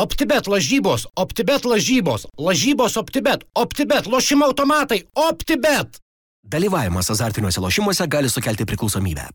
OptiBet 0.00 0.46
lažybos, 0.48 1.02
OptiBet 1.16 1.64
lažybos, 1.68 2.22
lažybos 2.38 2.96
OptiBet, 2.96 3.42
OptiBet 3.54 4.06
lošimo 4.06 4.46
automatai, 4.46 5.02
OptiBet. 5.14 5.98
Dalyvavimas 6.42 7.10
azartiniuose 7.10 7.60
lošimuose 7.60 8.06
gali 8.06 8.28
sukelti 8.32 8.64
priklausomybę. 8.64 9.26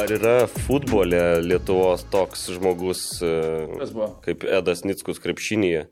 Ar 0.00 0.14
yra 0.16 0.46
futbole 0.48 1.20
Lietuvos 1.44 2.06
toks 2.08 2.48
žmogus 2.56 3.04
e, 3.20 3.34
kaip 4.24 4.48
Edas 4.48 4.86
Nickus 4.88 5.20
krepšinėje? 5.20 5.84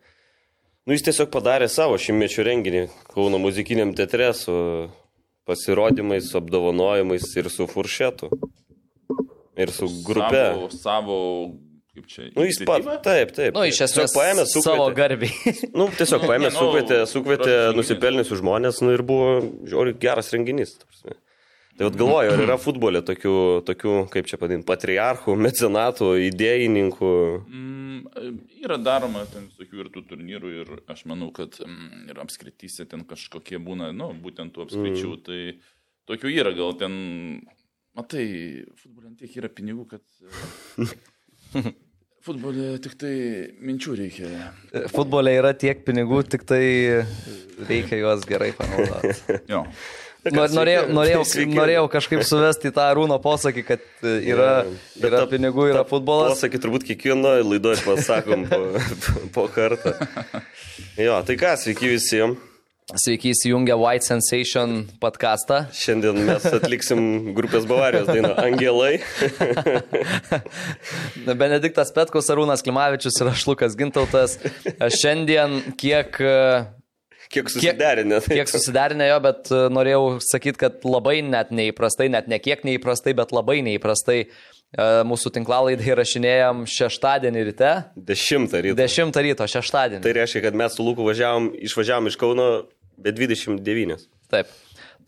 Nu, 0.86 0.96
jis 0.96 1.04
tiesiog 1.10 1.29
padarė 1.30 1.68
savo 1.68 2.00
šimtmečio 2.00 2.48
renginį 2.48 2.88
Kauno 3.12 3.38
muzikiniam 3.38 3.92
teatre 3.94 4.32
su 4.34 4.56
pasirodymais, 5.48 6.30
su 6.30 6.38
apdovanojimais 6.40 7.27
ir 7.36 7.50
su 7.50 7.66
furšetu. 7.70 8.30
Ir 9.58 9.72
su 9.75 9.89
grupe. 10.07 10.43
Savo, 10.43 10.68
savo 10.82 11.17
kaip 11.93 12.07
čia. 12.08 12.29
Nu, 12.36 12.46
jis 12.48 12.62
pat, 12.64 12.80
iniciatyva? 12.80 13.00
taip, 13.04 13.34
taip. 13.36 13.57
Nu, 13.57 13.64
iš 13.68 13.82
esmės, 13.84 14.14
paėmė, 14.17 14.46
savo 14.48 14.86
sukvietė. 14.89 14.96
garbiai. 14.96 15.57
Nu, 15.79 15.89
tiesiog 15.98 16.25
paėmė, 16.25 16.48
Ne, 16.48 16.54
nu, 16.54 16.61
sukvietė, 16.62 17.03
sukvietė 17.11 17.57
nusipelniusius 17.76 18.40
žmonės, 18.40 18.81
nu 18.84 18.94
ir 18.96 19.04
buvo, 19.07 19.34
žiūri, 19.68 19.96
geras 20.00 20.32
renginys. 20.32 20.79
ta 20.81 20.89
prasme. 20.89 21.18
Tai 21.79 21.86
vad 21.89 21.96
galvoju, 21.96 22.32
ar 22.35 22.40
yra 22.44 22.57
futbolė 22.61 23.00
tokių, 23.08 23.35
tokių 23.64 23.93
kaip 24.12 24.26
čia 24.29 24.36
padinti, 24.40 24.67
patriarchų, 24.68 25.36
mecenatų, 25.40 26.11
idėjininkų. 26.29 27.12
Mm, 27.48 28.43
yra 28.61 28.76
daroma 28.76 29.22
ten 29.32 29.46
visokių 29.48 29.81
ir 29.81 29.89
tų 29.95 30.03
turnyrų 30.11 30.53
ir 30.58 30.75
aš 30.93 31.07
manau, 31.08 31.31
kad 31.32 31.57
mm, 31.64 32.11
ir 32.12 32.20
apskrityse 32.20 32.84
ten 32.91 33.06
kažkokie 33.08 33.61
būna, 33.62 33.89
nu, 33.97 34.11
būtent 34.12 34.53
tų 34.53 34.67
apskričių, 34.67 35.14
mm. 35.14 35.22
tai 35.25 36.12
tokių 36.12 36.34
yra, 36.34 36.53
gal 36.61 36.77
ten, 36.83 36.92
matai, 37.97 38.27
futbolė 38.83 39.17
tiek 39.23 39.41
yra 39.41 39.53
pinigų, 39.56 39.89
kad 39.95 40.05
futbolė 42.28 42.69
tik 42.84 43.00
tai 43.00 43.15
minčių 43.65 43.97
reikia. 44.05 44.31
Futbole 44.93 45.33
yra 45.41 45.56
tiek 45.56 45.81
pinigų, 45.89 46.20
tik 46.37 46.45
tai 46.53 46.62
reikia 47.65 48.05
juos 48.05 48.28
gerai 48.28 48.53
panaudoti. 48.61 49.41
Jo. 49.48 49.65
Nor, 50.31 50.47
norėjau, 50.55 50.83
norėjau, 50.95 51.23
Sveiki. 51.27 51.56
norėjau 51.59 51.87
kažkaip 51.91 52.20
suvesti 52.23 52.70
tą 52.75 52.84
rūno 52.95 53.17
posakį, 53.25 53.65
kad 53.67 53.83
e, 54.06 54.12
yra, 54.31 54.51
Bet 54.95 55.09
yra 55.09 55.25
ta- 55.25 55.31
pinigų, 55.33 55.65
yra 55.73 55.81
ta 55.83 55.89
futbolas. 55.91 56.37
Posakį 56.37 56.61
turbūt 56.62 56.87
kiekvieno 56.87 57.33
laidoje 57.42 57.83
pasakom 57.83 58.45
po, 58.47 58.61
po 59.34 59.48
kartą. 59.50 59.97
Jo, 61.00 61.19
tai 61.27 61.34
ką, 61.41 61.56
sveiki 61.59 61.91
visiems. 61.97 62.48
Sveiki 62.98 63.31
įsijungę 63.33 63.73
White 63.78 64.05
Sensation 64.05 64.73
podcastą. 65.00 65.62
Šiandien 65.73 66.19
mes 66.27 66.45
atliksim 66.50 67.31
grupės 67.34 67.65
Bavarijos 67.70 68.06
dainą 68.11 68.34
Angelai. 68.43 68.98
Benediktas 71.43 71.93
Petkus, 71.95 72.28
Arūnas 72.34 72.62
Klimavičius 72.67 73.17
ir 73.23 73.31
aš 73.33 73.47
Lukas 73.48 73.77
Gintautas. 73.78 74.34
Šiandien 74.98 75.61
kiek, 75.81 76.19
e, 76.20 76.37
Kiek 77.33 77.50
susiderinę. 77.50 78.20
kiek 78.28 78.50
susiderinę 78.50 79.08
jo, 79.08 79.19
bet 79.25 79.50
e, 79.52 79.61
norėjau 79.72 80.19
sakyti, 80.20 80.61
kad 80.61 80.83
labai 80.84 81.20
net 81.25 81.52
neįprastai, 81.55 82.11
net 82.12 82.28
ne 82.28 82.36
kiek 82.42 82.64
neįprastai, 82.69 83.14
bet 83.16 83.33
labai 83.33 83.62
neįprastai 83.64 84.19
e, 84.22 84.27
mūsų 85.08 85.33
tinklalaidai 85.38 85.88
įrašinėjom 85.94 86.66
šeštadienį 86.69 87.47
ryte. 87.48 87.72
Dešimtą 88.12 88.60
ryto. 88.66 88.77
10 88.83 89.20
ryto, 89.28 89.48
šeštadienį. 89.55 90.05
Tai 90.05 90.14
reiškia, 90.20 90.44
kad 90.44 90.60
mes 90.60 90.77
su 90.77 90.84
Luku 90.84 91.08
važiavom, 91.08 91.48
išvažiavom 91.70 92.12
iš 92.12 92.20
Kauno 92.20 92.48
be 93.00 93.14
29. 93.16 94.05
Taip. 94.33 94.53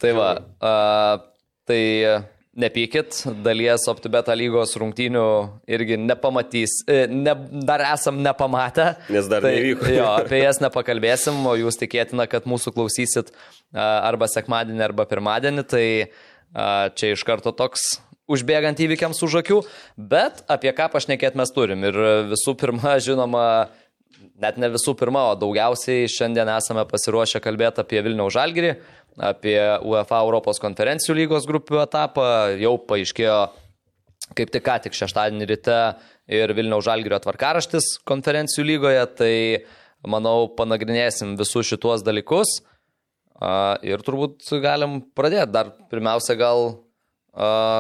Tai 0.00 0.17
va, 0.17 0.30
a, 0.64 0.72
tai 1.69 1.83
nepykit, 2.61 3.23
dalies 3.45 3.89
OptiBeta 3.91 4.35
lygos 4.39 4.77
rungtynių 4.81 5.25
irgi 5.75 5.99
nepamatys, 6.01 6.81
e, 6.87 7.05
ne, 7.11 7.35
dar 7.67 7.83
esam 7.91 8.21
nepamatę. 8.25 8.95
Nes 9.15 9.29
dar 9.31 9.45
tai, 9.45 9.57
nevyko. 9.59 9.91
Jo, 9.95 10.09
apie 10.23 10.45
jas 10.45 10.63
nepakalbėsim, 10.63 11.43
o 11.51 11.57
jūs 11.59 11.81
tikėtina, 11.81 12.29
kad 12.31 12.48
mūsų 12.51 12.75
klausysit 12.77 13.35
arba 13.75 14.29
sekmadienį, 14.31 14.83
arba 14.87 15.07
pirmadienį, 15.11 15.67
tai 15.67 15.87
čia 16.95 17.14
iš 17.14 17.25
karto 17.27 17.51
toks 17.57 17.97
užbėgant 18.31 18.81
įvykiams 18.81 19.20
už 19.27 19.41
akių, 19.43 19.61
bet 19.98 20.45
apie 20.51 20.73
ką 20.77 20.89
pašnekėti 20.93 21.41
mes 21.41 21.53
turim. 21.53 21.85
Ir 21.85 21.98
visų 22.31 22.55
pirma, 22.61 22.97
žinoma, 23.03 23.45
net 24.41 24.59
ne 24.61 24.70
visų 24.73 24.95
pirma, 24.98 25.29
o 25.31 25.39
daugiausiai 25.39 26.09
šiandien 26.11 26.48
esame 26.57 26.87
pasiruošę 26.89 27.43
kalbėti 27.45 27.83
apie 27.85 28.01
Vilniaus 28.05 28.35
Žalgirį, 28.37 28.75
apie 29.20 29.58
UEFA 29.86 30.23
Europos 30.25 30.58
konferencijų 30.63 31.17
lygos 31.20 31.47
grupių 31.47 31.83
etapą. 31.85 32.27
Jau 32.58 32.75
paaiškėjo, 32.89 33.39
kaip 34.35 34.52
tik 34.55 34.64
ką 34.67 34.79
tik 34.86 34.97
šeštadienį 34.98 35.48
ryte 35.51 35.79
ir 36.35 36.55
Vilniaus 36.57 36.86
Žalgirio 36.86 37.20
tvarkaraštis 37.23 37.98
konferencijų 38.08 38.64
lygoje, 38.73 39.05
tai 39.19 39.35
manau 40.07 40.48
panagrinėsim 40.57 41.36
visus 41.41 41.69
šituos 41.70 42.05
dalykus. 42.07 42.58
Ir 43.85 44.02
turbūt 44.07 44.48
galim 44.63 45.01
pradėti. 45.14 45.52
Dar 45.52 45.73
pirmiausia, 45.91 46.36
gal 46.39 46.79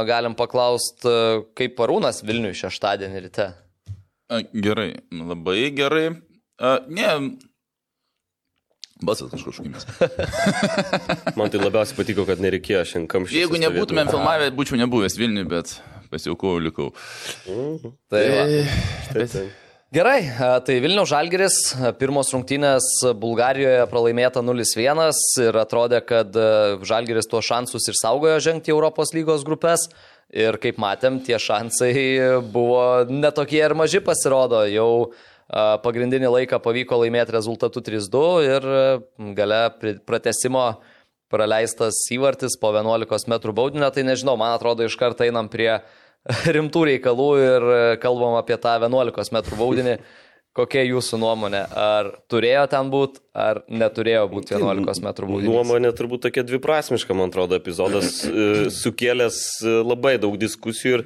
galim 0.08 0.34
paklausti, 0.38 1.10
kaip 1.56 1.76
parūnas 1.78 2.24
Vilniui 2.26 2.56
šeštadienį 2.58 3.24
ryte. 3.26 3.50
Gerai, 4.54 4.90
labai 5.14 5.68
gerai. 5.76 6.06
Ne. 6.88 7.10
Basas 9.02 9.30
kažkoks 9.30 9.56
šukimas. 9.56 9.86
Man 11.38 11.50
tai 11.50 11.58
labiausiai 11.58 11.98
patiko, 11.98 12.22
kad 12.28 12.38
nereikėjo 12.42 12.84
šiandien 12.86 13.10
kamščių. 13.10 13.40
Jeigu 13.40 13.58
nebūtumėm 13.58 14.12
filmavę, 14.12 14.52
būčiau 14.54 14.78
nebuvęs 14.78 15.18
Vilniui, 15.18 15.48
bet 15.50 15.74
pasiaukau, 16.12 16.60
likau. 16.62 16.92
Tai 18.12 18.22
va. 18.30 18.46
Bet... 19.16 19.34
Gerai, 19.94 20.20
a, 20.26 20.52
tai 20.62 20.78
Vilniaus 20.82 21.10
Žalgeris, 21.10 21.58
pirmos 21.98 22.30
rungtynės 22.34 22.86
Bulgarijoje 23.18 23.84
pralaimėta 23.90 24.42
0-1 24.46 25.04
ir 25.42 25.60
atrodė, 25.60 26.00
kad 26.06 26.34
Žalgeris 26.86 27.30
tuos 27.30 27.50
šansus 27.50 27.90
ir 27.90 27.98
saugojo 27.98 28.40
žengti 28.42 28.70
į 28.70 28.78
Europos 28.78 29.14
lygos 29.14 29.46
grupės. 29.46 29.88
Ir 30.34 30.56
kaip 30.62 30.80
matėm, 30.82 31.20
tie 31.22 31.36
šansai 31.38 31.92
buvo 32.50 33.04
netokie 33.10 33.60
ir 33.62 33.74
maži 33.78 34.00
pasirodo. 34.02 34.64
Jau 34.70 34.90
a, 35.10 35.33
pagrindinį 35.84 36.30
laiką 36.38 36.58
pavyko 36.62 36.98
laimėti 37.02 37.34
rezultatu 37.34 37.82
3-2 37.84 38.24
ir 38.48 38.68
gale 39.36 39.60
pratesimo 40.06 40.66
praleistas 41.32 41.98
įvartis 42.14 42.56
po 42.60 42.70
11 42.72 43.28
m 43.28 43.54
baudinio. 43.56 43.90
Tai 43.90 44.06
nežinau, 44.06 44.36
man 44.40 44.54
atrodo, 44.54 44.86
iš 44.86 44.96
karto 44.96 45.26
einam 45.26 45.50
prie 45.52 45.80
rimtų 46.56 46.84
reikalų 46.90 47.30
ir 47.42 47.68
kalbam 48.02 48.38
apie 48.40 48.56
tą 48.60 48.78
11 48.80 49.34
m 49.34 49.42
baudinį. 49.58 49.98
Kokia 50.54 50.84
jūsų 50.86 51.18
nuomonė? 51.18 51.64
Ar 51.74 52.12
turėjo 52.30 52.62
ten 52.70 52.90
būti, 52.92 53.18
ar 53.34 53.64
neturėjo 53.66 54.28
būti 54.30 54.54
11 54.54 55.02
m 55.02 55.08
baudinys? 55.10 55.48
Nuomonė 55.48 55.90
turbūt 55.98 56.22
tokia 56.28 56.44
dviprasmiška, 56.46 57.16
man 57.18 57.32
atrodo, 57.32 57.58
epizodas 57.58 58.20
e, 58.28 58.68
sukėlęs 58.70 59.40
e, 59.66 59.72
labai 59.82 60.14
daug 60.22 60.36
diskusijų 60.38 61.00
ir, 61.00 61.04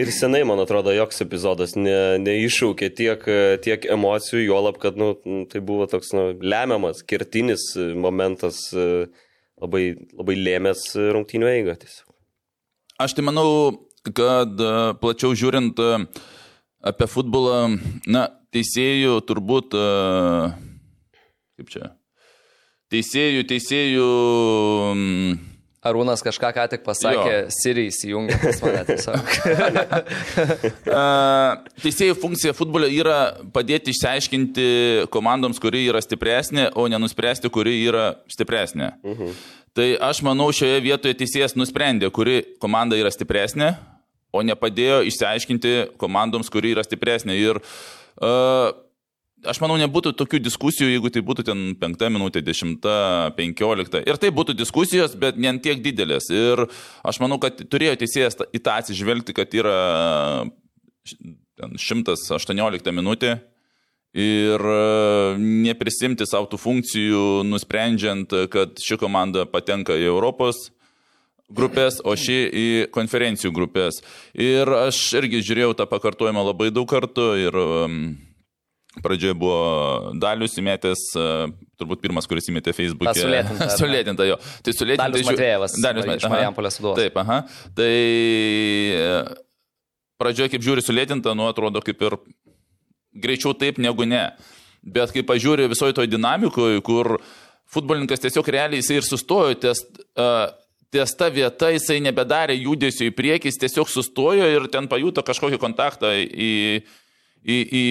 ir 0.00 0.12
senai, 0.16 0.40
man 0.48 0.64
atrodo, 0.64 0.94
joks 0.96 1.20
epizodas 1.26 1.76
ne, 1.76 2.16
neiššaukė 2.24 2.88
tiek, 2.96 3.28
e, 3.28 3.58
tiek 3.66 3.84
emocijų, 3.98 4.46
juolab, 4.46 4.80
kad 4.80 4.96
nu, 4.96 5.12
tai 5.52 5.60
buvo 5.60 5.84
toks 5.92 6.14
nu, 6.16 6.30
lemiamas, 6.40 7.04
kertinis 7.04 7.74
momentas, 7.76 8.70
labai, 8.72 9.90
labai 10.16 10.38
lėmęs 10.40 10.88
rungtynių 11.18 11.52
eigą. 11.52 11.76
Tiesiog. 11.84 12.08
Aš 13.04 13.12
tai 13.12 13.26
manau, 13.28 13.50
kad 14.14 14.56
plačiau 15.00 15.36
žiūrint 15.36 15.80
e, 15.84 15.92
apie 16.84 17.08
futbolą, 17.10 17.76
na, 18.10 18.28
teisėjų 18.54 19.18
turbūt, 19.28 19.76
e, 19.76 20.48
kaip 21.60 21.72
čia, 21.72 21.92
teisėjų, 22.92 23.44
teisėjų, 23.52 24.08
Arūnas 25.86 26.22
kažką 26.24 26.50
ką 26.56 26.64
tik 26.72 26.82
pasakė, 26.86 27.34
Jo. 27.34 27.50
Siriai 27.54 27.90
įsijungė 27.92 28.38
pas 28.42 28.56
mane 28.64 28.82
tiesiog. 28.88 29.34
teisėjų 31.84 32.16
funkcija 32.22 32.54
futbole 32.58 32.88
yra 32.90 33.18
padėti 33.54 33.94
išsiaiškinti 33.94 34.66
komandoms, 35.14 35.60
kuri 35.62 35.84
yra 35.86 36.02
stipresnė, 36.02 36.72
o 36.74 36.88
nenuspręsti, 36.90 37.52
kuri 37.54 37.76
yra 37.84 38.08
stipresnė. 38.32 38.90
Tai 39.76 39.90
aš 40.08 40.22
manau, 40.26 40.48
šioje 40.56 40.80
vietoje 40.82 41.18
teisėjas 41.20 41.54
nusprendė, 41.58 42.10
kuri 42.10 42.40
komanda 42.62 42.98
yra 42.98 43.12
stipresnė, 43.12 43.74
o 44.36 44.42
nepadėjo 44.46 45.02
išsiaiškinti 45.10 45.76
komandoms, 46.00 46.50
kuri 46.52 46.74
yra 46.76 46.84
stipresnė. 46.86 47.36
Ir 47.40 47.60
uh, 47.60 48.74
aš 49.44 49.60
manau, 49.62 49.76
nebūtų 49.80 50.12
tokių 50.18 50.40
diskusijų, 50.44 50.90
jeigu 50.94 51.10
tai 51.12 51.22
būtų 51.26 51.46
ten 51.48 51.64
5 51.80 52.06
minutė, 52.12 52.42
10, 52.44 52.78
15. 53.36 54.04
Ir 54.08 54.20
tai 54.22 54.30
būtų 54.34 54.56
diskusijos, 54.58 55.16
bet 55.20 55.38
ne 55.40 55.52
tiek 55.62 55.82
didelės. 55.84 56.30
Ir 56.34 56.66
aš 57.06 57.20
manau, 57.22 57.40
kad 57.42 57.60
turėjo 57.64 57.96
teisėjas 58.02 58.40
į 58.50 58.62
tą 58.62 58.78
atsižvelgti, 58.82 59.36
kad 59.36 59.52
yra 59.56 59.76
š- 61.06 61.18
ten 61.56 61.76
118 61.80 62.94
minutė. 62.96 63.38
Ir 64.16 64.62
e, 64.64 65.36
neprisimti 65.66 66.24
savo 66.24 66.48
tų 66.48 66.56
funkcijų, 66.62 67.24
nusprendžiant, 67.44 68.32
kad 68.48 68.78
ši 68.80 68.96
komanda 69.02 69.44
patenka 69.50 69.92
į 69.92 70.06
Europos 70.08 70.70
grupės, 71.52 72.00
o 72.02 72.14
ši 72.18 72.38
į 72.50 72.66
konferencijų 72.94 73.52
grupės. 73.54 74.00
Ir 74.34 74.70
aš 74.86 74.98
irgi 75.20 75.42
žiūrėjau 75.46 75.76
tą 75.78 75.86
pakartojimą 75.90 76.42
labai 76.48 76.72
daug 76.74 76.88
kartų 76.90 77.26
ir 77.44 77.58
um, 77.60 78.00
pradžioje 79.04 79.36
buvo 79.38 80.12
Dalius 80.18 80.56
įmetęs, 80.58 81.04
uh, 81.20 81.46
turbūt 81.78 82.02
pirmas, 82.02 82.26
kuris 82.26 82.50
įmetė 82.50 82.74
Facebook'e. 82.76 83.12
Ta 83.12 83.16
sulėtinta, 83.20 83.70
sulėtinta 83.82 84.28
jo. 84.28 84.40
Tai 84.66 84.74
sulėtinta. 84.74 85.06
Dalius 85.06 85.22
žiū- 85.22 85.32
Matvėjevas, 85.36 85.78
Dalius 85.78 86.04
iš 86.04 86.10
Matvėjevas. 86.10 86.34
Marijampolės 86.34 86.80
Sūduvos. 86.80 87.00
Taip, 87.00 87.22
aha. 87.22 87.38
Tai 87.78 87.92
e, 87.94 89.16
pradžioje, 90.22 90.54
kaip 90.56 90.66
žiūri 90.66 90.84
sulėtinta, 90.84 91.36
nu 91.38 91.46
atrodo 91.50 91.82
kaip 91.84 92.02
ir 92.08 92.18
greičiau 93.16 93.54
taip 93.56 93.78
negu 93.82 94.08
ne. 94.08 94.26
Bet 94.86 95.14
kai 95.14 95.24
pažiūri 95.26 95.70
visoje 95.70 95.96
toj 95.96 96.08
dinamikoje, 96.10 96.82
kur 96.86 97.16
futbolininkas 97.72 98.22
tiesiog 98.22 98.46
realiai 98.54 98.82
jisai 98.82 99.00
ir 99.00 99.06
sustojo 99.06 99.56
ties, 99.58 99.82
uh, 100.14 100.46
ties 100.94 101.16
ta 101.18 101.30
vieta, 101.32 101.70
jisai 101.74 101.98
nebedarė 102.04 102.56
judesio 102.58 103.08
į 103.08 103.14
priekį, 103.16 103.50
jis 103.50 103.60
tiesiog 103.64 103.90
sustojo 103.90 104.46
ir 104.52 104.68
ten 104.72 104.88
pajuto 104.90 105.24
kažkokį 105.26 105.58
kontaktą 105.62 106.12
į, 106.16 106.52
į, 107.46 107.56
į, 107.56 107.84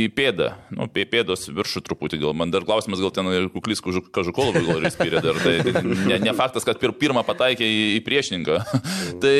į 0.00 0.02
pėdą, 0.16 0.50
nu, 0.76 0.88
pė, 0.92 1.06
pėdos 1.08 1.48
viršų 1.48 1.84
truputį 1.86 2.20
gal. 2.24 2.34
Man 2.36 2.52
dar 2.54 2.66
klausimas, 2.68 3.02
gal 3.04 3.12
ten 3.14 3.30
ir 3.32 3.50
kuklys 3.54 3.82
kažukolovai 3.84 4.64
gal 4.66 4.82
ir 4.82 4.92
spyrė 4.92 5.22
dar. 5.24 5.38
Tai 5.40 5.84
ne, 6.08 6.18
ne 6.24 6.34
faktas, 6.36 6.66
kad 6.68 6.80
pir, 6.80 6.92
pirmą 6.96 7.24
pataikė 7.28 7.64
į, 7.64 7.84
į 7.98 8.02
priešininką. 8.08 8.58
tai 9.22 9.38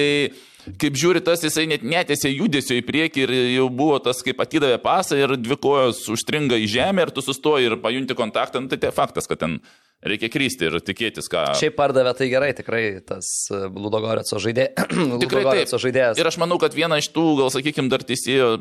kaip 0.67 0.97
žiūri, 0.99 1.23
tas 1.25 1.43
jisai 1.45 1.67
net 1.71 1.85
netėsi 1.87 2.33
judesio 2.33 2.79
į 2.79 2.85
priekį 2.87 3.25
ir 3.25 3.35
jau 3.55 3.69
buvo 3.73 3.99
tas, 4.03 4.21
kaip 4.27 4.41
atidavė 4.43 4.81
pasą 4.83 5.19
ir 5.21 5.37
dvi 5.39 5.59
kojos 5.61 6.03
užstringa 6.13 6.59
į 6.59 6.71
žemę 6.75 7.07
ir 7.07 7.15
tu 7.15 7.25
sustoji 7.25 7.71
ir 7.71 7.79
pajunti 7.83 8.17
kontaktą, 8.19 8.63
nu, 8.63 8.71
tai 8.73 8.81
tai 8.83 8.93
faktas, 8.95 9.31
kad 9.31 9.41
ten 9.43 9.59
reikia 10.05 10.31
krysti 10.31 10.69
ir 10.69 10.79
tikėtis, 10.85 11.31
ką... 11.31 11.45
Šiaip 11.59 11.79
pardavė 11.79 12.13
tai 12.19 12.29
gerai, 12.31 12.53
tikrai 12.57 12.83
tas 13.07 13.49
e, 13.51 13.65
Ludogoreco 13.67 14.39
žaidė... 14.43 14.71
Žaidėjas. 15.79 16.21
Ir 16.21 16.31
aš 16.31 16.39
manau, 16.41 16.59
kad 16.63 16.75
viena 16.77 17.01
iš 17.01 17.11
tų, 17.15 17.25
gal 17.41 17.51
sakykime, 17.55 17.91
dar 17.91 18.05
teisėjo 18.07 18.53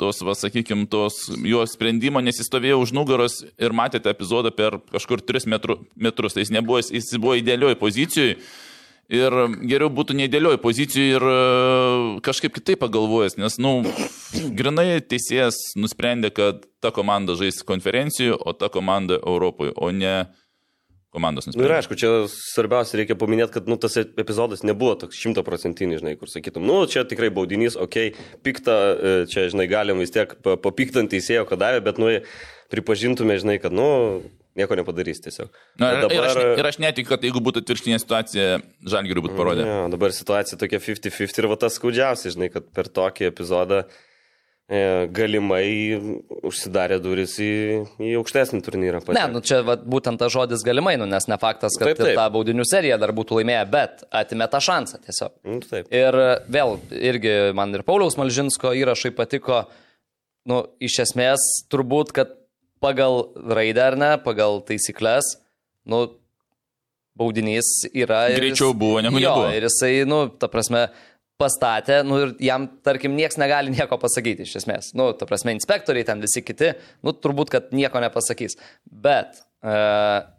tos, 0.00 0.20
va, 0.24 0.34
sakykime, 0.36 0.86
tos 0.92 1.24
jo 1.46 1.62
sprendimo, 1.70 2.20
nes 2.24 2.40
jis 2.40 2.48
stovėjo 2.50 2.80
už 2.82 2.92
nugaros 2.96 3.40
ir 3.60 3.76
matėte 3.76 4.12
epizodą 4.12 4.52
per 4.54 4.80
kažkur 4.92 5.22
3 5.24 5.48
metru, 5.52 5.78
metrus, 5.96 6.36
tai 6.36 6.44
jis, 6.44 6.52
nebuvo, 6.54 6.82
jis 6.82 7.12
buvo 7.18 7.38
idealioj 7.40 7.78
pozicijoje. 7.80 8.36
Ir 9.12 9.34
geriau 9.68 9.90
būtų 9.92 10.16
neįdėlioj 10.16 10.56
pozicijoje 10.62 11.16
ir 11.18 11.24
e, 11.28 11.40
kažkaip 12.24 12.54
kitaip 12.56 12.80
pagalvojęs, 12.80 13.36
nes, 13.36 13.58
na, 13.60 13.74
nu, 13.82 14.06
grinai 14.56 15.02
teisėjas 15.04 15.58
nusprendė, 15.76 16.30
kad 16.32 16.62
ta 16.80 16.94
komanda 16.96 17.36
žais 17.36 17.60
konferencijų, 17.68 18.38
o 18.40 18.54
ta 18.56 18.70
komanda 18.72 19.20
Europoje, 19.20 19.74
o 19.76 19.90
ne 19.92 20.14
komandos 21.12 21.44
nu, 21.44 21.52
ir 21.52 21.58
nusprendė. 21.58 21.76
aišku, 21.82 21.98
čia 22.00 22.10
svarbiausia 22.32 23.02
reikia 23.02 23.18
paminėti, 23.20 23.52
kad 23.58 23.68
nu, 23.68 23.76
tas 23.80 23.98
epizodas 24.00 24.64
nebuvo 24.64 24.96
toks 25.04 25.20
šimtaprocentinis, 25.20 26.00
žinai, 26.00 26.16
kur 26.16 26.32
sakytum, 26.32 26.64
nu, 26.64 26.80
čia 26.88 27.04
tikrai 27.08 27.28
baudinys, 27.34 27.76
okei, 27.76 28.14
okay, 28.14 28.40
piktą, 28.48 28.78
e, 28.96 29.16
čia, 29.28 29.50
žinai, 29.52 29.68
galim 29.68 30.00
vis 30.00 30.14
tiek 30.14 30.32
pa- 30.40 30.56
papiktant 30.56 31.12
teisėjo, 31.12 31.44
kad 31.50 31.60
davė, 31.60 31.84
bet, 31.84 32.00
nu, 32.00 32.14
pripažintume, 32.72 33.36
žinai, 33.44 33.60
kad, 33.60 33.76
nu, 33.76 33.90
nieko 34.58 34.76
nepadarys 34.78 35.22
tiesiog. 35.24 35.50
Na, 35.80 35.90
ir, 35.96 36.06
ir, 36.12 36.28
aš, 36.28 36.38
ir 36.60 36.68
aš 36.68 36.78
netikiu, 36.82 37.14
kad 37.14 37.24
jeigu 37.24 37.42
būtų 37.44 37.64
atvirkštinė 37.64 37.98
situacija, 38.02 38.46
žalgiriui 38.94 39.26
būtų 39.26 39.36
parodę. 39.38 39.66
Ja, 39.66 39.82
dabar 39.92 40.14
situacija 40.14 40.60
tokia 40.60 40.80
50-50 40.82 41.42
ir 41.42 41.50
va 41.52 41.58
tas 41.60 41.76
skaudžiausia, 41.78 42.32
žinai, 42.34 42.50
kad 42.52 42.66
per 42.76 42.90
tokį 42.92 43.30
epizodą 43.30 43.82
e, 43.82 44.82
galimai 45.14 45.64
užsidarė 46.44 46.98
duris 47.04 47.38
į, 47.42 47.52
į 48.02 48.12
aukštesnį 48.20 48.60
turnyrą. 48.66 49.00
Ne, 49.00 49.08
patek. 49.08 49.32
nu 49.32 49.42
čia 49.46 49.62
vat, 49.66 49.86
būtent 49.88 50.20
tas 50.20 50.34
žodis 50.34 50.64
galimai, 50.66 50.98
nu, 51.00 51.08
nes 51.08 51.28
ne 51.32 51.40
faktas, 51.40 51.78
kad 51.80 51.92
Taip, 51.92 52.02
taip. 52.02 52.12
tą 52.18 52.28
baudinių 52.36 52.68
seriją 52.68 53.00
dar 53.00 53.14
būtų 53.16 53.40
laimėję, 53.40 53.64
bet 53.72 54.04
atimė 54.22 54.50
tą 54.52 54.60
šansą 54.68 55.00
tiesiog. 55.06 55.38
Nu, 55.48 55.62
taip. 55.64 55.88
Ir 55.88 56.20
vėl, 56.52 56.76
irgi 57.00 57.38
man 57.56 57.72
ir 57.72 57.86
Pauliaus 57.88 58.20
Malžinsko 58.20 58.76
įrašai 58.82 59.14
patiko, 59.16 59.64
nu, 60.50 60.66
iš 60.82 61.00
esmės, 61.06 61.48
turbūt, 61.72 62.12
kad 62.20 62.36
pagal 62.82 63.22
raidę 63.56 63.84
ar 63.92 63.96
ne, 64.00 64.10
pagal 64.24 64.60
taisyklės, 64.66 65.36
nu, 65.86 66.04
baudinys 67.18 67.68
yra. 67.92 68.26
ir 68.30 68.36
jis- 68.36 68.40
Greičiau 68.42 68.74
buvo, 68.74 69.00
negu 69.04 69.18
jo, 69.20 69.28
nebuvo. 69.30 69.48
Ir 69.56 69.66
jisai, 69.68 69.94
nu, 70.08 70.24
ta 70.28 70.48
prasme, 70.48 70.86
pastatė, 71.42 72.02
nu, 72.06 72.18
ir 72.22 72.34
jam, 72.40 72.68
tarkim, 72.86 73.16
niekas 73.18 73.36
negali 73.40 73.72
nieko 73.74 73.98
pasakyti, 73.98 74.44
iš 74.46 74.60
esmės. 74.62 74.92
Nu, 74.94 75.10
ta 75.12 75.26
prasme, 75.26 75.54
inspektoriai 75.56 76.04
ten 76.06 76.20
visi 76.22 76.42
kiti, 76.44 76.72
nu, 77.02 77.12
turbūt, 77.12 77.50
kad 77.50 77.72
nieko 77.74 77.98
nepasakys. 78.04 78.54
Bet, 78.86 79.40
e, 79.64 79.74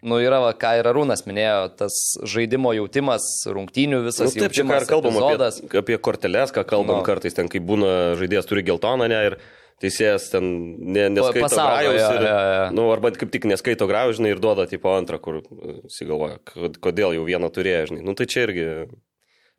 nu, 0.07 0.19
yra, 0.23 0.39
va, 0.45 0.53
ką 0.55 0.71
ir 0.79 0.87
Arūnas 0.93 1.25
minėjo, 1.27 1.75
tas 1.81 1.97
žaidimo 2.23 2.71
jautimas, 2.77 3.25
rungtynių 3.51 3.99
Nu, 3.99 4.05
visas 4.07 4.33
taip, 4.37 4.55
čia 4.55 4.63
ką 4.63 4.79
ir 4.79 4.87
kalbam 4.89 5.17
epizodas. 5.19 5.59
apie, 5.65 5.81
apie 5.83 5.97
korteles, 5.99 6.55
ką 6.55 6.63
kalbam 6.71 7.01
Nu. 7.01 7.03
kartais, 7.07 7.35
ten 7.35 7.51
kai 7.51 7.59
būna 7.59 8.15
žaidėjas 8.21 8.47
turi 8.47 8.63
geltoną, 8.63 9.09
ne, 9.11 9.19
ir 9.33 9.37
teisėjas 9.83 10.29
ten 10.31 10.47
ne, 10.79 11.09
neskaito 11.13 11.43
pasaugo, 11.45 11.75
grajaus. 11.83 11.99
jo, 11.99 12.09
Ir, 12.17 12.27
jo, 12.27 12.37
jo. 12.55 12.67
Nu, 12.79 12.85
arba 12.95 13.11
kaip 13.15 13.31
tik 13.35 13.45
neskaito 13.51 13.87
grajaus, 13.91 14.17
žinai, 14.21 14.31
ir 14.33 14.41
duoda 14.43 14.65
tipo 14.71 14.93
antrą, 14.95 15.19
kur 15.21 15.41
sigalvoja, 15.91 16.39
kodėl 16.83 17.13
jau 17.19 17.25
vieną 17.27 17.51
turėjo, 17.53 17.89
žinai. 17.91 18.03
Nu, 18.07 18.15
tai 18.17 18.25
čia 18.31 18.47
irgi 18.47 18.67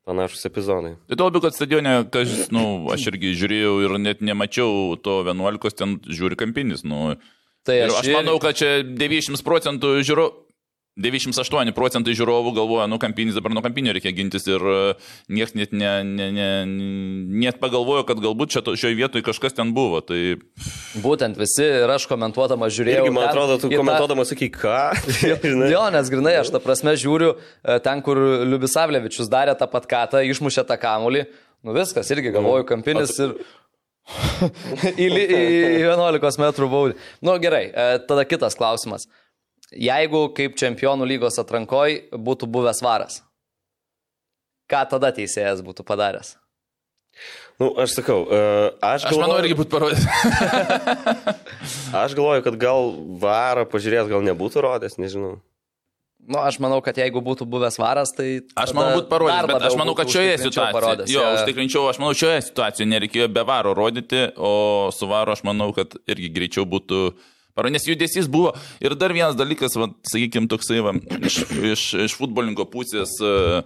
panašus 0.04 0.44
epizodai. 0.50 0.94
Tai 1.08 1.16
tuo 1.16 1.28
labiau, 1.30 1.44
kad 1.46 1.56
stadione, 1.56 1.94
kas, 2.12 2.34
nu, 2.52 2.64
aš 2.92 3.06
irgi 3.12 3.30
žiūrėjau 3.40 3.76
ir 3.86 3.94
net 4.04 4.20
nemačiau 4.24 4.96
to 5.00 5.20
11, 5.24 5.78
ten 5.78 5.96
žiūri 6.04 6.36
kampinis. 6.40 6.84
Nu. 6.84 7.14
Tai 7.64 7.78
Ir 7.80 7.88
aš 7.88 8.10
ir- 8.10 8.18
manau, 8.18 8.36
kad 8.42 8.58
čia 8.60 8.82
90 8.84 9.40
procentų 9.46 9.94
žiūrovų. 10.04 10.40
98 10.94 11.72
procentai 11.74 12.12
žiūrovų 12.14 12.52
galvoja, 12.54 12.84
nu 12.86 13.00
kampinis 13.02 13.34
dabar 13.34 13.50
nuo 13.50 13.62
kampinio 13.64 13.90
reikia 13.96 14.12
gintis 14.14 14.44
ir 14.46 14.62
niekas 15.26 15.56
net, 15.58 15.72
ne, 15.74 15.88
ne, 16.06 16.28
ne, 16.30 16.46
net 17.42 17.58
pagalvojo, 17.58 18.04
kad 18.06 18.20
galbūt 18.22 18.52
čia 18.54 18.62
šioje 18.78 18.94
vietoje 19.00 19.24
kažkas 19.26 19.56
ten 19.58 19.72
buvo. 19.74 19.98
Tai 20.06 20.20
Būtent 21.02 21.34
visi 21.40 21.66
ir 21.82 21.90
aš 21.90 22.06
komentuodama 22.12 22.68
žiūrėjau. 22.70 23.08
Irgi, 23.08 23.14
man 23.16 23.26
atrodo, 23.26 23.56
tu 23.58 23.66
į 23.72 23.74
tą- 23.74 23.80
komentuodamas 23.82 24.30
sakai, 24.30 24.50
ką? 24.54 24.76
Žinai. 25.42 25.72
Jo, 25.74 25.82
nes 25.96 26.12
grinai, 26.14 26.36
aš 26.44 26.52
tą 26.54 26.62
prasme 26.62 26.94
žiūriu, 26.94 27.32
e, 27.66 27.80
ten, 27.82 27.98
kur 28.06 28.22
Liubisavlevičius 28.54 29.32
darė 29.34 29.56
tą 29.58 29.66
pat 29.74 29.90
katą, 29.90 30.22
išmušė 30.30 30.62
tą 30.70 30.78
kamulį. 30.78 31.26
Nu 31.66 31.74
viskas, 31.74 32.06
irgi 32.14 32.30
galvoju, 32.38 32.68
kampinis 32.70 33.18
ir 33.24 33.34
į, 35.00 35.06
li- 35.10 35.26
į 35.26 35.82
11 35.88 36.40
metrų 36.42 36.70
baudį. 36.70 36.96
Nu 37.24 37.34
gerai, 37.42 37.66
e, 37.72 37.90
tada 38.06 38.22
kitas 38.28 38.54
klausimas. 38.58 39.08
Jeigu 39.74 40.28
kaip 40.36 40.54
čempionų 40.60 41.06
lygos 41.08 41.38
atrankoj 41.42 41.96
būtų 42.14 42.46
buvęs 42.54 42.82
varas, 42.84 43.20
ką 44.70 44.84
tada 44.92 45.10
teisėjas 45.16 45.62
būtų 45.66 45.82
padaręs? 45.88 46.36
Nu, 47.62 47.68
aš 47.78 47.92
sakau, 48.00 48.24
e, 48.26 48.38
aš, 48.82 49.04
aš 49.06 49.14
manau, 49.14 49.36
galvoju- 49.36 49.44
irgi 49.44 49.56
būtų 49.60 49.70
parodęs. 49.70 50.06
Aš 51.94 52.14
galvoju, 52.18 52.42
kad 52.42 52.56
gal 52.58 52.88
varą 53.22 53.62
pažiūrės, 53.70 54.08
gal 54.10 54.24
nebūtų 54.26 54.62
rodęs, 54.64 54.96
nežinau. 54.98 55.36
Nu, 56.24 56.38
aš 56.40 56.56
manau, 56.58 56.78
kad 56.82 56.96
jeigu 56.96 57.20
būtų 57.22 57.44
buvęs 57.52 57.76
varas, 57.78 58.10
tai... 58.16 58.40
Aš 58.58 58.72
manau, 58.74 58.96
būtų 58.98 59.10
parodęs, 59.10 59.46
bet 59.50 59.66
aš 59.68 59.76
manau, 59.76 59.92
kad 59.94 60.08
šioje 60.10 60.38
situacijoje. 60.40 60.72
parodęs, 60.74 61.10
Jo, 61.12 61.24
užtikrinčiau, 61.36 61.82
aš 61.90 61.98
manau, 62.00 62.14
šioje 62.16 62.38
situacijoje 62.48 62.88
nereikėjo 62.94 63.28
be 63.36 63.44
varo 63.46 63.74
rodyti, 63.76 64.22
o 64.40 64.88
su 64.96 65.06
varo 65.10 65.36
aš 65.36 65.44
manau, 65.46 65.68
kad 65.76 65.94
irgi 66.10 66.30
greičiau 66.32 66.64
būtų. 66.66 67.02
Paro, 67.54 67.70
nes 67.70 67.86
judesys 67.86 68.26
buvo. 68.30 68.50
Ir 68.82 68.96
dar 68.98 69.14
vienas 69.14 69.36
dalykas, 69.38 69.76
va, 69.78 69.88
sakykime, 70.10 70.50
toksai, 70.50 70.80
va, 70.82 70.94
iš, 71.22 71.44
iš, 71.72 71.84
iš 72.08 72.16
futbolininko 72.18 72.66
pusės. 72.72 73.14
Uh, 73.22 73.62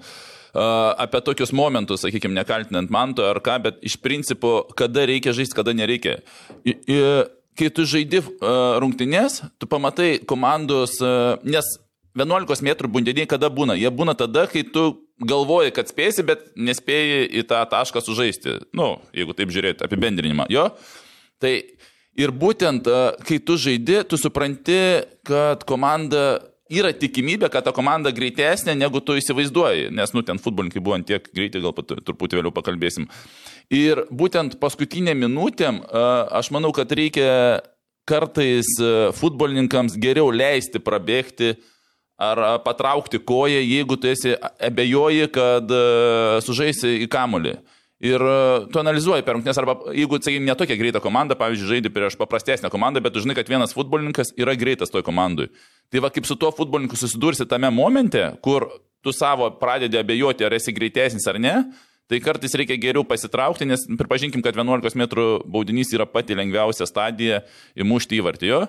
apie 1.01 1.23
tokius 1.25 1.53
momentus, 1.57 2.03
sakykime, 2.05 2.37
nekaltinant 2.37 2.93
manto 2.93 3.25
ar 3.25 3.41
ką, 3.45 3.59
bet 3.65 3.83
iš 3.85 3.99
principo, 4.05 4.63
kada 4.77 5.07
reikia 5.09 5.33
žaisti, 5.37 5.57
kada 5.57 5.73
nereikia. 5.77 6.19
I, 6.69 6.77
i, 6.77 7.03
kai 7.59 7.73
tu 7.73 7.89
žaidi 7.89 8.21
uh, 8.21 8.77
rungtynės, 8.83 9.43
tu 9.61 9.69
pamatai 9.71 10.19
komandos, 10.29 10.99
nes 11.49 11.77
11 12.19 12.65
metrų 12.67 12.91
bundeniai 12.93 13.29
kada 13.31 13.49
būna? 13.53 13.77
Jie 13.79 13.91
būna 13.95 14.17
tada, 14.19 14.47
kai 14.51 14.65
tu 14.67 14.91
galvoji, 15.25 15.73
kad 15.75 15.91
spėsi, 15.91 16.25
bet 16.27 16.45
nespėji 16.57 17.27
į 17.41 17.45
tą 17.49 17.61
tašką 17.71 18.03
sužaisti. 18.05 18.59
Nu, 18.77 18.97
jeigu 19.17 19.37
taip 19.39 19.53
žiūrėti, 19.55 19.85
apibendrinimą. 19.87 20.49
Jo? 20.53 20.71
Tai 21.43 21.53
ir 22.19 22.35
būtent, 22.35 22.89
a, 22.91 23.15
kai 23.25 23.39
tu 23.41 23.57
žaidi, 23.61 24.03
tu 24.09 24.19
supranti, 24.21 24.79
kad 25.27 25.65
komanda 25.69 26.41
yra 26.69 26.93
tikimybė, 26.93 27.49
kad 27.53 27.65
ta 27.65 27.73
komanda 27.73 28.13
greitesnė, 28.13 28.75
negu 28.77 29.01
tu 29.01 29.17
įsivaizduoji. 29.17 29.89
Nes, 29.97 30.13
nu, 30.13 30.25
ten 30.27 30.41
futbolininkai 30.43 30.83
buvo 30.85 30.99
tiek 31.09 31.31
greitai, 31.33 31.63
gal 31.65 31.73
truputį 31.73 32.41
vėliau 32.41 32.53
pakalbėsim. 32.55 33.09
Ir 33.73 34.05
būtent 34.13 34.59
paskutinė 34.61 35.17
minutėm, 35.17 35.81
a, 35.89 36.05
aš 36.41 36.53
manau, 36.55 36.75
kad 36.77 36.93
reikia 36.93 37.31
kartais 38.09 38.75
a, 38.83 39.11
futbolininkams 39.17 39.97
geriau 40.01 40.33
leisti 40.35 40.83
prabėgti 40.83 41.55
ar 42.19 42.59
patraukti 42.65 43.21
koją, 43.23 43.61
jeigu 43.63 43.95
tu 43.95 44.09
esi 44.11 44.33
abejoji, 44.67 45.29
kad 45.31 45.71
sužaisi 46.43 46.97
į 47.05 47.07
kamulį. 47.13 47.53
Ir 48.05 48.23
e, 48.23 48.35
tu 48.71 48.79
analizuoji 48.79 49.25
per 49.27 49.35
rungtynes, 49.35 49.59
arba 49.59 49.75
jeigu, 49.91 50.21
sakykime, 50.23 50.47
netokia 50.47 50.77
greita 50.79 51.03
komanda, 51.03 51.35
pavyzdžiui, 51.39 51.71
žaidži 51.73 51.91
prieš 51.95 52.17
paprastesnę 52.21 52.71
komandą, 52.71 53.03
bet 53.03 53.17
tu 53.17 53.25
žinai, 53.25 53.35
kad 53.35 53.51
vienas 53.51 53.75
futbolininkas 53.75 54.31
yra 54.39 54.55
greitas 54.59 54.95
toj 54.95 55.03
komandai. 55.07 55.49
Tai 55.91 56.05
va, 56.05 56.13
kaip 56.15 56.29
su 56.29 56.37
tuo 56.39 56.53
futbolininku 56.55 56.99
susidursi 56.99 57.49
tame 57.51 57.71
momente, 57.75 58.23
kur 58.45 58.69
tu 59.03 59.15
savo 59.15 59.51
pradedi 59.59 59.99
abejoti, 59.99 60.47
ar 60.47 60.55
esi 60.55 60.75
greitesnis 60.77 61.27
ar 61.27 61.41
ne, 61.43 61.55
tai 62.09 62.21
kartais 62.23 62.55
reikia 62.57 62.79
geriau 62.81 63.03
pasitraukti, 63.05 63.67
nes 63.69 63.83
pripažinkim, 63.99 64.43
kad 64.47 64.57
11 64.57 64.95
m 64.95 65.09
baudinys 65.51 65.91
yra 65.97 66.07
pati 66.07 66.39
lengviausia 66.39 66.87
stadija 66.87 67.43
įmušti 67.77 68.23
įvartijo. 68.23 68.63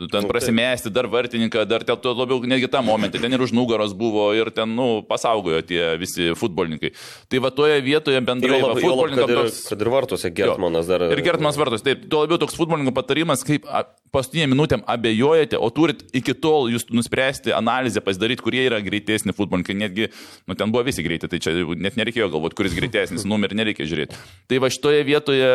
Tu 0.00 0.06
ten 0.08 0.24
prasimesti 0.24 0.88
dar 0.90 1.04
vartininką, 1.06 1.66
dar 1.68 1.82
ten 1.84 1.98
labiau 2.16 2.40
netgi 2.48 2.68
tą 2.72 2.80
momentą, 2.82 3.20
ten 3.20 3.32
ir 3.36 3.42
už 3.44 3.52
nugaros 3.52 3.92
buvo 3.92 4.30
ir 4.32 4.48
ten, 4.50 4.70
nu, 4.72 5.02
pasaugojo 5.04 5.60
tie 5.68 5.82
visi 6.00 6.30
futbolininkai. 6.32 6.94
Tai 7.28 7.40
va 7.44 7.50
toje 7.52 7.76
vietoje 7.84 8.22
bendrai 8.24 8.56
Jo 8.56 8.62
va, 8.64 8.70
lab- 8.72 8.80
jo 8.80 8.88
lab, 8.88 8.96
futbolininkam 8.96 9.28
kad, 9.28 9.34
ir, 9.36 9.50
toks... 9.50 9.60
kad 9.68 9.84
ir 9.84 9.90
vartuose 9.92 10.30
Gertmanas 10.32 10.88
dar. 10.88 11.04
Ir 11.12 11.22
Gertmanas 11.26 11.60
vartos, 11.60 11.84
taip, 11.84 12.08
tuo 12.08 12.24
labiau 12.24 12.40
toks 12.40 12.56
futbolininkų 12.56 12.94
patarimas, 12.96 13.44
kaip 13.44 13.68
a, 13.68 13.84
paskutinė 14.16 14.48
minutėm 14.54 14.82
abejojate, 14.96 15.60
o 15.60 15.68
turit 15.76 16.02
iki 16.16 16.34
tol 16.40 16.72
jūs 16.72 16.88
nuspręsti 16.88 17.52
analizę 17.52 18.00
pasidaryti, 18.00 18.42
kurie 18.48 18.64
yra 18.70 18.80
greitesni 18.80 19.36
futbolininkai, 19.36 19.76
netgi, 19.84 20.08
nu 20.48 20.56
ten 20.56 20.72
buvo 20.72 20.88
visi 20.88 21.04
greiti, 21.04 21.28
tai 21.28 21.36
čia 21.36 21.52
net 21.76 22.00
nereikėjo 22.00 22.32
galvoti, 22.32 22.56
kuris 22.58 22.80
greitesnis, 22.80 23.28
numerį 23.28 23.60
nereikia 23.60 23.84
žiūrėti. 23.92 24.20
Tai 24.48 24.64
va 24.64 24.72
šitoje 24.72 25.04
vietoje 25.12 25.52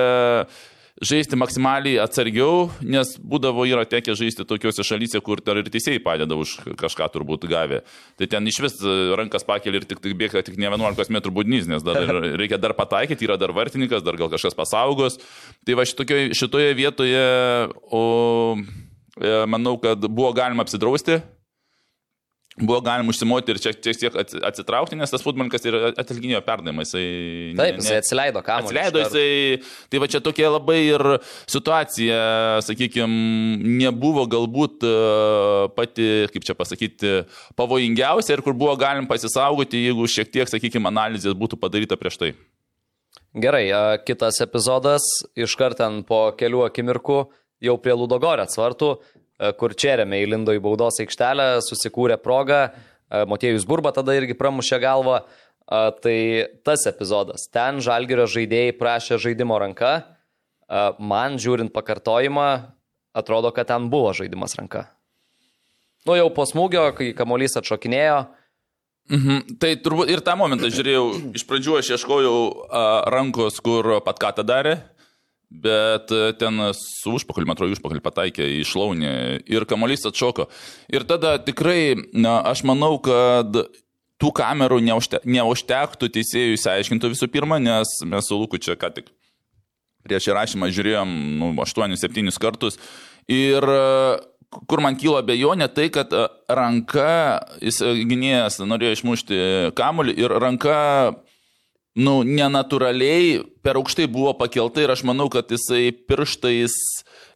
žaisti 1.04 1.38
maksimaliai 1.38 2.00
atsargiau, 2.02 2.68
nes 2.82 3.14
būdavo 3.22 3.66
yra 3.70 3.86
tekę 3.90 4.16
žaisti 4.18 4.46
tokiuose 4.48 4.86
šalyse, 4.86 5.22
kur 5.26 5.42
dar 5.46 5.60
ir 5.62 5.70
teisėjai 5.70 6.02
padeda 6.04 6.38
už 6.40 6.56
kažką 6.80 7.10
turbūt 7.14 7.46
gavę. 7.50 7.84
Tai 8.18 8.30
ten 8.32 8.50
iš 8.50 8.60
vis 8.66 8.80
rankas 9.20 9.46
pakeli 9.48 9.82
ir 9.82 9.88
tik, 9.90 10.02
tik 10.04 10.18
bėga 10.18 10.42
tik 10.46 10.58
ne 10.58 10.72
11 10.72 11.14
m 11.14 11.22
būdnys, 11.38 11.70
nes 11.70 11.86
dar 11.86 12.02
reikia 12.42 12.58
dar 12.62 12.74
pataikyti, 12.78 13.30
yra 13.30 13.38
dar 13.38 13.54
vartininkas, 13.54 14.06
dar 14.06 14.18
gal 14.18 14.32
kažkas 14.34 14.58
pasaugos. 14.58 15.20
Tai 15.68 15.78
va 15.78 15.86
šitokioje, 15.86 16.34
šitoje 16.38 16.74
vietoje, 16.78 17.26
o 17.94 18.04
e, 18.58 19.34
manau, 19.50 19.78
kad 19.82 20.02
buvo 20.10 20.34
galima 20.38 20.66
apsidrausti, 20.66 21.22
buvo 22.58 22.80
galima 22.82 23.12
užsimoti 23.14 23.52
ir 23.54 23.60
šiek 23.62 23.78
tiek 23.86 24.16
atsi- 24.18 24.40
atsitraukti, 24.50 24.98
nes 24.98 25.12
tas 25.14 25.22
futbolininkas 25.22 25.66
ir 25.70 25.76
atlikinėjo 25.94 26.42
perdavimą. 26.42 26.82
Jisai 26.88 27.04
ne- 27.54 27.58
Taip, 27.62 27.76
jisai 27.84 27.98
atsileido 28.02 28.42
kamuolį. 28.42 28.66
Atsileido 28.72 29.00
iš 29.04 29.08
karto. 29.12 29.22
jisai, 29.22 29.86
tai 29.94 30.00
va 30.02 30.08
čia 30.08 30.22
tokia 30.26 30.50
labai 30.56 30.80
ir 30.90 31.04
situacija, 31.46 32.18
sakykime, 32.66 33.62
nebuvo 33.84 34.26
galbūt 34.30 34.84
e, 34.88 34.94
pati, 35.78 36.08
kaip 36.34 36.44
čia 36.50 36.56
pasakyti, 36.58 37.14
pavojingiausia 37.60 38.38
ir 38.38 38.42
kur 38.46 38.54
buvo 38.58 38.76
galim 38.80 39.06
pasisaugoti, 39.10 39.86
jeigu 39.90 40.08
šiek 40.10 40.32
tiek, 40.34 40.50
sakykime, 40.50 40.90
analizės 40.90 41.38
būtų 41.38 41.60
padaryta 41.62 41.98
prieš 42.00 42.18
tai. 42.22 42.32
Gerai, 43.38 43.68
a, 43.76 43.82
kitas 44.02 44.40
epizodas, 44.42 45.04
iškart 45.38 45.78
ten 45.78 46.02
po 46.08 46.32
kelių 46.38 46.66
akimirkų, 46.72 47.20
jau 47.62 47.76
prie 47.82 47.94
Ludogorės 47.94 48.58
vartų, 48.58 48.96
kur 49.60 49.76
Čerėme 49.78 50.22
įlindo 50.24 50.56
į 50.56 50.62
baudos 50.64 51.00
aikštelę, 51.04 51.50
susikūrė 51.66 52.18
progą, 52.22 52.62
a, 52.70 53.26
Motiejus 53.30 53.68
Burba 53.70 53.94
tada 53.96 54.16
irgi 54.18 54.38
pramušė 54.38 54.82
galvą. 54.84 55.22
A, 55.68 55.90
Tai 55.92 56.18
tas 56.64 56.86
epizodas. 56.88 57.50
Ten 57.52 57.82
Žalgirio 57.84 58.24
žaidėjai 58.32 58.76
prašė 58.80 59.20
žaidimo 59.20 59.58
ranka. 59.60 60.14
Man 61.00 61.36
žiūrint 61.40 61.72
pakartojimą, 61.72 62.48
atrodo, 63.16 63.52
kad 63.56 63.70
ten 63.70 63.86
buvo 63.92 64.10
žaidimas 64.16 64.56
ranka. 64.60 64.90
Nu 66.08 66.16
jau 66.16 66.28
po 66.32 66.44
smūgio, 66.48 66.90
kai 66.96 67.14
kamuolys 67.16 67.56
atšokinėjo, 67.60 68.26
Mhm. 69.08 69.56
Tai 69.62 69.70
turbūt 69.80 70.10
ir 70.12 70.20
tą 70.20 70.36
momentą 70.36 70.68
žiūrėjau, 70.68 71.32
iš 71.38 71.46
pradžių 71.48 71.78
aš 71.80 71.94
ieškojau 71.96 72.40
a, 72.68 72.82
rankos, 73.14 73.62
kur 73.64 74.02
pat 74.04 74.20
ką 74.20 74.34
tą 74.36 74.44
darė, 74.48 74.74
bet 75.50 76.14
a, 76.14 76.32
ten 76.40 76.70
su 76.78 77.18
užpakaliu, 77.18 77.50
atrodo, 77.54 77.76
užpakaliu 77.78 78.04
pataikė 78.04 78.48
į 78.60 78.64
šlaunį 78.68 79.12
ir 79.52 79.68
kamuolys 79.70 80.08
atšoko. 80.10 80.48
Ir 80.94 81.08
tada 81.10 81.38
tikrai, 81.44 81.96
na, 82.14 82.40
aš 82.52 82.66
manau, 82.68 82.96
kad 83.04 83.62
tų 84.18 84.34
kamerų 84.36 84.82
neužte, 84.86 85.22
neužtektų 85.26 86.10
teisėjų 86.16 86.58
įsiaiškinti 86.58 87.14
visų 87.14 87.30
pirma, 87.32 87.62
nes 87.62 88.00
mes 88.06 88.28
su 88.28 88.40
Luku 88.40 88.60
čia 88.62 88.78
ką 88.80 88.92
tik 88.96 89.14
prieš 90.08 90.32
įrašymą 90.32 90.72
žiūrėjom 90.72 91.14
nu, 91.42 91.52
8-7 91.60 92.32
kartus. 92.42 92.80
Ir 93.32 93.64
e, 93.64 93.84
kur 94.70 94.84
man 94.84 94.98
kyla 95.00 95.24
bejonė, 95.28 95.68
tai 95.74 95.90
kad 95.94 96.14
e, 96.16 96.26
ranka, 96.48 97.10
jis 97.64 97.82
e, 97.84 97.94
gynėjas 98.08 98.62
norėjo 98.64 98.98
išmušti 98.98 99.42
kamuolį 99.78 100.16
ir 100.24 100.36
ranka, 100.44 100.78
nu, 101.98 102.22
nenatūraliai 102.24 103.42
per 103.66 103.80
aukštai 103.80 104.08
buvo 104.12 104.34
pakelta 104.38 104.84
ir 104.84 104.94
aš 104.94 105.04
manau, 105.08 105.28
kad 105.34 105.50
jisai 105.52 105.90
pirštais 105.92 106.76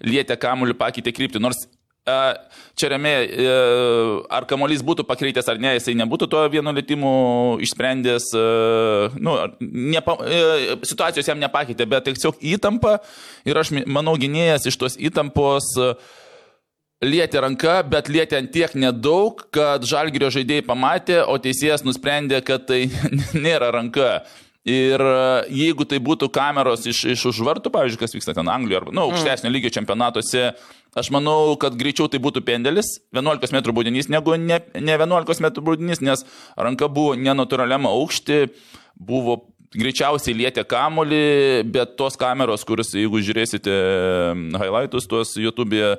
lietė 0.06 0.38
kamuolį, 0.42 0.78
pakeitė 0.80 1.14
kryptį. 1.16 1.42
Nors 1.42 1.64
e, 1.66 2.18
čia 2.78 2.92
remiai, 2.94 3.26
ar 4.30 4.46
kamuolys 4.50 4.84
būtų 4.86 5.06
pakreitęs 5.10 5.50
ar 5.52 5.62
ne, 5.62 5.74
jisai 5.78 5.96
nebūtų 6.00 6.30
to 6.32 6.46
vieno 6.54 6.74
lėtimo 6.78 7.14
išsprendęs, 7.66 8.32
e, 8.38 8.46
nu, 9.18 9.38
nepa, 9.98 10.18
e, 10.26 10.80
situacijos 10.88 11.30
jam 11.32 11.42
nepakeitė, 11.42 11.90
bet 11.90 12.10
tiesiog 12.10 12.42
įtampa 12.56 13.00
ir 13.50 13.62
aš 13.62 13.74
manau 13.86 14.18
gynėjas 14.22 14.70
iš 14.70 14.82
tos 14.82 15.00
įtampos 15.02 15.74
lietė 17.02 17.42
ranką, 17.42 17.80
bet 17.90 18.10
lietė 18.14 18.38
ant 18.38 18.52
tiek 18.54 18.74
nedaug, 18.78 19.42
kad 19.54 19.86
žalgirio 19.90 20.30
žaidėjai 20.34 20.68
pamatė, 20.68 21.20
o 21.26 21.38
teisėjas 21.42 21.86
nusprendė, 21.88 22.44
kad 22.46 22.68
tai 22.70 22.86
nėra 23.46 23.72
ranka. 23.74 24.22
Ir 24.70 25.02
e, 25.02 25.14
jeigu 25.58 25.88
tai 25.90 25.98
būtų 26.04 26.28
kameros 26.34 26.86
iš, 26.86 27.00
iš 27.16 27.24
už 27.32 27.40
vartų, 27.48 27.72
pavyzdžiui, 27.74 27.98
kas 27.98 28.14
vyksta 28.14 28.36
ten 28.38 28.50
Anglijoje 28.52 28.84
arba, 28.84 28.94
nu, 28.94 29.08
aukštesnio 29.10 29.50
lygio 29.50 29.72
čempionatuose, 29.74 30.52
aš 31.02 31.10
manau, 31.14 31.56
kad 31.62 31.74
greičiau 31.80 32.06
tai 32.12 32.22
būtų 32.22 32.44
pendelis, 32.46 33.00
11 33.18 33.58
m 33.58 33.64
būdinys, 33.74 34.12
negu 34.14 34.38
ne, 34.38 34.60
ne 34.78 35.00
11 35.00 35.42
m 35.42 35.50
būdinys, 35.66 36.04
nes 36.06 36.22
ranka 36.54 36.92
buvo 36.94 37.16
nenatūraliam 37.18 37.90
aukšti, 37.90 38.52
buvo 39.02 39.40
greičiausiai 39.74 40.36
lietė 40.36 40.66
kamolį, 40.68 41.24
bet 41.72 41.96
tos 41.98 42.20
kameros, 42.20 42.66
kuris, 42.68 42.92
jeigu 42.94 43.22
žiūrėsite 43.24 43.74
highlightus 44.62 45.08
tuos 45.10 45.34
YouTube'e, 45.40 45.96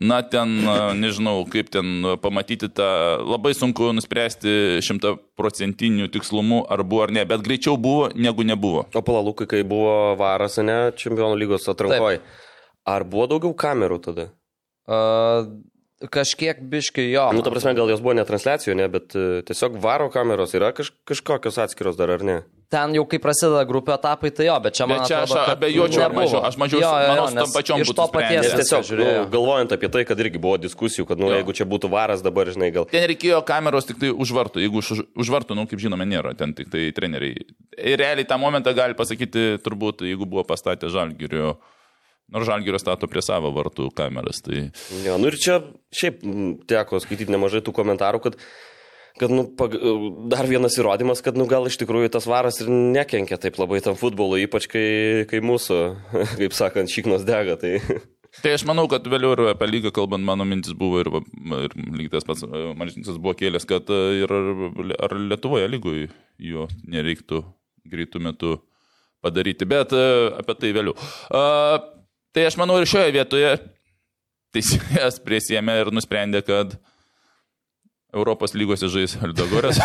na 0.00 0.20
ten, 0.26 0.56
nežinau, 0.98 1.44
kaip 1.50 1.70
ten 1.74 2.16
pamatyti 2.22 2.70
tą, 2.72 2.88
labai 3.22 3.54
sunku 3.54 3.92
nuspręsti 3.94 4.82
šimtaprocentiniu 4.84 6.08
tikslumu, 6.12 6.64
ar 6.66 6.82
buvo 6.82 7.04
ar 7.06 7.14
ne, 7.14 7.26
bet 7.28 7.44
greičiau 7.46 7.78
buvo, 7.80 8.08
negu 8.14 8.46
nebuvo. 8.46 8.86
O 8.94 9.04
palalukai, 9.06 9.46
kai 9.50 9.62
buvo 9.66 10.14
varas, 10.20 10.58
ne, 10.62 10.78
čempionų 10.98 11.38
lygos 11.44 11.68
atrankoje. 11.70 12.24
Ar 12.84 13.06
buvo 13.08 13.28
daugiau 13.30 13.54
kamerų 13.56 14.00
tada? 14.04 14.32
a, 14.86 15.46
kažkiek 16.10 16.58
biški 16.60 17.06
jo. 17.12 17.28
Nu, 17.32 17.42
ta 17.42 17.50
prasme, 17.54 17.74
gal 17.76 17.88
jos 17.90 18.00
buvo 18.02 18.14
ne 18.18 18.24
transliacijoje, 18.26 18.76
ne, 18.76 18.88
bet 18.92 19.14
e, 19.16 19.42
tiesiog 19.46 19.78
varo 19.82 20.10
kameros 20.12 20.52
yra 20.58 20.72
kaž, 20.76 20.90
kažkokios 21.08 21.58
atskiros 21.62 21.96
dar, 21.96 22.10
ar 22.18 22.24
ne? 22.26 22.42
Ten 22.74 22.94
jau 22.96 23.04
kai 23.06 23.20
prasideda 23.22 23.60
grupė 23.68 23.92
etapai, 23.94 24.32
tai 24.34 24.48
jo, 24.48 24.54
bet 24.64 24.74
čia 24.74 24.86
man 24.90 24.98
Bet 25.04 25.06
čia 25.06 25.18
aš 25.22 25.30
atrodo, 25.30 25.52
abejočiau, 25.54 26.02
ar 26.08 26.14
mažiau- 26.16 26.42
aš 26.48 26.56
mažiau- 26.58 26.80
Jo, 26.82 26.90
jo, 26.90 27.10
manau, 27.12 27.26
nes 27.36 27.52
pačiom 27.54 27.82
iš 27.84 27.92
to 27.94 28.06
paties 28.10 28.48
tiesiog, 28.56 28.88
nu, 28.98 29.06
galvojant 29.30 29.72
apie 29.76 29.88
tai, 29.94 30.02
kad 30.08 30.18
irgi 30.18 30.40
buvo 30.42 30.56
diskusijų, 30.58 31.06
kad, 31.06 31.20
nu, 31.22 31.28
Jo. 31.30 31.38
jeigu 31.38 31.54
čia 31.54 31.64
būtų 31.70 31.90
varas 31.92 32.24
dabar, 32.24 32.50
žinai, 32.50 32.72
gal... 32.74 32.88
Ten 32.90 33.06
reikėjo 33.06 33.44
kameros 33.46 33.86
tik 33.86 34.00
tai 34.00 34.10
už 34.10 34.32
vartų. 34.34 34.64
Jeigu 34.64 34.80
už, 34.82 35.04
už 35.14 35.30
vartų, 35.30 35.54
nu, 35.54 35.68
kaip 35.70 35.78
žinome, 35.78 36.08
nėra, 36.08 36.34
ten 36.36 36.52
tik 36.56 36.72
tai 36.72 36.90
treneriai. 36.90 37.46
Ir 37.78 37.96
realiai 38.00 38.26
tą 38.26 38.40
momentą 38.40 38.74
gali 38.74 38.94
pasakyti, 38.98 39.60
turbūt, 39.62 40.02
jeigu 40.02 40.26
buvo 40.26 40.42
pastatę 40.42 40.90
žalgirio. 40.90 41.54
Nors 42.32 42.48
žalgirio 42.48 42.80
stato 42.80 43.08
prie 43.10 43.22
savo 43.24 43.50
vartų 43.54 43.90
kameras. 43.96 44.40
Tai... 44.44 44.68
Jo, 45.04 45.18
nu 45.20 45.28
ir 45.28 45.36
čia 45.40 45.58
šiaip 45.94 46.22
teko 46.70 47.02
skaityti 47.02 47.32
nemažai 47.34 47.60
tų 47.64 47.74
komentarų, 47.76 48.22
kad, 48.24 48.38
kad 49.20 49.34
nu, 49.34 49.44
pag... 49.58 49.76
dar 50.32 50.48
vienas 50.48 50.78
įrodymas, 50.80 51.20
kad 51.24 51.36
nu, 51.38 51.46
gal 51.50 51.68
iš 51.68 51.76
tikrųjų 51.82 52.14
tas 52.16 52.28
varas 52.30 52.62
ir 52.64 52.72
nekenkia 52.72 53.38
taip 53.42 53.60
labai 53.60 53.82
tam 53.84 53.98
futbolui, 54.00 54.46
ypač 54.48 54.70
kai, 54.72 54.88
kai 55.30 55.44
mūsų, 55.44 55.80
kaip 56.40 56.56
sakant, 56.56 56.92
šiknos 56.92 57.26
dega. 57.28 57.58
Tai... 57.60 57.76
Tai 58.42 58.50
aš 58.50 58.64
manau, 58.66 58.88
kad 58.90 59.04
vėliau 59.06 59.36
ir 59.36 59.44
apie 59.52 59.68
lygą 59.68 59.92
kalbant, 59.94 60.24
mano 60.26 60.42
mintis 60.48 60.74
buvo 60.74 60.98
ir, 61.04 61.10
ir 61.60 61.74
lygiai 61.78 62.16
tas 62.16 62.26
pats 62.26 62.42
Maržinsas 62.74 63.20
buvo 63.22 63.36
kėlęs, 63.38 63.66
kad 63.70 63.90
e, 63.94 64.00
ir 64.24 64.32
ar 64.98 65.14
Lietuvoje 65.14 65.68
lygui 65.70 66.08
jo 66.42 66.66
nereiktų 66.90 67.44
greitų 67.92 68.22
metų 68.26 68.56
padaryti, 69.22 69.68
bet 69.70 69.94
e, 69.94 70.06
apie 70.40 70.56
tai 70.58 70.72
vėliau. 70.74 70.96
Tai 72.34 72.48
aš 72.48 72.56
manau 72.58 72.80
ir 72.80 72.88
šioje 72.90 73.14
vietoje 73.14 73.52
teisėjas 74.54 75.20
prisėmė 75.22 75.80
ir 75.82 75.90
nusprendė, 75.94 76.42
kad 76.46 76.74
Europos 78.14 78.54
lygose 78.54 78.86
žais 78.90 79.16
Aldogorės. 79.26 79.78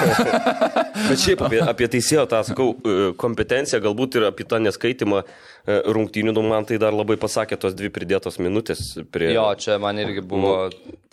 Bet 1.10 1.22
šiaip 1.22 1.42
apie, 1.48 1.62
apie 1.66 1.88
teisėjo 1.90 2.28
tą, 2.30 2.42
sakau, 2.46 2.68
e, 2.86 2.98
kompetenciją, 3.18 3.80
galbūt 3.86 4.20
ir 4.20 4.28
apie 4.28 4.46
tą 4.50 4.60
neskaitimą 4.62 5.24
e, 5.24 5.80
rungtynių, 5.90 6.36
nu, 6.38 6.44
man 6.52 6.68
tai 6.70 6.78
dar 6.82 6.94
labai 6.94 7.18
pasakė 7.22 7.58
tos 7.62 7.74
dvi 7.78 7.90
pridėtos 7.94 8.38
minutės 8.42 8.84
prie... 9.10 9.32
Jo, 9.34 9.48
čia 9.58 9.80
man 9.82 10.02
irgi 10.02 10.22
buvo. 10.22 10.54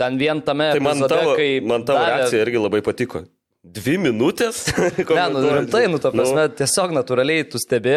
Ten 0.00 0.20
vien 0.20 0.42
tame. 0.44 0.68
Tai 0.76 0.84
man 0.84 1.00
epizode, 1.00 1.16
tavo, 1.16 1.38
kai 1.40 1.48
man 1.64 1.88
tavo 1.88 2.02
davė- 2.02 2.20
reakcija 2.20 2.44
irgi 2.44 2.64
labai 2.66 2.82
patiko. 2.84 3.24
Dvi 3.66 3.96
minutės? 3.98 4.66
Ne, 5.16 5.24
nu 5.32 5.48
rimtai, 5.56 5.86
nu, 5.90 5.98
ta 6.02 6.12
prasme, 6.14 6.44
tiesiog 6.60 6.92
natūraliai 6.94 7.48
tu 7.50 7.58
stebi 7.62 7.96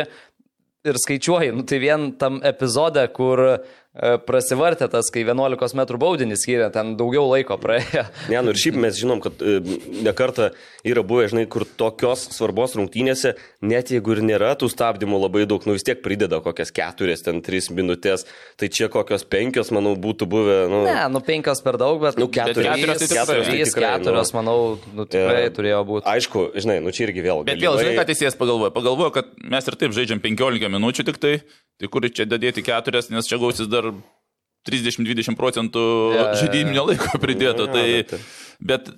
ir 0.90 1.00
skaičiuoji. 1.02 1.54
Nu, 1.56 1.66
tai 1.68 1.80
vien 1.84 2.12
tam 2.20 2.42
epizode, 2.46 3.06
kur 3.16 3.44
prasivartė 4.26 4.88
tas, 4.92 5.10
kai 5.14 5.24
11 5.28 5.76
m 5.76 5.86
baudinį 6.00 6.38
skyrė, 6.40 6.70
ten 6.74 6.94
daugiau 7.00 7.26
laiko 7.30 7.58
praėjo. 7.60 8.06
Ne, 8.32 8.40
nu 8.46 8.54
ir 8.54 8.60
šiaip 8.62 8.78
mes 8.80 8.96
žinom, 9.00 9.20
kad 9.24 9.42
e, 9.44 9.60
nekarta 10.06 10.50
yra 10.88 11.04
buvę, 11.06 11.28
žinai, 11.34 11.46
kur 11.52 11.66
tokios 11.80 12.28
svarbos 12.36 12.76
rungtynėse, 12.80 13.34
net 13.66 13.92
jeigu 13.92 14.16
ir 14.16 14.22
nėra 14.26 14.54
tų 14.60 14.70
stabdymų 14.72 15.20
labai 15.26 15.44
daug, 15.50 15.66
nu 15.68 15.76
vis 15.76 15.84
tiek 15.88 16.00
prideda 16.06 16.40
kokias 16.46 16.72
keturias, 16.76 17.24
ten 17.26 17.42
tris 17.46 17.68
minutės, 17.76 18.26
tai 18.60 18.70
čia 18.72 18.88
kokios 18.94 19.26
penkios, 19.28 19.74
manau, 19.76 19.96
būtų 20.00 20.30
buvę, 20.32 20.58
nu, 20.72 20.84
Ne, 20.90 20.98
nu 21.12 21.20
penkios 21.26 21.60
per 21.66 21.78
daug, 21.82 22.00
bet 22.02 22.18
Nu, 22.20 22.30
keturios- 22.32 22.76
keturios 22.80 23.04
tai 23.04 23.08
keturios 23.12 23.46
tai 23.48 23.56
Trys, 23.60 23.74
tikrai, 23.74 23.92
keturios, 24.00 24.32
nu. 24.34 24.40
manau, 24.40 24.58
nu, 24.96 25.06
tikrai 25.06 25.46
E, 25.50 25.52
turėjo 25.56 25.84
būti. 25.88 26.06
Aišku, 26.10 26.46
žinai, 26.60 26.80
nu 26.84 26.92
čia 26.96 27.08
irgi 27.08 27.22
vėl. 27.24 27.44
Bet 27.48 27.60
vėl, 27.62 27.78
žinai, 27.80 27.96
ką 28.00 28.06
teisėjas 28.10 28.36
pagalvoja? 28.40 28.72
Pagalvoja, 28.76 29.12
kad 29.20 29.30
mes 29.44 29.68
ir 29.68 29.78
taip 29.80 29.92
žaidžiam 29.96 30.20
15 30.24 30.72
minučių 30.72 31.06
tik 31.08 31.20
tai, 31.22 31.34
tai 31.80 31.88
kur 31.92 32.04
čia 32.10 32.26
dadėti 32.28 32.64
keturias, 32.66 33.08
nes 33.14 33.28
čia 33.30 33.40
gausis 33.40 33.70
dar 33.72 33.89
30-20 34.70 35.38
procentų 35.40 35.84
jo. 36.16 36.26
žaidiminio 36.42 36.88
laiko 36.90 37.22
pridėto. 37.22 37.70
Jo, 37.70 37.74
Tai, 37.74 38.20
bet 38.72 38.92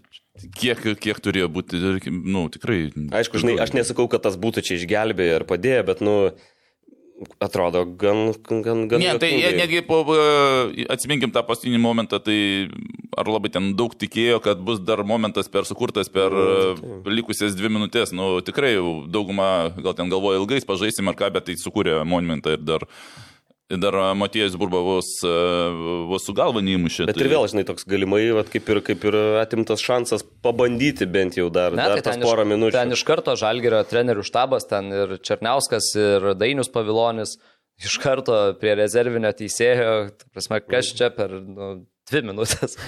kiek, 0.57 0.81
kiek 1.01 1.19
turėjo 1.23 1.51
būti, 1.53 1.81
nu, 2.09 2.47
tikrai. 2.53 2.87
Aišku, 3.21 3.41
žinai, 3.43 3.59
aš 3.63 3.75
nesakau, 3.77 4.07
kad 4.11 4.25
tas 4.25 4.39
būtų 4.41 4.65
čia 4.65 4.79
išgelbėję 4.79 5.41
ar 5.41 5.47
padėję, 5.49 5.83
bet, 5.87 6.03
nu, 6.05 6.15
atrodo 7.39 7.83
gan, 7.85 8.31
gan, 8.49 8.87
gan. 8.89 9.01
Ne, 9.01 9.13
tai 9.21 9.31
jie 9.35 9.51
netgi 9.57 9.81
po, 9.85 10.01
atsiminkim 10.89 11.33
tą 11.33 11.43
paskutinį 11.45 11.81
momentą, 11.81 12.19
tai 12.23 12.37
ar 13.17 13.29
labai 13.29 13.51
ten 13.53 13.71
daug 13.77 13.93
tikėjo, 13.93 14.39
kad 14.43 14.61
bus 14.65 14.81
dar 14.81 15.03
momentas 15.07 15.51
per 15.51 15.67
sukurtas 15.69 16.09
per 16.09 16.31
Nu, 16.31 17.01
e, 17.03 17.11
likusias 17.11 17.55
dvi 17.57 17.69
minutės. 17.73 18.13
Nu, 18.15 18.39
tikrai 18.45 18.73
dauguma 19.11 19.71
gal 19.77 19.95
ten 19.97 20.09
galvoja 20.11 20.41
ilgais 20.41 20.65
pažaisim 20.67 21.11
ar 21.11 21.17
ką, 21.19 21.29
bet 21.35 21.49
tai 21.49 21.57
sukūrė 21.59 22.01
monumentą 22.07 22.55
ir 22.55 22.63
dar, 22.63 22.87
dar 23.79 23.95
Matijas 24.17 24.55
Burba 24.59 24.81
vos, 24.83 25.09
vos 26.09 26.25
su 26.27 26.33
galva 26.35 26.63
neįmušė. 26.65 27.05
Bet 27.09 27.17
tai... 27.17 27.25
ir 27.25 27.31
vėl, 27.31 27.47
žinai, 27.51 27.63
toks 27.67 27.85
galimai, 27.89 28.23
vat, 28.35 28.49
kaip, 28.51 28.67
ir, 28.73 28.81
kaip 28.85 29.05
ir 29.07 29.17
atimtas 29.41 29.83
šansas 29.85 30.25
pabandyti 30.43 31.07
bent 31.07 31.37
jau 31.39 31.47
dar, 31.53 31.75
Ne, 31.77 31.85
dar 31.85 32.01
tai 32.01 32.09
tas 32.09 32.19
porą 32.23 32.45
minučių. 32.49 32.75
ten 32.75 32.95
iš 32.97 33.05
karto 33.07 33.37
Žalgerio 33.39 33.81
trenerių 33.87 34.25
štabas, 34.27 34.67
ten 34.69 34.91
ir 34.95 35.15
Černiauskas, 35.23 35.91
ir 35.99 36.31
Dainius 36.39 36.71
Pavilonis, 36.73 37.37
iš 37.81 37.97
karto 38.03 38.39
prie 38.61 38.75
rezervinio 38.79 39.31
teisėjo, 39.35 39.93
prasme, 40.33 40.61
kas 40.65 40.91
čia 40.97 41.11
per 41.15 41.33
nu, 41.39 41.73
dvi 42.11 42.25
minutės. 42.31 42.77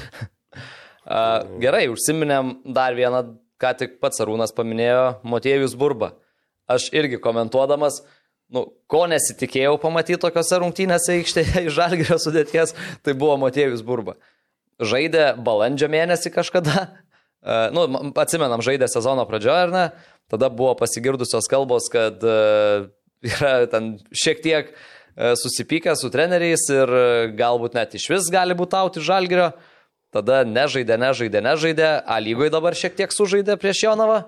A, 1.04 1.44
Gerai, 1.60 1.90
užsiminėm 1.92 2.60
dar 2.76 2.96
vieną, 2.96 3.26
ką 3.60 3.74
tik 3.80 3.98
pats 4.04 4.22
Arūnas 4.24 4.54
paminėjo, 4.56 5.20
Motiejus 5.28 5.76
Burba. 5.80 6.14
Aš 6.72 6.88
irgi 6.96 7.20
komentuodamas, 7.20 8.02
nu, 8.54 8.68
ko 8.92 9.06
nesitikėjau 9.12 9.78
pamatyti 9.82 10.22
tokiuose 10.22 10.62
rungtynėse 10.62 11.18
aikštėje 11.18 11.66
iš 11.68 11.74
Žalgerio 11.80 12.20
sudėties, 12.22 12.76
tai 13.04 13.18
buvo 13.18 13.40
Motiejus 13.42 13.82
Burba. 13.86 14.16
Žaidė 14.84 15.34
balandžio 15.42 15.90
mėnesį 15.92 16.32
kažkada, 16.34 16.88
E, 17.44 17.56
nu, 17.76 17.84
atsimenam, 18.24 18.64
žaidė 18.64 18.88
sezono 18.92 19.26
pradžioje, 19.28 19.68
ar 19.68 19.74
ne? 19.74 19.84
Tada 20.32 20.48
buvo 20.48 20.74
pasigirdusios 20.80 21.50
kalbos, 21.52 21.90
kad 21.92 22.24
e, 22.24 22.38
yra 23.34 23.54
ten 23.72 23.98
šiek 24.16 24.40
tiek 24.44 24.72
e, 24.72 25.34
susipykę 25.40 25.96
su 26.00 26.12
treneriais 26.14 26.64
ir 26.72 26.94
galbūt 27.40 27.76
net 27.76 27.98
iš 28.00 28.08
vis 28.14 28.32
gali 28.34 28.56
būti 28.58 28.80
auti 28.80 29.04
žalgerio. 29.04 29.52
Tada 30.14 30.44
nežaidė, 30.46 30.96
nežaidė, 31.02 31.42
nežaidė, 31.42 31.90
A 32.06 32.20
lygoje 32.22 32.54
dabar 32.54 32.78
šiek 32.78 32.96
tiek 32.96 33.12
sužaidė 33.12 33.58
prieš 33.60 33.88
Jonavą 33.88 34.22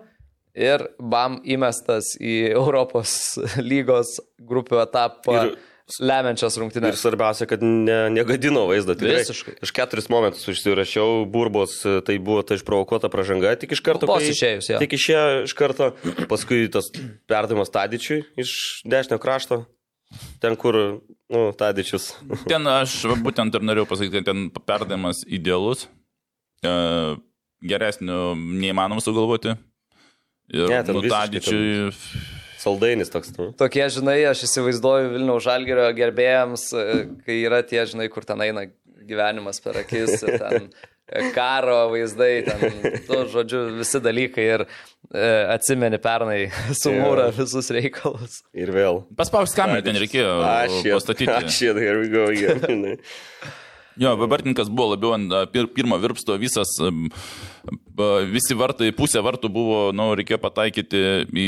ir 0.56 0.88
bam 1.00 1.40
įmestas 1.44 2.14
į 2.20 2.36
Europos 2.56 3.36
lygos 3.72 4.16
grupių 4.40 4.82
etapą 4.86 5.36
Ir- 5.52 5.56
lemiančias 6.02 6.56
Ir 6.58 6.64
rungtynės. 6.64 6.98
svarbiausia, 6.98 7.46
kad 7.46 7.62
ne, 7.62 8.08
negadino 8.10 8.64
vaizdą. 8.66 8.96
Tikrai. 8.98 9.20
Visiškai. 9.22 9.54
Aš 9.62 9.70
keturis 9.76 10.08
momentus 10.10 10.48
užsirašiau, 10.50 11.28
burbos, 11.30 11.76
tai 12.08 12.16
buvo 12.18 12.42
ta 12.42 12.58
išprovokuota 12.58 13.12
pražanga, 13.14 13.52
tik 13.62 13.76
iš 13.78 13.84
karto. 13.86 14.08
Vos 14.10 14.26
išėjus, 14.26 14.72
jo. 14.74 14.80
Tik 14.82 14.96
išėjo 14.98 15.44
iš 15.46 15.54
karto, 15.60 15.92
paskui 16.32 16.64
tas 16.74 16.90
perdavimas 17.30 17.70
Tadičiui 17.70 18.24
iš 18.42 18.56
dešinio 18.90 19.20
krašto, 19.22 19.60
ten 20.42 20.58
kur, 20.58 20.80
nu, 21.30 21.44
Tadičius. 21.54 22.15
Ten 22.50 22.65
aš 22.72 23.04
būtent 23.22 23.54
ir 23.54 23.70
norėjau 23.70 23.86
pasakyti, 23.94 24.24
kad 24.24 24.32
ten 24.32 24.48
perdavimas 24.65 25.22
idealus, 25.30 25.86
e, 26.65 26.74
geresnio 27.62 28.34
neįmanoma 28.38 29.04
sugalvoti. 29.06 29.54
Ir 30.53 30.69
Ne, 30.69 30.81
nu, 30.93 31.01
Tadičiui. 31.10 31.91
Saldainis 32.65 33.12
toks. 33.13 33.34
Nu. 33.38 33.51
Tokie, 33.58 33.84
žinai, 33.93 34.17
aš 34.29 34.45
įsivaizduoju 34.47 35.12
Vilniaus 35.13 35.45
žalgerio 35.45 35.86
gerbėjams, 35.97 36.65
e, 36.73 36.97
kai 37.25 37.39
yra 37.45 37.62
tie, 37.67 37.84
žinai, 37.89 38.08
kur 38.13 38.25
ten 38.25 38.41
eina 38.41 38.65
gyvenimas 39.05 39.62
per 39.62 39.77
akis, 39.84 40.15
ir 40.25 40.39
ten 40.41 40.69
e, 40.71 41.27
karo 41.36 41.91
vaizdai, 41.93 42.31
ten, 42.47 42.79
tu, 43.05 43.19
žodžiu, 43.34 43.62
visi 43.77 44.01
dalykai 44.01 44.47
ir 44.55 44.65
e, 44.65 45.27
atsimeni 45.58 45.99
pernai 46.01 46.39
sumūrą 46.81 47.27
visus 47.38 47.69
reikalus. 47.75 48.41
Ir 48.58 48.73
vėl. 48.73 49.03
Paspaus 49.19 49.53
kamerą 49.58 49.86
ten 49.86 50.01
reikėjo 50.01 50.34
Aš 50.47 50.81
pastatyti. 50.88 51.29
Aš 51.36 51.62
here 51.77 52.01
we 52.01 52.10
go 52.10 52.25
again. 52.31 52.97
Jo, 53.95 54.10
Vartininkas 54.19 54.67
buvo 54.67 54.89
labiau 54.91 55.13
ant 55.15 55.31
pirmo 55.71 55.95
virpsto, 56.03 56.36
visas, 56.36 56.67
visi 58.32 58.58
vartai, 58.58 58.91
pusė 58.95 59.23
vartų 59.25 59.49
buvo, 59.54 59.80
nu, 59.95 60.12
reikėjo 60.17 60.39
pataikyti 60.43 61.01
į, 61.32 61.47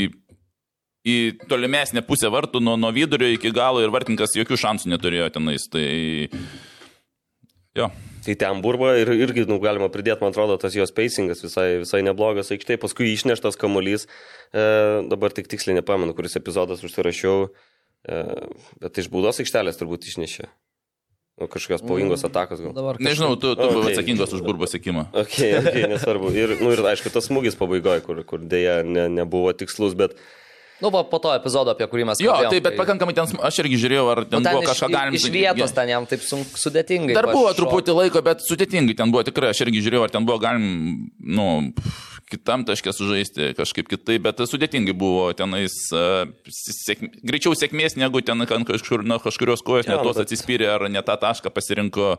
į 1.08 1.16
tolimesnę 1.48 2.02
pusę 2.06 2.30
vartų 2.32 2.62
nuo, 2.64 2.76
nuo 2.80 2.90
vidurio 2.94 3.30
iki 3.34 3.52
galo 3.54 3.82
ir 3.82 3.92
Vartininkas 3.94 4.36
jokių 4.36 4.58
šansų 4.60 4.92
neturėjo 4.94 5.30
tenais. 5.36 5.68
Tai, 5.72 5.86
jo. 7.78 7.90
Tai 8.28 8.34
ten 8.36 8.60
burba 8.60 8.90
ir 9.00 9.08
irgi, 9.14 9.46
nu, 9.48 9.56
galima 9.62 9.86
pridėti, 9.92 10.20
man 10.20 10.34
atrodo, 10.34 10.58
tas 10.60 10.74
jos 10.76 10.92
pacingas 10.92 11.40
visai, 11.40 11.78
visai 11.84 12.02
neblogas 12.04 12.50
aikštėje. 12.52 12.80
Paskui 12.82 13.12
išneštas 13.14 13.56
kamuolys, 13.56 14.04
e, 14.52 14.64
dabar 15.08 15.32
tik 15.32 15.48
tiksliai 15.48 15.78
nepamenu, 15.78 16.12
kuris 16.18 16.36
epizodas 16.36 16.82
užsirašiau, 16.84 17.46
e, 17.48 18.18
bet 18.82 19.00
iš 19.00 19.08
būdos 19.14 19.40
aikštelės 19.40 19.80
turbūt 19.80 20.10
išnešė. 20.10 20.48
Nu, 21.38 21.46
kažkokios 21.46 21.84
pavojingos 21.86 22.24
atakos 22.26 22.58
gal. 22.58 22.72
Dabar 22.74 22.96
Nežinau, 22.98 23.36
tu, 23.38 23.54
tu 23.54 23.62
O, 23.62 23.70
buvai 23.70 23.92
tai- 23.92 23.98
atsakingas 24.02 24.32
už 24.34 24.42
burbo 24.42 24.66
sėkimą. 24.66 25.06
Ok, 25.14 25.36
ok, 25.62 25.76
nesvarbu. 25.94 26.32
Ir, 26.34 26.56
nu, 26.58 26.72
ir 26.74 26.82
aišku, 26.82 27.12
tas 27.14 27.28
smūgis 27.30 27.54
pabaigoje, 27.54 28.02
kur, 28.02 28.24
kur 28.26 28.42
dėja 28.42 28.80
ne, 28.84 29.06
nebuvo 29.20 29.52
tikslus, 29.54 29.94
bet 29.94 30.18
Nu, 30.78 30.92
va, 30.94 31.00
po 31.02 31.18
to 31.18 31.32
epizodo, 31.34 31.72
apie 31.74 31.88
kurį 31.90 32.04
mes 32.06 32.20
Jo, 32.22 32.30
kalbėjom. 32.30 32.50
taip, 32.54 32.62
bet 32.62 32.76
pakankamai 32.78 33.10
ten, 33.14 33.26
aš 33.42 33.56
irgi 33.64 33.78
žiūrėjau, 33.82 34.04
ar 34.12 34.20
ten, 34.30 34.38
Nu, 34.38 34.44
ten 34.46 34.54
buvo 34.54 34.62
iš, 34.62 34.68
kažką 34.70 34.88
galima 34.92 35.18
iš 35.18 35.24
vietos 35.34 35.72
ten 35.74 35.88
jam 35.90 36.06
taip 36.06 36.22
sunk, 36.22 36.46
sudėtingai. 36.54 37.14
Dar 37.18 37.26
buvo 37.26 37.48
pašokt. 37.50 37.58
truputį 37.58 37.96
laiko, 37.98 38.22
bet 38.22 38.44
sudėtingai 38.46 38.94
ten 38.94 39.10
buvo 39.10 39.24
tikrai, 39.26 39.50
aš 39.50 39.64
irgi 39.66 39.82
žiūrėjau, 39.82 40.04
ar 40.06 40.10
ten 40.14 40.22
buvo 40.28 40.38
galim, 40.38 41.10
nu, 41.18 41.48
kitam 42.30 42.64
taškė 42.68 42.92
sužaisti 42.94 43.50
kažkaip 43.58 43.88
kitaip, 43.90 44.22
bet 44.28 44.42
sudėtingai 44.50 44.94
buvo 44.98 45.28
tenais, 45.38 45.74
uh, 45.96 46.24
sėkmė, 46.48 47.10
greičiau 47.24 47.56
sėkmės 47.58 47.96
negu 48.00 48.20
ten 48.24 48.44
kažkur, 48.46 49.04
nuo 49.06 49.18
kažkurios 49.22 49.64
kojos 49.64 49.88
Jo, 49.88 49.96
net 49.96 50.06
tos 50.06 50.16
bet- 50.20 50.26
atsispyrė 50.28 50.68
ar 50.76 50.88
ne 50.88 51.02
tą 51.02 51.18
tašką 51.20 51.50
pasirinko. 51.54 52.16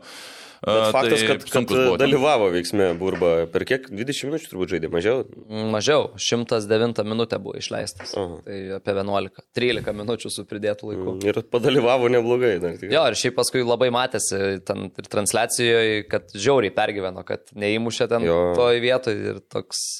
Bet 0.60 0.76
Uh, 0.76 0.90
faktas, 0.92 1.22
kad, 1.24 1.40
kad 1.48 1.64
ten. 1.70 1.94
dalyvavo 1.96 2.50
veiksme 2.52 2.90
burba. 3.00 3.46
Per 3.48 3.62
kiek? 3.64 3.86
20 3.88 4.26
minučių 4.28 4.50
turbūt 4.50 4.68
žaidė, 4.74 4.90
mažiau? 4.92 5.22
Mm, 5.48 5.70
Mažiau, 5.72 6.10
109 6.20 7.00
minutę 7.08 7.38
buvo 7.40 7.54
išleistas. 7.56 8.12
Aha. 8.12 8.42
Tai 8.44 8.58
apie 8.76 8.92
11, 8.92 9.40
13 9.56 9.94
minučių 9.96 10.28
su 10.34 10.44
pridėtų 10.44 10.90
laiku. 10.90 11.14
Ir 11.24 11.40
padalyvavo 11.48 12.10
neblogai. 12.12 12.58
Dar, 12.60 12.76
tikrai. 12.76 12.92
Jo, 12.92 13.06
ir 13.08 13.16
šiaip 13.16 13.38
paskui 13.40 13.64
labai 13.64 13.88
matėsi 13.88 14.60
ten 14.68 14.90
ir 15.00 15.08
transliacijoje, 15.08 16.04
kad 16.12 16.28
žiauriai 16.36 16.76
pergyveno, 16.76 17.24
kad 17.24 17.48
neįmušė 17.56 18.10
ten 18.12 18.28
Jo. 18.28 18.52
toj 18.60 18.84
vietoj 18.84 19.16
ir 19.32 19.40
toks... 19.48 19.99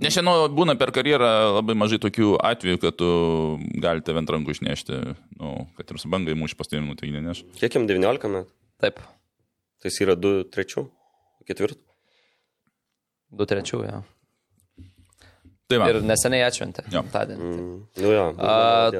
Nes 0.00 0.14
šiandien 0.14 0.32
nu, 0.32 0.48
būna 0.56 0.76
per 0.80 0.92
karjerą 0.96 1.30
labai 1.58 1.74
mažai 1.76 1.98
tokių 2.00 2.32
atvejų, 2.50 2.78
kad 2.80 2.96
tu 2.96 3.08
gali 3.82 4.04
tave 4.04 4.22
ant 4.22 4.30
rankų 4.32 4.54
išnešti, 4.54 5.00
nu, 5.36 5.50
kad 5.76 5.92
ir 5.92 6.00
su 6.00 6.08
bangai 6.12 6.36
mūšį 6.40 6.56
pastūmimų, 6.56 6.96
tai 6.96 7.10
neneš. 7.12 7.42
Kiek 7.60 7.76
jam 7.76 7.84
19 7.88 8.32
metų? 8.32 8.48
Taip. 8.80 9.02
Tai 9.80 9.92
jis 9.92 10.00
yra 10.06 10.16
2 10.16 10.48
trečių, 10.54 10.86
4. 11.52 11.76
2 13.42 13.50
trečių, 13.52 13.82
jo. 13.90 14.00
Tai 15.70 15.78
va. 15.78 15.92
ir 15.92 16.00
neseniai 16.02 16.48
atšventė. 16.48 16.88
Ja. 16.90 17.04
Tadienį. 17.12 17.50
Mm. 17.52 17.78
Nu, 18.00 18.10
jo, 18.10 18.26
A, 18.42 18.90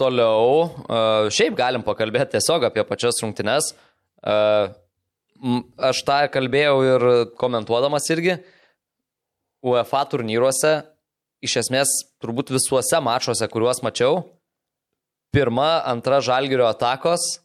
toliau, 0.00 0.66
a, 0.84 1.02
šiaip 1.32 1.54
galim 1.56 1.86
pakalbėti 1.86 2.34
tiesiog 2.34 2.66
apie 2.68 2.84
pačias 2.84 3.22
rungtynes. 3.22 3.70
A, 4.20 4.34
aš 5.90 6.02
tą 6.04 6.24
kalbėjau 6.34 6.80
ir 6.84 7.12
komentuodamas 7.40 8.10
irgi. 8.12 8.34
A, 8.36 8.59
UEFA 9.66 10.04
turnyruose, 10.10 10.80
iš 11.44 11.56
esmės, 11.64 11.92
turbūt 12.22 12.52
visuose 12.54 13.00
mačuose, 13.04 13.48
kuriuos 13.52 13.82
mačiau, 13.84 14.24
pirma, 15.34 15.80
antra 15.88 16.20
žalgerio 16.24 16.66
atakos, 16.68 17.40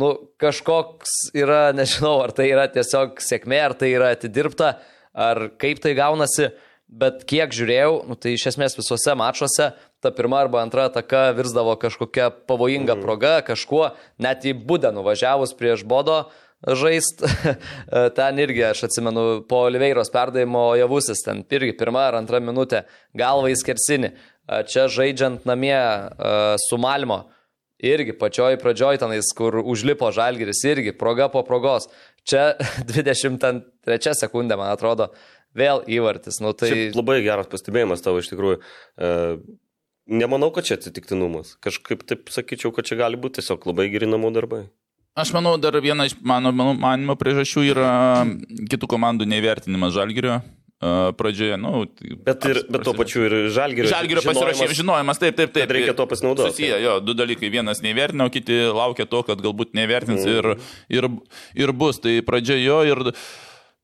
nu, 0.00 0.14
kažkoks 0.40 1.32
yra, 1.36 1.68
nežinau, 1.78 2.18
ar 2.24 2.34
tai 2.36 2.50
yra 2.52 2.68
tiesiog 2.72 3.22
sėkmė, 3.24 3.62
ar 3.70 3.78
tai 3.78 3.94
yra 3.94 4.12
atidirbta, 4.16 4.76
ar 5.14 5.48
kaip 5.60 5.82
tai 5.84 5.94
gaunasi, 5.98 6.52
bet 6.90 7.24
kiek 7.28 7.52
žiūrėjau, 7.54 8.04
nu, 8.08 8.16
tai 8.18 8.34
iš 8.36 8.50
esmės 8.52 8.76
visuose 8.78 9.14
mačuose 9.18 9.72
ta 10.04 10.10
pirma 10.12 10.42
arba 10.44 10.60
antra 10.60 10.84
ataka 10.90 11.30
virsdavo 11.32 11.78
kažkokia 11.80 12.28
pavojinga 12.44 12.98
proga, 13.00 13.38
kažkuo, 13.46 13.94
net 14.20 14.44
į 14.44 14.52
būdę 14.68 14.90
nuvažiavus 14.92 15.56
prieš 15.56 15.86
bodo 15.88 16.26
žaist, 16.66 17.24
ten 18.18 18.40
irgi, 18.40 18.64
aš 18.70 18.86
atsimenu, 18.88 19.44
po 19.48 19.64
Oliveiros 19.68 20.12
perdavimo 20.14 20.70
javusis, 20.78 21.24
ten 21.26 21.44
irgi 21.44 21.76
pirma 21.78 22.08
ar 22.08 22.18
antra 22.20 22.40
minutė, 22.42 22.84
galva 23.16 23.52
į 23.52 23.58
skersinį, 23.60 24.12
čia 24.70 24.88
žaidžiant 24.92 25.46
namie 25.48 25.78
su 26.68 26.80
Malmo. 26.80 27.24
Irgi 27.84 28.14
pačioj 28.16 28.56
pradžioj 28.62 29.00
tenais, 29.02 29.28
kur 29.36 29.58
užlipo 29.60 30.08
žalgeris, 30.14 30.62
irgi 30.70 30.94
proga 30.96 31.26
po 31.28 31.42
progos. 31.44 31.90
Čia 32.24 32.54
23 32.88 34.14
sekundė, 34.16 34.56
man 34.56 34.72
atrodo, 34.72 35.10
vėl 35.56 35.82
įvartis. 35.90 36.40
Nu, 36.44 36.54
tai... 36.56 36.70
Šiaip 36.72 36.98
labai 36.98 37.20
geras 37.26 37.50
pastebėjimas 37.52 38.04
tavo 38.04 38.22
iš 38.22 38.30
tikrųjų. 38.32 38.60
E, 38.60 39.10
nemanau, 40.22 40.50
kad 40.54 40.68
čia 40.68 40.78
atsitiktinumas. 40.78 41.54
Kažkaip 41.64 42.06
taip 42.08 42.32
sakyčiau, 42.32 42.72
kad 42.74 42.88
čia 42.88 42.98
gali 43.02 43.20
būti 43.20 43.40
tiesiog 43.40 43.68
labai 43.70 43.90
geri 43.92 44.08
namų 44.10 44.32
darbai. 44.38 44.64
Aš 45.14 45.30
manau, 45.30 45.54
dar 45.62 45.76
viena 45.78 46.08
iš 46.08 46.16
mano 46.26 46.50
manimo 46.50 47.14
priežasčių 47.14 47.62
yra 47.70 47.90
kitų 48.70 48.88
komandų 48.90 49.28
neįvertinimas 49.30 49.94
žalgerio 49.94 50.40
pradžioje. 51.16 51.56
Nu, 51.60 51.84
bet, 52.26 52.44
ir, 52.50 52.60
bet 52.68 52.84
tuo 52.84 52.94
pačiu 52.98 53.24
ir 53.28 53.36
žalgerio. 53.54 53.88
Žalgerio 53.90 54.24
pasirašymas, 54.26 54.76
žinojimas, 54.76 55.20
taip, 55.22 55.36
taip, 55.38 55.54
taip. 55.54 55.70
Reikia 55.72 55.94
to 55.96 56.06
pasinaudoti. 56.10 56.50
Susiję, 56.52 56.80
jo, 56.82 56.98
du 57.04 57.14
dalykai. 57.16 57.50
Vienas 57.52 57.80
neįvertino, 57.84 58.28
kiti 58.34 58.58
laukia 58.74 59.06
to, 59.08 59.22
kad 59.26 59.40
galbūt 59.44 59.74
neįvertins 59.78 60.24
mm. 60.26 60.34
ir, 60.34 60.50
ir, 60.98 61.08
ir 61.62 61.74
bus. 61.76 62.02
Tai 62.04 62.18
pradžioje 62.26 62.80
ir... 62.90 63.04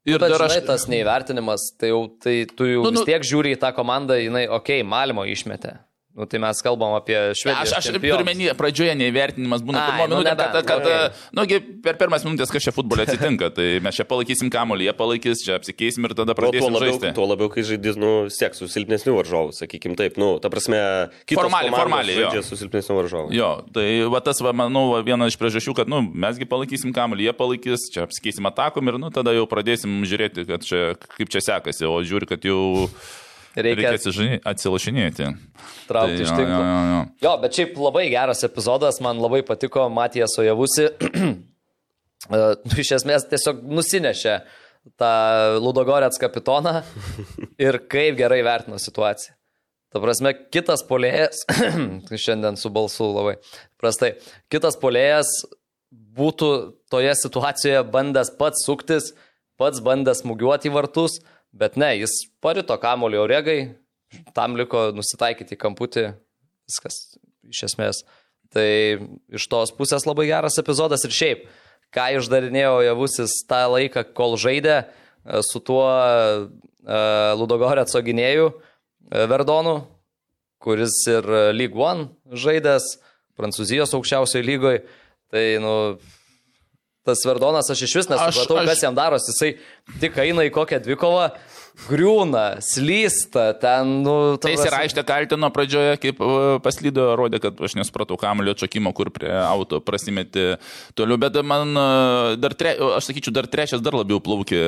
Ir 0.09 0.17
bet, 0.17 0.33
dar 0.33 0.41
žinai, 0.41 0.63
aš... 0.63 0.67
tas 0.67 0.87
neįvertinimas, 0.89 1.65
tai, 1.77 1.91
jau, 1.93 2.07
tai 2.25 2.35
tu 2.57 2.65
jau 2.65 2.87
nu, 2.87 2.89
nu, 2.97 3.03
vis 3.03 3.11
tiek 3.11 3.25
žiūri 3.31 3.53
į 3.53 3.59
tą 3.61 3.69
komandą, 3.77 4.17
jinai, 4.17 4.47
okei, 4.49 4.81
okay, 4.81 4.87
Malmo 4.89 5.27
išmetė. 5.29 5.75
Nu, 6.11 6.27
tai 6.27 6.41
mes 6.43 6.59
kalbam 6.59 6.97
apie 6.99 7.15
Švediją. 7.39 7.63
Aš, 7.63 7.73
aš 7.79 7.89
turiu 7.95 8.25
menį, 8.27 8.49
pradžioje 8.59 8.97
neįvertinimas 8.99 9.63
būna 9.63 9.85
pirmo 9.87 10.07
nu, 10.11 10.17
minutė, 10.19 10.33
kad, 10.35 10.57
kad 10.67 10.83
okay. 10.83 11.13
nu, 11.39 11.45
per 11.85 12.01
pirmas 12.01 12.25
minutės 12.27 12.51
kas 12.51 12.67
čia 12.67 12.73
futbole 12.75 13.05
atsitinka, 13.07 13.53
tai 13.55 13.69
mes 13.85 13.95
čia 13.95 14.07
palaikysim 14.11 14.51
kamuolį, 14.51 14.89
jie 14.89 14.95
palaikys, 14.99 15.45
čia 15.47 15.55
apsikeisim 15.61 16.09
ir 16.09 16.17
tada 16.19 16.35
pradėsim 16.35 16.67
tuo 16.67 16.75
labiau, 16.75 16.97
žaisti. 16.99 17.13
Tuo 17.15 17.29
labiau, 17.31 17.53
kai 17.55 17.63
žaidys, 17.69 18.01
nu, 18.03 18.11
siek 18.35 18.59
su 18.59 18.67
silpnesniu 18.75 19.15
varžovu, 19.21 19.55
sakykim 19.55 19.95
taip, 20.01 20.19
nu, 20.19 20.33
ta 20.43 20.51
prasme, 20.51 20.83
formaliai, 21.31 21.77
formaliai. 21.79 22.19
Žaidžia 22.25 22.45
su 22.49 22.59
silpnesniu 22.59 22.99
varžovu. 22.99 23.31
Jo, 23.39 23.53
tai 23.71 23.87
va 24.11 24.25
tas, 24.27 24.43
va, 24.43 24.51
manau, 24.65 24.89
va, 24.97 25.07
viena 25.07 25.31
iš 25.31 25.39
priežasčių, 25.39 25.79
kad, 25.79 25.95
nu, 25.95 26.03
mesgi 26.27 26.51
palaikysim 26.51 26.91
kamuolį, 26.97 27.31
jie 27.31 27.39
palaikys, 27.39 27.87
čia 27.95 28.03
apsikeisim 28.09 28.51
atakom 28.51 28.91
ir, 28.91 28.99
nu, 28.99 29.15
tada 29.15 29.39
jau 29.39 29.47
pradėsim 29.47 30.03
žiūrėti, 30.03 30.49
kad 30.51 30.67
čia, 30.67 30.85
kaip 31.15 31.31
čia 31.31 31.47
sekasi, 31.53 31.87
o 31.87 32.01
žiūri, 32.03 32.35
kad 32.35 32.51
jau 32.51 32.61
Reikia, 33.57 33.91
Reikia 33.97 34.39
atsilašinėti. 34.47 35.29
Traukti 35.89 36.21
tai, 36.21 36.25
iš 36.25 36.31
tinklo. 36.31 36.59
Jo, 36.61 36.65
jo, 36.71 36.83
jo. 36.91 37.01
jo, 37.25 37.33
bet 37.43 37.59
šiaip 37.59 37.79
labai 37.83 38.05
geras 38.13 38.45
epizodas, 38.47 39.01
man 39.03 39.19
labai 39.23 39.43
patiko 39.47 39.89
Matijas 39.93 40.39
Ojavusi. 40.43 40.91
E, 42.29 42.39
iš 42.77 42.91
esmės 42.99 43.23
tiesiog 43.31 43.63
nusinešė 43.65 44.35
tą 45.01 45.13
Ludogorets 45.57 46.21
kapitoną 46.21 46.83
ir 47.65 47.79
kaip 47.89 48.19
gerai 48.19 48.43
vertino 48.45 48.77
situaciją. 48.77 49.33
Ta 49.91 50.03
prasme, 50.05 50.35
kitas 50.53 50.85
polėjas, 50.87 51.41
šiandien 52.27 52.61
su 52.61 52.69
balsu 52.71 53.09
labai 53.09 53.39
prastai, 53.81 54.13
kitas 54.53 54.77
polėjas 54.79 55.33
būtų 55.91 56.51
toje 56.93 57.17
situacijoje 57.19 57.83
bandęs 57.91 58.31
pats 58.39 58.63
suktis, 58.69 59.11
pats 59.59 59.83
bandęs 59.83 60.23
smūgiuoti 60.23 60.71
į 60.71 60.77
vartus, 60.77 61.19
Bet 61.57 61.77
ne, 61.81 61.93
jis 61.99 62.13
parito 62.43 62.77
kamulį 62.79 63.19
oregai, 63.25 63.59
tam 64.37 64.57
liko 64.59 64.91
nusitaikyti 64.95 65.57
į 65.57 65.61
kamputį, 65.61 66.07
viskas 66.71 66.99
iš 67.51 67.65
esmės. 67.71 68.05
Tai 68.55 68.71
iš 69.35 69.47
tos 69.51 69.75
pusės 69.75 70.07
labai 70.07 70.29
geras 70.31 70.59
epizodas 70.63 71.05
ir 71.07 71.15
šiaip, 71.15 71.45
ką 71.95 72.07
išdarinėjo 72.19 72.81
Javusis 72.87 73.41
tą 73.51 73.65
laiką, 73.71 74.05
kol 74.15 74.37
žaidė 74.39 74.77
e, 74.81 74.87
su 75.47 75.63
tuo 75.63 75.83
uh, 75.87 76.47
Ludogorė 77.39 77.85
atsoginėjų 77.85 78.49
uh, 78.51 78.71
Verdonu, 79.11 79.87
kuris 80.63 80.95
ir 81.11 81.27
League 81.55 81.79
One 81.79 82.11
žaidęs, 82.31 82.99
Prancūzijos 83.39 83.95
aukščiausioje 83.97 84.45
lygoje. 84.45 84.83
Tai, 85.33 85.45
nu, 85.63 85.73
tas 87.07 87.23
Verdonas, 87.27 87.71
aš 87.73 87.85
iš 87.87 87.97
vis 88.01 88.11
nesupratau, 88.11 88.59
aš, 88.61 88.65
aš... 88.65 88.71
kas 88.73 88.85
jam 88.85 88.97
darosi. 88.97 89.33
Jisai 89.33 90.01
tik 90.03 90.19
eina 90.21 90.45
į 90.47 90.53
kokią 90.55 90.81
dvikovą, 90.85 91.31
griūna, 91.89 92.45
slysta, 92.65 93.51
ten, 93.61 94.01
nu... 94.05 94.15
Tai 94.41 94.53
jis 94.53 94.65
ir 94.67 94.77
aištė 94.77 95.05
kaltino 95.07 95.51
pradžioje, 95.55 95.97
kaip 96.03 96.21
paslydo, 96.65 97.07
rodė, 97.19 97.41
kad 97.43 97.59
aš 97.67 97.77
nesupratau 97.79 98.19
kamulio 98.21 98.55
atšokimo, 98.55 98.93
kur 98.97 99.11
prie 99.15 99.31
auto 99.31 99.81
prasimeti 99.85 100.55
toliau, 100.99 101.19
bet 101.21 101.39
man 101.47 101.75
dar, 102.41 102.55
tre, 102.59 102.75
aš 102.99 103.11
sakyčiau, 103.11 103.35
dar 103.35 103.49
trečias 103.51 103.83
dar 103.85 103.97
labiau 103.99 104.21
plaukė. 104.25 104.61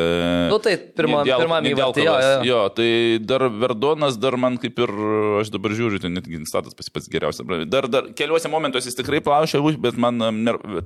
Nu 0.53 0.59
tai 0.63 0.77
pirmam, 0.81 1.25
dėl, 1.29 1.43
pirmam 1.45 1.69
įvartį. 1.73 2.07
Jo, 2.07 2.17
jo. 2.23 2.33
jo, 2.49 2.61
tai 2.79 2.89
dar 3.23 3.47
Verdonas, 3.63 4.19
dar 4.21 4.39
man 4.41 4.59
kaip 4.63 4.81
ir, 4.83 4.95
aš 5.43 5.53
dabar 5.55 5.77
žiūriu, 5.77 6.01
tai 6.03 6.13
netgi 6.15 6.43
statas 6.49 6.77
pats 6.79 6.93
pats 6.93 7.11
geriausias. 7.13 7.67
Dar, 7.71 7.89
dar 7.91 8.11
keliuose 8.19 8.51
momentuose 8.53 8.91
jis 8.91 8.99
tikrai 8.99 9.23
plaušė, 9.25 9.63
bet 9.83 10.01
man 10.01 10.23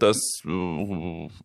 tas 0.02 0.22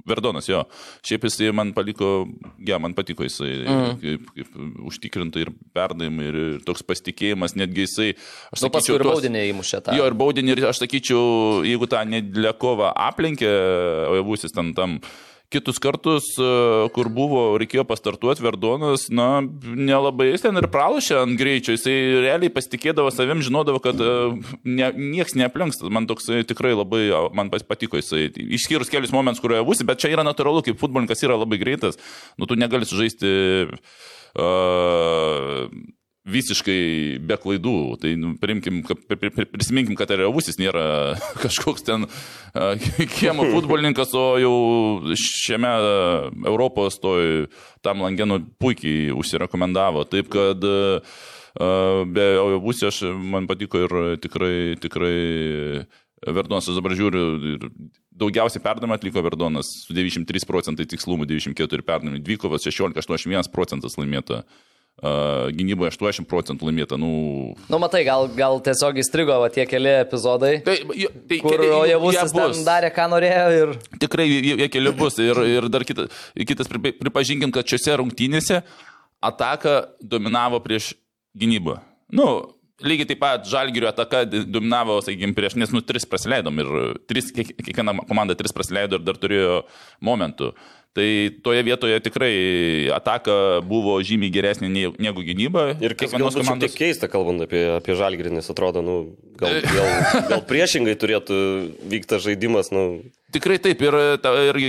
Verdonas, 0.07 0.49
jo, 0.49 0.65
šiaip 1.07 1.29
jis 1.29 1.39
man 1.55 1.75
paliko, 1.77 2.25
ja, 2.67 2.79
man 2.81 2.95
patiko 2.97 3.25
jisai, 3.27 3.53
mm. 3.65 3.99
kaip, 4.01 4.29
kaip 4.35 4.59
užtikrinta 4.91 5.41
ir 5.43 5.51
perdavimai, 5.75 6.27
ir, 6.29 6.37
ir 6.55 6.61
toks 6.67 6.85
pasitikėjimas, 6.87 7.57
netgi 7.59 7.87
jisai, 7.87 8.11
aš 8.51 8.61
nu, 8.61 8.67
sakyčiau, 8.67 8.99
ir 8.99 9.07
baudinį 9.09 9.47
įmušė 9.53 9.81
tą. 9.85 9.97
Jo, 9.97 10.07
ir 10.11 10.17
baudinį, 10.17 10.55
ir 10.55 10.69
aš 10.71 10.83
sakyčiau, 10.83 11.25
jeigu 11.67 11.89
tą 11.91 12.05
nedlekovą 12.07 12.93
aplenkė, 13.09 13.51
o 14.11 14.15
jau 14.19 14.29
būsis 14.31 14.55
ten 14.55 14.73
tam 14.77 15.01
kitus 15.51 15.79
kartus, 15.83 16.27
e, 16.39 16.47
kur 16.95 17.09
buvo, 17.11 17.41
reikėjo 17.59 17.83
pastartuoti, 17.87 18.43
Verdonas, 18.45 19.09
na, 19.11 19.41
nelabai 19.61 20.29
jis 20.29 20.45
ten 20.45 20.59
ir 20.59 20.69
pralašė 20.71 21.17
ant 21.25 21.35
greičio, 21.39 21.75
jisai 21.75 21.95
realiai 22.23 22.53
pasitikėdavo 22.53 23.11
savim, 23.11 23.43
žinodavo, 23.43 23.81
kad 23.83 23.99
e, 23.99 24.13
ne, 24.63 24.91
nieks 24.95 25.35
neaplenks, 25.39 25.83
man 25.91 26.07
toks 26.09 26.31
tikrai 26.47 26.71
labai, 26.77 27.03
man 27.35 27.51
patiko 27.51 27.99
jisai, 27.99 28.29
išskyrus 28.31 28.91
kelius 28.91 29.13
momentus, 29.15 29.43
kurioje 29.43 29.67
būsi, 29.67 29.87
bet 29.87 30.01
čia 30.01 30.13
yra 30.15 30.25
natūralu, 30.27 30.63
kaip 30.65 30.79
futbolininkas 30.79 31.27
yra 31.27 31.39
labai 31.41 31.59
greitas, 31.61 31.99
nu, 32.39 32.47
tu 32.47 32.55
negali 32.59 32.87
sužaisti 32.87 33.35
visiškai 36.31 37.19
be 37.25 37.37
klaidų. 37.41 37.75
Tai 38.01 38.11
nu, 38.19 38.33
primkim, 38.41 38.81
prisiminkim, 38.85 39.97
kad 39.99 40.13
Revusis 40.13 40.59
nėra 40.61 41.17
kažkoks 41.43 41.85
ten 41.87 42.07
kiemo 43.17 43.47
futbolininkas, 43.51 44.13
o 44.17 44.25
jau 44.41 44.55
šiame 45.17 45.73
Europos 46.45 46.99
toj 47.01 47.47
tam 47.85 48.05
langenu 48.05 48.41
puikiai 48.61 49.11
užsirekomendavo. 49.15 50.05
Taip 50.11 50.31
kad 50.33 50.61
be 51.51 52.27
Revusis 52.37 52.87
aš 52.91 53.01
man 53.11 53.49
patiko 53.49 53.81
ir 53.81 53.97
tikrai, 54.23 54.77
tikrai 54.79 55.17
Verdonas, 56.21 56.67
aš 56.69 56.77
dabar 56.77 56.93
žiūriu, 56.93 57.69
daugiausiai 58.21 58.61
perdavimą 58.61 58.99
atliko 58.99 59.23
Verdonas 59.25 59.71
su 59.87 59.95
93 59.97 60.45
procentai 60.45 60.85
tikslumu, 60.85 61.25
94 61.25 61.85
perdavimai, 61.87 62.21
Dvikovas 62.21 62.67
16, 62.67 63.01
81 63.01 63.49
procentas 63.53 63.97
laimėta. 63.97 64.43
Uh, 65.01 65.47
gynyboje 65.55 65.95
80 65.95 66.27
procentų 66.29 66.67
laimėta. 66.67 66.97
Nu... 66.99 67.09
nu, 67.71 67.77
matai, 67.81 68.03
gal, 68.05 68.27
gal 68.37 68.59
tiesiog 68.61 68.99
įstrigo 69.01 69.39
va, 69.41 69.47
tie 69.49 69.63
keli 69.65 69.95
epizodai, 70.03 70.51
tai, 70.61 70.75
tai, 70.85 71.39
kur 71.41 71.63
Ojavus 71.79 72.35
darė, 72.67 72.91
ką 72.93 73.07
norėjo. 73.09 73.47
Ir... 73.55 73.73
Tikrai 74.03 74.27
jie, 74.27 74.59
jie 74.59 74.67
keli 74.69 74.93
bus. 74.93 75.17
Ir, 75.23 75.41
ir 75.47 75.69
dar 75.73 75.87
kita, 75.87 76.05
kitas, 76.37 76.69
pripažinkim, 76.69 77.55
kad 77.55 77.65
šiuose 77.65 77.97
rungtynėse 78.03 78.61
ataka 79.25 79.79
dominavo 80.05 80.61
prieš 80.61 80.91
gynybą. 81.33 81.79
Nu, 82.13 82.27
lygiai 82.85 83.09
taip 83.11 83.21
pat 83.21 83.47
Žalgirio 83.49 83.89
ataka 83.91 84.23
dominavo, 84.27 84.99
sakykime, 85.05 85.35
prieš, 85.37 85.57
nes 85.59 85.73
nu 85.73 85.83
tris 85.85 86.07
praleidom 86.09 86.61
ir 86.63 86.69
tris, 87.09 87.31
kiekviena 87.35 87.95
komanda 88.09 88.37
tris 88.37 88.53
praleido 88.55 88.99
ir 88.99 89.07
dar 89.07 89.19
turėjo 89.21 89.63
momentų. 90.03 90.51
Tai 90.91 91.07
toje 91.39 91.63
vietoje 91.63 91.99
tikrai 92.03 92.33
ataka 92.91 93.61
buvo 93.63 93.93
žymiai 94.03 94.31
geresnė 94.33 94.67
negu 94.99 95.23
gynyba. 95.23 95.69
Ir 95.79 95.95
kas 95.95 96.11
galbūt 96.11 96.41
komandos... 96.41 96.73
tiek 96.73 96.81
keista, 96.81 97.07
kalbant 97.11 97.45
apie, 97.45 97.61
apie 97.77 97.95
žalgirį, 97.95 98.33
nes 98.35 98.51
atrodo, 98.51 98.83
nu, 98.83 98.95
gal, 99.39 99.55
gal, 99.77 99.87
gal 100.33 100.43
priešingai 100.49 100.97
turėtų 100.99 101.37
vykti 101.93 102.19
žaidimas. 102.25 102.73
Nu. 102.75 102.83
Tikrai 103.31 103.61
taip 103.63 103.79
ir, 103.87 103.95
ir 104.19 104.59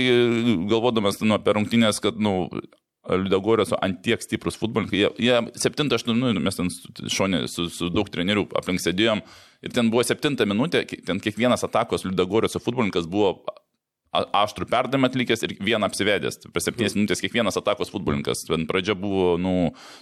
galvodamas 0.71 1.19
nu, 1.19 1.35
apie 1.35 1.57
rungtynės, 1.59 1.99
kad 2.03 2.15
nu, 2.15 2.47
Liudagorė 3.03 3.65
su 3.67 3.75
antiek 3.83 4.21
stiprus 4.23 4.55
futbolininkai. 4.59 5.01
Jie, 5.01 5.09
jie 5.27 5.39
7-8, 5.59 6.13
nu, 6.15 6.31
mes 6.39 6.55
ten 6.55 6.69
šonė 7.11 7.43
su, 7.51 7.67
su 7.73 7.89
daug 7.91 8.07
trenerių 8.11 8.45
aplink 8.55 8.79
sėdėjom 8.79 9.19
ir 9.63 9.75
ten 9.75 9.91
buvo 9.91 10.05
7 10.07 10.39
minutė, 10.47 10.85
ten 11.03 11.19
kiekvienas 11.23 11.67
atakos 11.67 12.07
Liudagorė 12.07 12.51
su 12.51 12.63
futbolininkas 12.63 13.09
buvo 13.11 13.35
aštrų 14.13 14.67
perdavimą 14.69 15.09
atlikęs 15.09 15.43
ir 15.47 15.55
vieną 15.63 15.87
apsivedęs. 15.89 16.37
Per 16.53 16.61
7 16.61 16.95
minutės 16.99 17.23
kiekvienas 17.23 17.57
atakos 17.59 17.91
futbolininkas. 17.93 18.45
Ten 18.47 18.67
pradžia 18.69 18.95
buvo, 18.99 19.33
nu, 19.41 19.53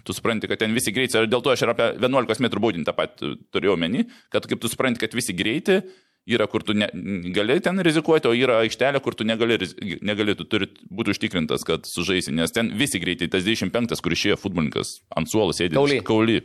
tu 0.03 0.15
supranti, 0.15 0.49
kad 0.51 0.59
ten 0.61 0.75
visi 0.75 0.93
greitai. 0.93 1.23
Dėl 1.31 1.43
to 1.43 1.53
aš 1.53 1.63
ir 1.63 1.71
apie 1.73 1.91
11 1.95 2.43
m 2.43 2.51
baudinį 2.57 2.87
tą 2.87 2.95
pat 2.97 3.15
turėjau 3.23 3.77
meni, 3.79 4.05
kad 4.33 4.45
kaip 4.49 4.61
tu 4.61 4.71
supranti, 4.71 5.01
kad 5.01 5.15
visi 5.15 5.35
greitai. 5.37 5.81
Yra, 6.29 6.45
kur 6.45 6.61
tu 6.61 6.75
ne, 6.77 6.85
gali 7.33 7.57
ten 7.65 7.81
rizikuoti, 7.81 8.29
o 8.29 8.37
yra 8.37 8.59
aikštelė, 8.61 8.99
kur 9.01 9.15
tu 9.17 9.25
negali, 9.25 9.57
negali 10.05 10.35
tu 10.37 10.45
turi 10.45 10.67
būti 10.93 11.15
užtikrintas, 11.15 11.65
kad 11.65 11.87
sužaisi, 11.89 12.33
nes 12.37 12.53
ten 12.53 12.69
visi 12.77 13.01
greitai, 13.01 13.29
tas 13.33 13.41
25, 13.47 13.97
kur 14.05 14.13
išėjo 14.13 14.37
futbolininkas 14.37 14.99
ant 15.17 15.31
suolo 15.31 15.55
sėdi. 15.57 15.73
Kauly. 15.79 15.97
Kauly. 16.05 16.37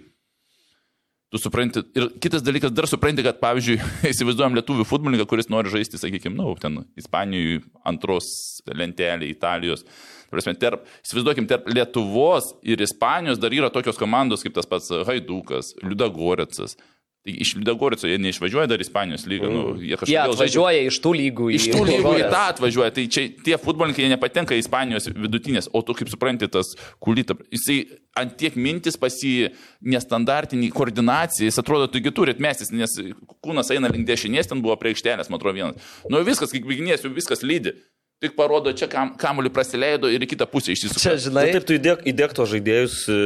Tu 1.34 1.40
supranti, 1.42 1.82
ir 1.98 2.08
kitas 2.22 2.44
dalykas, 2.46 2.72
dar 2.72 2.88
supranti, 2.88 3.20
kad, 3.26 3.36
pavyzdžiui, 3.42 3.76
įsivaizduojam 4.14 4.56
lietuvių 4.56 4.88
futbolininką, 4.88 5.28
kuris 5.28 5.50
nori 5.52 5.72
žaisti, 5.72 6.00
sakykime, 6.00 6.38
nu, 6.38 6.54
ten 6.62 6.80
Ispanijoje 6.96 7.60
antros 7.84 8.28
lentelė, 8.72 9.28
Italijos. 9.28 9.84
Prasme, 10.32 10.56
tarp, 10.58 10.88
įsivaizduokim, 11.04 11.50
tarp 11.50 11.68
Lietuvos 11.68 12.54
ir 12.66 12.80
Ispanijos 12.82 13.42
dar 13.42 13.52
yra 13.54 13.68
tokios 13.74 13.98
komandos 14.00 14.46
kaip 14.46 14.56
tas 14.56 14.70
pats 14.70 14.88
Haidukas, 15.06 15.74
Liudagoretsas. 15.84 16.78
Tai 17.26 17.32
iš 17.42 17.56
Liudagorico 17.58 18.06
jie 18.06 18.20
neišvažiuoja 18.22 18.68
dar 18.70 18.78
Ispanijos 18.84 19.24
lygą. 19.26 19.48
Nu, 19.50 19.62
jie 19.82 19.88
Jie 19.90 19.96
kažkodėl 19.98 20.14
žaidžia- 20.14 20.36
atvažiuoja 20.36 20.82
iš 20.86 20.98
tų 21.02 21.10
lygų. 21.18 21.46
į 21.50 21.56
Iš 21.58 21.64
tų 21.72 21.80
lygų 21.88 22.12
į 22.20 22.26
tą 22.30 22.42
atvažiuoja. 22.52 22.90
Tai 22.94 23.04
čia 23.10 23.24
tie 23.42 23.56
futbolininkai 23.58 24.06
nepatenka 24.12 24.54
į 24.54 24.62
Ispanijos 24.62 25.08
vidutinės, 25.10 25.66
o 25.74 25.82
tu 25.82 25.96
kaip 25.98 26.06
supranti, 26.12 26.46
tas 26.46 26.70
kulita, 27.02 27.34
jisai 27.50 27.80
ant 28.14 28.36
tiek 28.38 28.54
mintis 28.54 28.94
pasi 28.96 29.50
nestandartinį 29.82 30.70
koordinaciją, 30.70 31.50
jis 31.50 31.58
atrodo, 31.58 31.90
tu 31.90 31.98
turi 32.14 32.30
atmestis, 32.36 32.70
nes 32.70 32.94
kūnas 33.42 33.74
eina 33.74 33.90
link 33.90 34.06
dešinės, 34.06 34.46
ten 34.46 34.62
buvo 34.62 34.76
prie 34.78 34.94
aikštelės, 34.94 35.26
man 35.28 35.40
atrodo, 35.40 35.58
vienas. 35.58 35.92
Nu 36.08 36.22
viskas, 36.22 36.54
kaip 36.54 36.62
bėginės, 36.70 37.02
jau 37.02 37.10
viskas 37.10 37.42
lydi. 37.42 37.74
Tik 38.22 38.32
parodo, 38.38 38.70
čia 38.72 38.86
kam, 38.88 39.10
kamuolį 39.20 39.50
praleido 39.52 40.08
ir 40.08 40.22
į 40.24 40.30
kitą 40.30 40.46
pusę 40.48 40.72
išsisuko. 40.72 41.02
Čia, 41.02 41.18
žinai, 41.20 41.50
Na, 41.50 41.58
taip, 41.58 41.66
tu 41.68 41.74
įdėk, 41.76 42.06
įdėk 42.08 42.32
to 42.38 42.46
žaidėjus 42.48 42.94
e, 43.12 43.18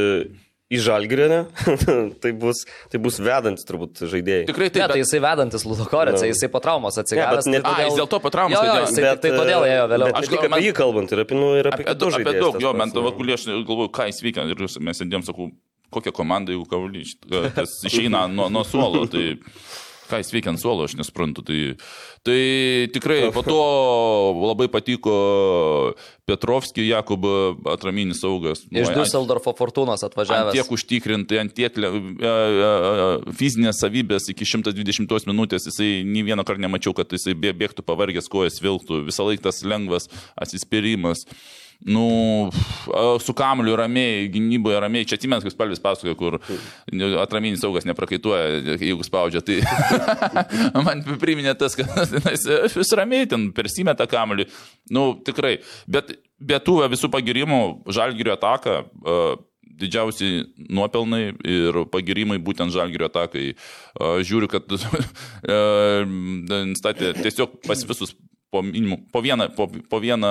į 0.71 0.79
žalgrinę, 0.85 1.39
tai, 2.23 2.31
bus, 2.39 2.61
tai 2.93 3.01
bus 3.03 3.17
vedantis 3.19 3.67
turbūt 3.67 4.05
žaidėjai. 4.07 4.45
Tikrai 4.47 4.69
Ne, 4.69 4.75
taip. 4.77 4.83
tai 4.85 4.89
bet- 4.93 5.01
jisai 5.03 5.21
vedantis 5.25 5.65
Ludokorėse, 5.67 6.23
Nu. 6.23 6.29
jisai 6.31 6.49
po 6.53 6.61
traumos 6.63 6.95
atsigavęs. 7.03 7.49
Ne, 7.51 7.59
bet 7.59 7.67
tai 7.67 7.73
ne- 7.75 7.85
A, 7.85 7.89
jis 7.89 7.99
dėl 7.99 8.09
to 8.13 8.21
po 8.23 8.31
traumos 8.31 8.61
jisai 8.63 9.03
tik 9.17 9.25
tai 9.25 9.33
todėl 9.35 9.67
ėjo 9.67 9.89
vėliau. 9.91 10.13
Aš 10.15 10.23
aš 10.23 10.29
tik 10.31 10.39
apie 10.45 10.53
man- 10.55 10.63
jį 10.63 10.73
kalbant 10.79 11.11
ir 11.17 11.25
apie, 11.25 11.35
nu, 11.41 11.49
ir 11.59 11.67
apie, 11.73 11.83
Apie, 11.83 11.95
kitus 11.97 12.15
apie 12.21 12.37
daug, 12.39 12.61
jo, 12.63 12.73
man 12.79 12.95
to 12.95 13.03
nu. 13.03 13.11
vakulė, 13.11 13.35
aš 13.35 13.49
galvoju, 13.67 13.91
ką 13.99 14.07
jis 14.13 14.23
veikia 14.23 14.47
ir 14.47 14.63
mes 14.87 15.01
sėdėm, 15.03 15.27
sakau, 15.27 15.51
kokią 15.91 16.13
komandą, 16.15 16.55
jeigu 16.55 16.69
kavalys, 16.71 17.17
kas 17.59 17.75
išeina 17.91 18.29
nuo, 18.31 18.47
nuo 18.49 18.63
suolo, 18.63 19.07
tai 19.11 19.41
ką 20.11 20.19
jis 20.21 20.33
veikia 20.35 20.51
ant 20.53 20.61
suolo, 20.61 20.85
aš 20.89 20.97
nesuprantu. 20.99 21.45
Tai, 21.47 21.59
tai 22.27 22.41
tikrai 22.93 23.31
po 23.33 23.43
to 23.47 23.59
labai 24.43 24.67
patiko 24.73 25.15
Petrovskį, 26.31 26.85
Jakub 26.91 27.25
atraminis 27.73 28.21
saugas. 28.23 28.63
Iš 28.71 28.91
ant- 28.91 28.99
Düsseldorfo 29.01 29.55
Fortūnos 29.59 30.03
Ant 30.05 30.11
atvažiavęs. 30.13 30.53
tiek 30.55 30.69
ant 31.41 31.55
tiek 31.57 31.77
le- 31.81 31.91
e, 31.91 32.27
e, 32.27 33.33
fizinės 33.35 33.81
savybės 33.83 34.29
iki 34.31 34.45
120 34.47 35.27
minutės, 35.31 35.67
jisai 35.67 36.05
nei 36.07 36.23
vieną 36.23 36.45
kartą 36.45 36.63
nemačiau, 36.67 36.95
kad 36.95 37.09
jisai 37.11 37.35
bė- 37.35 37.55
bėgtų 37.57 37.83
pavargęs, 37.87 38.29
kojas 38.31 38.61
vilktų, 38.63 39.05
visą 39.09 39.27
laiką 39.27 39.43
tas 39.49 39.63
lengvas 39.65 40.09
atsispyrimas. 40.39 41.25
Nu, 41.81 42.51
su 43.21 43.33
kamliu 43.33 43.77
ramiai, 43.77 44.29
gynyboje 44.29 44.81
ramiai. 44.81 45.07
Čia 45.09 45.17
atsimens, 45.17 45.45
kaip 45.45 45.55
spalvis 45.55 45.81
pasakoja, 45.81 46.17
kur 46.19 46.37
atraminis 47.23 47.63
saugas 47.65 47.87
neprakaituoja, 47.89 48.77
jeigu 48.77 49.07
spaudžia. 49.07 49.41
Tai 49.41 49.61
man 50.87 51.01
priminė 51.23 51.55
tas, 51.59 51.79
kad 51.79 52.13
vis 52.77 52.97
ramiai 53.01 53.29
ten 53.31 53.49
persimeta 53.57 54.09
kamliu. 54.11 54.49
Nu, 54.93 55.15
tikrai. 55.25 55.57
Bet 55.89 56.13
be 56.37 56.61
tų 56.61 56.83
visų 56.93 57.13
pagirimų, 57.13 57.63
žalgirio 57.89 58.37
ataka. 58.37 58.83
a, 58.85 59.21
Didžiausi 59.81 60.43
nuopelnai 60.77 61.31
ir 61.49 61.77
pagirimai 61.89 62.37
būtent 62.45 62.69
žalgirio 62.75 63.07
atakai. 63.09 63.55
Žiūriu, 64.29 64.51
kad 64.53 64.69
statė 66.83 67.15
tiesiog 67.17 67.55
pas 67.65 67.81
visus 67.89 68.13
po, 68.51 68.63
minimum, 68.67 69.07
po, 69.13 69.23
vieną, 69.23 69.49
po, 69.57 69.69
po 69.69 70.01
vieną 70.03 70.31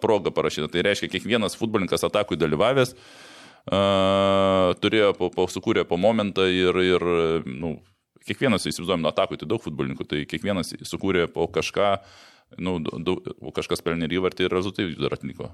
progą 0.00 0.30
parašyta. 0.30 0.68
Tai 0.72 0.84
reiškia, 0.86 1.10
kiekvienas 1.12 1.56
futbolininkas 1.58 2.04
atakui 2.06 2.38
dalyvavęs 2.40 2.94
uh, 2.94 4.72
turėjo, 4.80 5.14
po, 5.18 5.30
po, 5.34 5.48
sukūrė 5.50 5.86
po 5.88 5.98
momentą 6.00 6.46
ir, 6.52 6.76
ir 6.84 7.06
nu, 7.46 7.78
kiekvienas, 8.28 8.68
įsivaizduojam, 8.68 9.02
nuo 9.04 9.12
atakų, 9.12 9.40
tai 9.40 9.48
daug 9.50 9.64
futbolininkų, 9.64 10.06
tai 10.08 10.22
kiekvienas 10.28 10.74
sukūrė 10.88 11.26
po 11.32 11.48
kažką, 11.50 11.96
nu, 12.60 12.78
daug, 12.80 13.24
kažkas 13.56 13.84
pelnė 13.84 14.10
įvartį 14.12 14.46
ir 14.46 14.56
rezultatai 14.56 14.94
dar 15.00 15.16
atliko. 15.16 15.50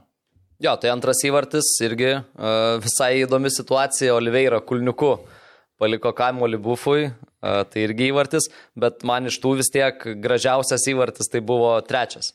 Jo, 0.62 0.72
tai 0.80 0.88
antras 0.88 1.20
įvartis 1.28 1.74
irgi 1.84 2.14
uh, 2.16 2.78
visai 2.80 3.18
įdomi 3.20 3.50
situacija. 3.52 4.14
Oliveira 4.16 4.62
Kulniuku 4.64 5.10
paliko 5.80 6.12
kamuolį 6.16 6.60
bufui, 6.62 7.10
tai 7.40 7.84
irgi 7.84 8.10
įvartis, 8.10 8.48
bet 8.78 9.04
man 9.06 9.28
iš 9.30 9.38
tų 9.42 9.56
vis 9.60 9.70
tiek 9.72 10.02
gražiausias 10.22 10.86
įvartis 10.90 11.30
tai 11.32 11.42
buvo 11.44 11.74
trečias. 11.86 12.32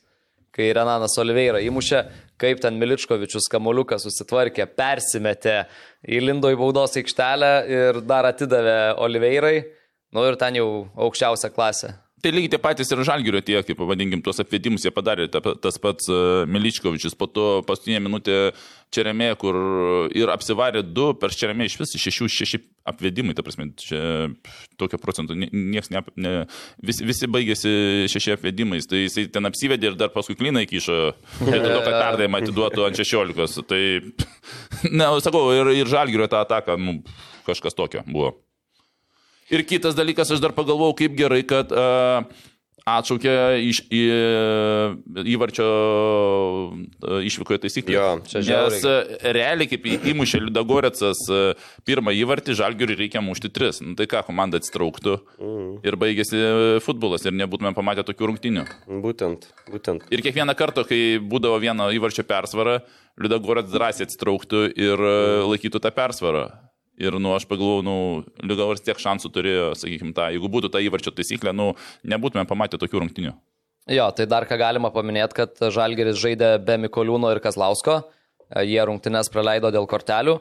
Kai 0.52 0.68
Renanas 0.76 1.16
Oliveira 1.22 1.62
įmušė, 1.64 2.02
kaip 2.42 2.60
ten 2.60 2.76
Miličkovičius 2.80 3.48
kamuoliuką 3.54 3.96
susitvarkė, 4.04 4.66
persimetė, 4.76 5.62
įlindo 6.04 6.52
į 6.52 6.58
baudos 6.60 6.98
aikštelę 7.00 7.52
ir 7.72 8.02
dar 8.04 8.28
atidavė 8.28 8.80
Oliveirai. 9.00 9.56
Nu 10.12 10.26
ir 10.28 10.36
ten 10.36 10.60
jau 10.60 10.68
aukščiausia 11.00 11.54
klasė. 11.56 11.94
Tai 12.22 12.32
lygiai 12.36 12.52
tie 12.54 12.60
patys 12.62 12.92
ir 12.94 13.02
žalgirio 13.08 13.42
tie, 13.46 13.58
kaip 13.66 13.80
pavadinkim, 13.80 14.22
tuos 14.26 14.42
apvedimus 14.44 14.86
jie 14.86 14.92
padarė, 14.94 15.26
ta, 15.32 15.42
tas 15.42 15.80
pats 15.82 16.10
uh, 16.12 16.44
Miličkovičius, 16.50 17.16
po 17.18 17.28
to 17.32 17.46
paskutinė 17.66 18.02
minutė 18.04 18.36
Čeremė, 18.94 19.32
kur 19.40 19.56
ir 20.18 20.30
apsivarė 20.34 20.84
du, 20.84 21.12
per 21.18 21.34
Čeremė 21.34 21.70
iš 21.70 21.78
vis 21.80 21.96
šešių, 21.96 22.28
šeši 22.36 22.60
apvedimai, 22.92 23.34
ta 23.38 23.46
prasme, 23.46 23.70
čia 23.80 24.30
tokio 24.82 25.00
procento 25.02 25.38
niekas 25.38 25.90
ne, 25.94 26.04
ne 26.20 26.34
visi, 26.84 27.08
visi 27.08 27.30
baigėsi 27.32 27.74
šeši 28.12 28.36
apvedimais, 28.36 28.90
tai 28.92 29.06
jisai 29.06 29.26
ten 29.32 29.48
apsivedė 29.48 29.92
ir 29.92 29.98
dar 29.98 30.12
paskui 30.14 30.38
klyną 30.38 30.66
įkišo, 30.68 31.00
vietoj 31.42 31.68
to, 31.70 31.82
kad 31.88 31.98
perdavimą 31.98 32.44
atiduotų 32.44 32.88
ant 32.90 33.02
šešiolikos, 33.02 33.58
tai, 33.70 33.84
na, 34.92 35.14
sakau, 35.24 35.48
ir, 35.58 35.74
ir 35.80 35.90
žalgirio 35.90 36.30
tą 36.30 36.44
ataką, 36.44 36.78
nu, 36.82 37.00
kažkas 37.48 37.78
tokio 37.78 38.06
buvo. 38.10 38.36
Ir 39.52 39.66
kitas 39.68 39.98
dalykas, 39.98 40.32
aš 40.32 40.40
dar 40.44 40.56
pagalvojau, 40.56 40.96
kaip 41.02 41.18
gerai, 41.20 41.42
kad 41.48 41.74
uh, 41.76 42.24
atšaukė 42.88 43.34
iš, 43.68 43.82
į, 43.94 44.00
įvarčio 45.34 45.66
uh, 45.68 47.18
išvykoje 47.28 47.60
taisyklę. 47.66 47.94
Jo, 47.94 48.06
čia 48.26 48.40
Nes 48.40 48.48
žiauriai. 48.48 48.80
uh, 48.88 49.28
realiai, 49.38 49.68
kaip 49.70 49.86
įmušė 50.14 50.42
Liudagorecas 50.46 51.22
uh, 51.30 51.68
pirmą 51.88 52.16
įvartį, 52.22 52.56
žalgiui 52.62 52.96
reikia 52.96 53.22
mušti 53.26 53.52
tris. 53.54 53.82
Nu, 53.84 53.94
tai 54.00 54.08
ką, 54.12 54.24
komanda 54.30 54.62
atsitrauktų 54.62 55.18
ir 55.86 56.00
baigėsi 56.00 56.42
futbolas 56.86 57.28
ir 57.28 57.36
nebūtume 57.38 57.76
pamatę 57.78 58.08
tokių 58.08 58.32
rungtinių. 58.32 58.66
Būtent, 59.04 59.52
būtent. 59.70 60.08
Ir 60.14 60.24
kiekvieną 60.26 60.56
kartą, 60.58 60.88
kai 60.88 61.20
būdavo 61.22 61.60
vieno 61.62 61.92
įvarčio 61.94 62.26
persvara, 62.28 62.80
Liudagorets 63.22 63.74
drąsiai 63.74 64.08
atsitrauktų 64.08 64.70
ir 64.80 65.02
laikytų 65.44 65.84
tą 65.84 65.92
persvarą. 65.94 66.48
Ir, 67.00 67.16
nu, 67.24 67.32
aš 67.34 67.48
pagalvojau, 67.50 67.86
nu, 67.86 67.96
Liugavars 68.44 68.84
tiek 68.84 69.00
šansų 69.00 69.32
turėjo, 69.34 69.68
sakykime, 69.80 70.12
tą, 70.18 70.28
jeigu 70.34 70.50
būtų 70.52 70.70
ta 70.74 70.82
įvarčio 70.84 71.14
taisyklė, 71.16 71.54
nu, 71.56 71.72
nebūtume 72.04 72.44
pamatę 72.50 72.78
tokių 72.82 73.06
rungtinių. 73.06 73.32
Jo, 73.90 74.10
tai 74.14 74.28
dar 74.30 74.46
ką 74.46 74.60
galima 74.62 74.92
paminėti, 74.94 75.40
kad 75.40 75.64
Žalgeris 75.74 76.20
žaidė 76.22 76.52
be 76.62 76.78
Mikoliūno 76.84 77.32
ir 77.34 77.42
Kazlausko, 77.42 78.02
jie 78.68 78.82
rungtynės 78.86 79.32
praleido 79.34 79.72
dėl 79.74 79.88
kortelių 79.90 80.38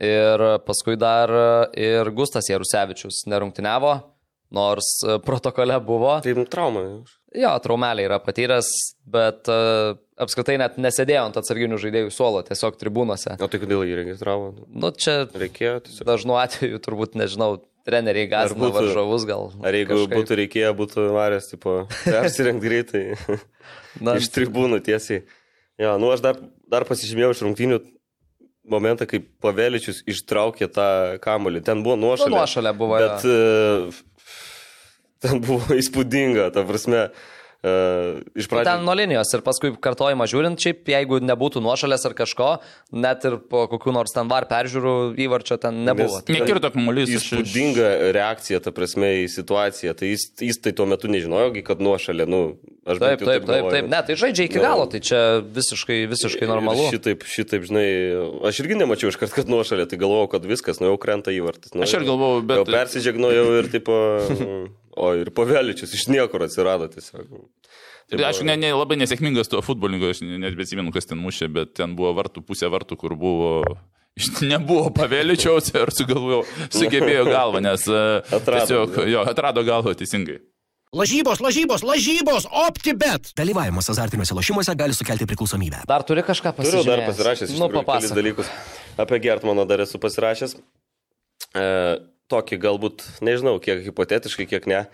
ir 0.00 0.44
paskui 0.64 0.96
dar 0.96 1.32
ir 1.76 2.08
Gustas 2.16 2.48
Jarusevičius 2.48 3.26
nerungtyniavo, 3.28 3.94
nors 4.54 4.94
protokole 5.26 5.76
buvo. 5.84 6.16
Tai 6.24 6.46
trauma. 6.48 6.86
Jo, 7.36 7.50
traumelė 7.60 8.06
yra 8.06 8.16
patyręs, 8.24 8.68
bet 9.04 9.50
uh, 9.52 9.98
apskritai 10.16 10.56
net 10.60 10.78
nesėdėjo 10.80 11.26
ant 11.28 11.36
atsarginių 11.40 11.76
žaidėjų 11.82 12.12
suolo, 12.14 12.40
tiesiog 12.46 12.78
tribūnose. 12.80 13.34
O 13.36 13.48
tai 13.52 13.60
kodėl 13.60 13.84
jį 13.84 13.98
registravo? 14.00 14.54
Nu, 14.72 14.90
čia 14.96 15.26
Reikėjo 15.34 15.82
tiesiog. 15.84 16.06
dažnu 16.08 16.38
atveju 16.40 16.80
turbūt, 16.84 17.18
nežinau, 17.20 17.58
treneriai 17.88 18.30
gąsdina 18.32 18.72
varžovus 18.72 19.28
gal. 19.28 19.50
Ar 19.60 19.76
jeigu 19.76 19.94
kažkaip. 19.94 20.16
būtų 20.16 20.40
reikėję, 20.42 20.72
būtų 20.80 21.06
varęs, 21.16 21.50
tipo, 21.52 21.76
persirengti 22.04 22.64
greitai 22.64 23.04
Na, 24.04 24.16
iš 24.20 24.32
tribūnų 24.32 24.80
tiesiai. 24.88 25.22
Jo, 25.78 25.94
nu 26.00 26.10
aš 26.12 26.24
dar, 26.24 26.40
dar 26.68 26.88
pasižymėjau 26.88 27.32
iš 27.36 27.44
rungtynių 27.46 27.80
momentą, 28.68 29.06
kai 29.08 29.20
Paveličius 29.42 30.02
ištraukė 30.08 30.68
tą 30.72 30.88
kamolį. 31.24 31.62
Ten 31.64 31.84
buvo 31.84 31.96
nuošalė. 32.00 32.32
Nu, 32.32 32.40
nuošalė 32.42 32.72
buvo, 32.76 32.98
Bet 33.00 33.24
uh, 33.28 34.00
ten 35.20 35.40
buvo 35.46 35.74
įspūdinga, 35.78 36.50
ta 36.54 36.64
prasme. 36.68 37.08
Uh, 37.58 38.20
iš 38.38 38.46
Ten 38.46 38.60
pradžių. 38.62 38.84
nuo 38.86 38.94
linijos 38.94 39.32
ir 39.34 39.40
paskui 39.42 39.72
kartojimą 39.82 40.28
žiūrint, 40.30 40.60
šiaip 40.62 40.86
jeigu 40.92 41.16
nebūtų 41.26 41.58
nuošalės 41.58 42.04
ar 42.06 42.12
kažko, 42.14 42.50
net 42.94 43.24
ir 43.26 43.34
po 43.50 43.64
kokių 43.72 43.90
nors 43.96 44.14
ten 44.14 44.28
var 44.30 44.46
peržiūrų 44.46 44.92
įvarčio 45.24 45.56
ten 45.58 45.80
nebuvo. 45.82 46.20
Nes- 46.22 46.30
Nekirto 46.38 46.70
kamuolys 46.70 47.10
iš- 47.10 47.26
Įspūdinga 47.34 47.88
reakcija, 48.14 48.60
ta 48.62 48.70
prasme, 48.70 49.10
į 49.24 49.26
situaciją. 49.34 49.96
Tai 49.98 50.06
jis, 50.12 50.28
jis 50.38 50.60
tai 50.62 50.70
tuo 50.78 50.86
metu 50.86 51.10
nežinojo, 51.10 51.50
gi, 51.58 51.64
kad 51.66 51.82
nuošalė, 51.82 52.28
nu, 52.30 52.40
aš 52.86 53.02
Taip, 53.02 53.18
taip, 53.18 53.26
taip, 53.26 53.42
galvoju. 53.50 53.74
taip, 53.74 53.90
ne, 53.90 54.02
tai 54.06 54.14
žaidžia 54.22 54.46
iki 54.46 54.62
Nu. 54.62 54.66
galo, 54.68 54.86
tai 54.94 55.02
čia 55.02 55.42
visiškai, 55.42 55.98
visiškai 56.14 56.46
normalu. 56.46 56.86
Šitaip, 56.94 57.26
šitaip, 57.26 57.66
žinai, 57.66 57.88
aš 58.46 58.62
irgi 58.62 58.78
nemačiau 58.78 59.10
iš 59.10 59.18
karto, 59.18 59.34
kad 59.34 59.50
nuošalė, 59.50 59.90
tai 59.90 59.98
galvojau, 59.98 60.30
kad 60.30 60.46
viskas, 60.46 60.78
nu 60.78 60.94
jau 60.94 60.96
krenta 61.02 61.34
įvartis. 61.34 61.74
Nu, 61.74 61.82
Aš 61.82 61.98
ir 61.98 62.06
galvojau, 62.06 62.46
bet- 62.46 62.62
Jau 62.62 62.70
persižegnojau 62.70 63.48
ir 63.58 63.66
tipo, 63.74 63.98
o 64.98 65.12
ir 65.18 65.30
paveličius 65.36 65.94
iš 65.96 66.08
niekur 66.12 66.44
atsirado 66.46 66.88
tiesiog. 66.92 67.28
Tai 68.08 68.16
Ir 68.16 68.24
aišku, 68.24 68.46
ne, 68.48 68.56
ne, 68.56 68.72
labai 68.72 68.96
nesėkmingas 68.96 69.50
tuo 69.52 69.60
futbolininku, 69.64 70.10
aš 70.14 70.22
net 70.24 70.56
besimenu, 70.56 70.92
kas 70.94 71.08
ten 71.10 71.20
mušė, 71.20 71.50
bet 71.52 71.74
ten 71.76 71.92
buvo 71.96 72.14
vartų, 72.16 72.44
pusė 72.48 72.70
vartų, 72.72 72.96
kur 73.00 73.14
buvo... 73.20 73.50
Nebuvo 74.42 74.88
pavėlyčiaus 74.96 75.68
ir 75.76 75.92
sugalvojau, 75.94 76.40
sugebėjo 76.74 77.26
galvą, 77.28 77.60
nes 77.62 77.84
e, 77.86 78.00
Atrado, 78.34 78.62
tiesiog, 78.64 78.96
jo, 79.12 79.26
atrado 79.30 79.62
galvą 79.66 79.92
teisingai. 80.00 80.40
Lažybos, 80.96 81.42
lažybos, 81.44 81.84
lažybos, 81.84 82.46
OptiBet. 82.48 83.34
Dalyvavimas 83.36 83.90
azartiniuose 83.92 84.32
lošimuose 84.32 84.72
gali 84.72 84.96
sukelti 84.96 85.26
priklausomybę. 85.28 85.82
Dar 85.88 86.00
turi 86.08 86.24
kažką 86.24 86.54
Turiu 86.56 86.80
pasakyti. 86.80 86.88
dar 86.88 87.02
pasirašęs, 87.04 87.52
iš 87.52 87.60
nu, 87.60 88.14
dalykus. 88.16 88.48
Apie 88.96 89.18
Gertmaną 89.20 89.66
dar 89.68 89.84
esu 89.84 90.00
pasirašęs. 90.00 90.56
E, 91.52 91.66
tokį 92.32 92.58
galbūt, 92.62 93.06
nežinau, 93.24 93.56
kiek 93.62 93.84
hipotetiškai, 93.86 94.48
kiek 94.50 94.68
ne. 94.70 94.84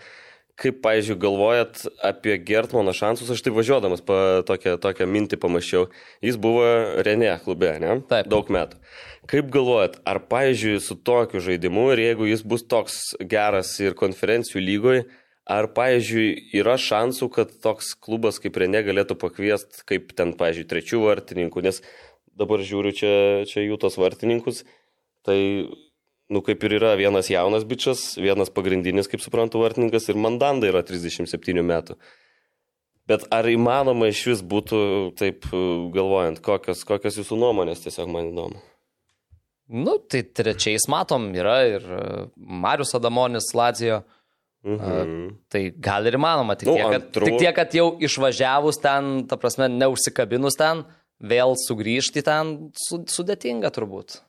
Kaip, 0.55 0.77
pavyzdžiui, 0.85 1.17
galvojat 1.19 1.81
apie 2.07 2.37
Gertmano 2.47 2.93
šansus, 2.95 3.27
aš 3.33 3.41
tai 3.43 3.51
važiuodamas 3.51 3.99
pa 4.07 4.39
tokią, 4.47 4.77
tokią 4.79 5.07
mintį 5.11 5.39
pamačiau. 5.43 5.89
Jis 6.23 6.37
buvo 6.39 6.63
Renė 7.03 7.33
klube, 7.43 7.73
ne? 7.83 7.97
Taip. 8.07 8.29
Daug 8.31 8.47
metų. 8.55 8.79
Kaip 9.27 9.49
galvojat, 9.51 9.99
ar, 10.07 10.21
pavyzdžiui, 10.31 10.77
su 10.79 10.95
tokiu 10.95 11.43
žaidimu 11.43 11.89
ir 11.91 12.05
jeigu 12.05 12.29
jis 12.29 12.45
bus 12.47 12.63
toks 12.71 13.01
geras 13.19 13.73
ir 13.83 13.97
konferencijų 13.99 14.63
lygoje, 14.63 15.03
ar, 15.43 15.67
pavyzdžiui, 15.75 16.29
yra 16.61 16.77
šansų, 16.79 17.29
kad 17.35 17.51
toks 17.65 17.91
klubas 17.99 18.39
kaip 18.39 18.55
Renė 18.61 18.85
galėtų 18.87 19.19
pakviesti 19.19 19.83
kaip 19.91 20.15
ten, 20.15 20.31
pavyzdžiui, 20.39 20.69
trečių 20.71 21.03
vartininkų, 21.03 21.65
nes 21.67 21.83
dabar 22.39 22.63
žiūriu 22.63 22.95
čia, 22.95 23.11
čia 23.49 23.65
jų 23.65 23.79
tos 23.81 23.99
vartininkus, 23.99 24.63
tai 25.27 25.39
nu 26.29 26.41
kaip 26.45 26.63
ir 26.65 26.77
yra 26.79 26.93
vienas 26.99 27.29
jaunas 27.29 27.65
bičias, 27.67 28.15
vienas 28.17 28.49
pagrindinis, 28.53 29.09
kaip 29.11 29.21
suprantu, 29.23 29.61
vartininkas 29.61 30.09
ir 30.09 30.19
Mandanda 30.19 30.69
yra 30.71 30.81
37 30.85 31.61
metų. 31.65 31.97
Bet 33.05 33.27
ar 33.33 33.45
įmanoma 33.45 34.07
iš 34.09 34.23
vis 34.31 34.41
būtų 34.41 34.79
taip 35.19 35.45
galvojant, 35.93 36.41
kokios, 36.45 36.81
kokios 36.89 37.19
jūsų 37.21 37.37
nuomonės, 37.37 37.83
tiesiog 37.85 38.09
man 38.09 38.31
įdomu. 38.31 38.63
Nu, 39.69 39.97
tai 40.09 40.21
trečiais 40.25 40.85
matom, 40.89 41.31
yra 41.33 41.59
ir 41.69 41.85
e, 41.85 42.01
Marius 42.37 42.93
Adamonis 42.97 43.49
Lazijo. 43.57 44.03
Mhm. 44.65 45.25
Tai 45.49 45.61
gal 45.77 46.09
ir 46.09 46.17
įmanoma, 46.17 46.55
tik, 46.57 46.69
Nu, 46.69 46.77
tiek, 46.77 46.89
kad, 46.89 47.07
antru- 47.11 47.29
tik 47.29 47.39
tiek, 47.41 47.53
kad 47.53 47.73
jau 47.77 47.87
išvažiavus 48.01 48.81
ten, 48.81 49.25
ta 49.29 49.37
prasme, 49.37 49.69
neužsikabinus 49.69 50.57
ten, 50.57 50.81
vėl 51.21 51.53
sugrįžti 51.61 52.25
ten 52.25 52.55
su, 52.73 53.03
sudėtinga 53.05 53.69
turbūt. 53.73 54.19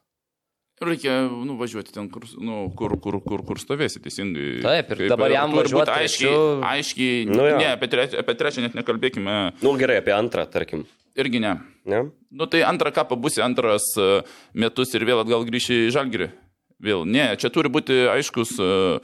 Reikia 0.76 1.22
nuvažiuoti 1.30 1.88
ten, 1.94 2.10
kur, 2.12 2.26
nu, 2.36 2.66
kur, 2.76 2.92
kur, 3.00 3.16
kur, 3.24 3.40
kur 3.48 3.56
stovėsi 3.56 3.96
teisingai. 4.04 4.60
Taip, 4.60 4.90
ir 4.92 4.98
Kaip- 5.06 5.08
dabar 5.14 5.32
jam 5.32 5.54
turi 5.54 5.70
būt 5.72 5.72
važiuot 5.72 5.92
aiškiai, 5.94 6.28
trečiu- 6.28 6.64
aiškiai 6.68 7.26
Nu 7.30 7.46
jo. 7.48 7.56
ne, 7.62 7.70
apie, 7.72 7.88
tre, 7.88 8.04
apie 8.20 8.34
trečią 8.36 8.60
net 8.66 8.74
nekalbėkime, 8.76 9.36
Nu 9.62 9.72
gerai, 9.80 9.96
apie 10.02 10.12
antrą, 10.12 10.44
tarkim. 10.52 10.84
irgi 11.16 11.40
ne. 11.40 11.54
Ne? 11.86 12.10
Nu 12.30 12.44
tai 12.46 12.60
antrą 12.60 12.92
ką 12.92 13.06
pabusi 13.08 13.40
antras 13.40 13.88
e, 13.96 14.20
metus 14.52 14.92
ir 14.94 15.00
vėl 15.08 15.22
atgal 15.24 15.46
grįši 15.48 15.86
į 15.88 15.92
žalgirį. 15.96 16.28
Vėl, 16.76 17.06
ne, 17.08 17.24
čia 17.40 17.48
turi 17.48 17.70
būti 17.72 17.94
aiškus 18.12 18.50
uh, 18.60 18.98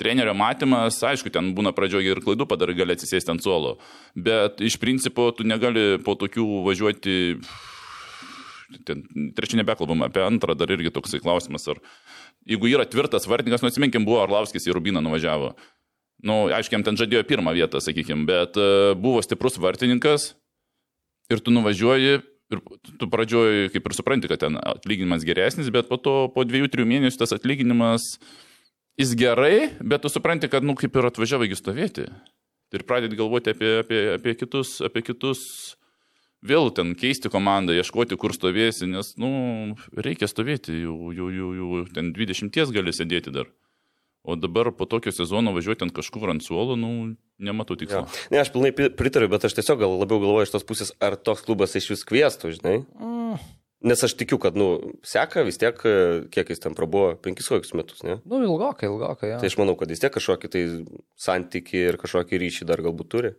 trenerio 0.00 0.32
matymas, 0.32 0.96
aišku, 1.04 1.28
ten 1.28 1.50
būna 1.52 1.74
pradžioje 1.76 2.08
ir 2.08 2.22
klaidų 2.24 2.46
padarai, 2.48 2.72
gali 2.72 2.94
atsisėsti 2.96 3.28
ant 3.28 3.42
suolo, 3.44 3.74
bet 4.16 4.62
iš 4.64 4.78
principo 4.80 5.28
tu 5.36 5.44
negali 5.44 5.98
po 6.00 6.14
tokių 6.16 6.64
važiuoti, 6.64 7.36
ten, 8.88 9.04
trečia 9.36 9.60
nebekalbam, 9.60 10.06
apie 10.06 10.24
antrą 10.24 10.56
dar 10.58 10.70
irgi 10.74 10.92
toksai 10.94 11.22
klausimas, 11.24 11.66
ar 11.70 11.80
jeigu 12.48 12.70
yra 12.70 12.86
tvirtas 12.88 13.28
vartininkas, 13.30 13.64
nu 13.64 13.72
atsiminkim, 13.72 14.06
buvo 14.08 14.22
Arlavskis 14.24 14.68
į 14.68 14.76
Rubiną 14.76 15.02
nuvažiavo. 15.04 15.54
Nu, 16.26 16.48
aišku, 16.50 16.74
jam 16.74 16.82
ten 16.86 16.98
žadėjo 16.98 17.22
pirmą 17.28 17.54
vietą, 17.54 17.78
sakykim, 17.82 18.24
bet 18.26 18.58
uh, 18.58 18.92
buvo 18.98 19.22
stiprus 19.22 19.60
vartininkas, 19.62 20.32
ir 21.30 21.42
tu 21.44 21.52
nuvažiuoji 21.54 22.18
ir 22.48 22.60
tu 22.98 23.08
pradžioj 23.12 23.68
kaip 23.74 23.88
ir 23.88 23.94
supranti, 23.96 24.28
kad 24.30 24.40
ten 24.40 24.56
atlyginimas 24.56 25.24
geresnis, 25.28 25.68
bet 25.72 25.88
po 25.90 25.98
to 26.00 26.14
po 26.32 26.46
dviejų, 26.48 26.70
trijų 26.72 26.88
mėnesių 26.88 27.20
tas 27.20 27.34
atlyginimas 27.36 28.06
jis 28.98 29.12
gerai, 29.18 29.68
bet 29.84 30.02
tu 30.02 30.10
supranti, 30.12 30.48
kad, 30.50 30.64
nu, 30.64 30.74
kaip 30.78 30.96
ir 30.96 31.10
atvažiavai 31.10 31.50
stovėti. 31.54 32.08
Ir 32.74 32.84
pradėti 32.88 33.16
galvoti 33.16 33.52
apie, 33.52 33.68
apie, 33.82 34.00
apie, 34.16 34.34
kitus, 34.36 34.78
apie 34.84 35.04
kitus, 35.04 35.76
vėl 36.44 36.70
ten 36.74 36.94
keisti 36.98 37.30
komandą, 37.32 37.74
ieškoti, 37.76 38.18
kur 38.20 38.34
stovėsi, 38.36 38.86
nes, 38.90 39.14
nu, 39.20 39.76
reikia 39.96 40.28
stovėti, 40.30 40.76
jau, 40.84 41.10
jau, 41.14 41.30
jau, 41.34 41.48
jau 41.58 41.84
ten 41.94 42.12
20 42.16 42.74
gali 42.74 42.94
sėdėti 42.94 43.34
dar. 43.34 43.50
O 44.28 44.34
dabar 44.36 44.72
po 44.76 44.84
tokio 44.84 45.12
sezono 45.14 45.54
važiuoti 45.56 45.86
ant 45.86 45.94
kažkur 45.94 46.28
ant 46.34 46.42
suolo, 46.44 46.74
nu, 46.76 47.14
nematau 47.40 47.78
tikslo. 47.80 48.02
Jo. 48.04 48.26
Ne, 48.34 48.42
aš 48.42 48.50
pilnai 48.52 48.74
pi- 48.76 48.90
pritariu, 48.92 49.30
bet 49.32 49.46
aš 49.46 49.54
tiesiog 49.56 49.78
gal 49.80 49.94
labiau 49.94 50.18
galvoju 50.20 50.48
iš 50.48 50.52
tos 50.52 50.66
pusės, 50.68 50.90
ar 51.00 51.16
toks 51.16 51.46
klubas 51.46 51.76
iš 51.78 51.86
vis 51.94 52.04
kvieštų, 52.04 52.50
žinai. 52.58 52.74
Nes 53.88 54.02
aš 54.02 54.16
tikiu, 54.18 54.40
kad, 54.42 54.58
nu, 54.58 54.96
seka 55.06 55.44
vis 55.46 55.56
tiek, 55.62 55.78
kiek 56.34 56.48
jis 56.50 56.60
ten 56.60 56.74
prabuvo, 56.74 57.12
penkis 57.22 57.46
kokius 57.46 57.76
metus, 57.78 58.02
ne? 58.02 58.18
Nu, 58.26 58.42
ilgokai, 58.42 58.90
ilgokai, 58.90 59.30
ja. 59.30 59.38
Tai 59.38 59.48
aš 59.48 59.56
manau, 59.60 59.76
kad 59.78 59.88
vis 59.94 60.02
tiek 60.02 60.12
kažkokį 60.12 60.50
tai 60.50 60.62
santyki 61.14 61.84
ir 61.86 61.98
kažkokį 62.02 62.40
ryšį 62.42 62.66
dar 62.68 62.82
galbūt 62.84 63.08
turi. 63.14 63.30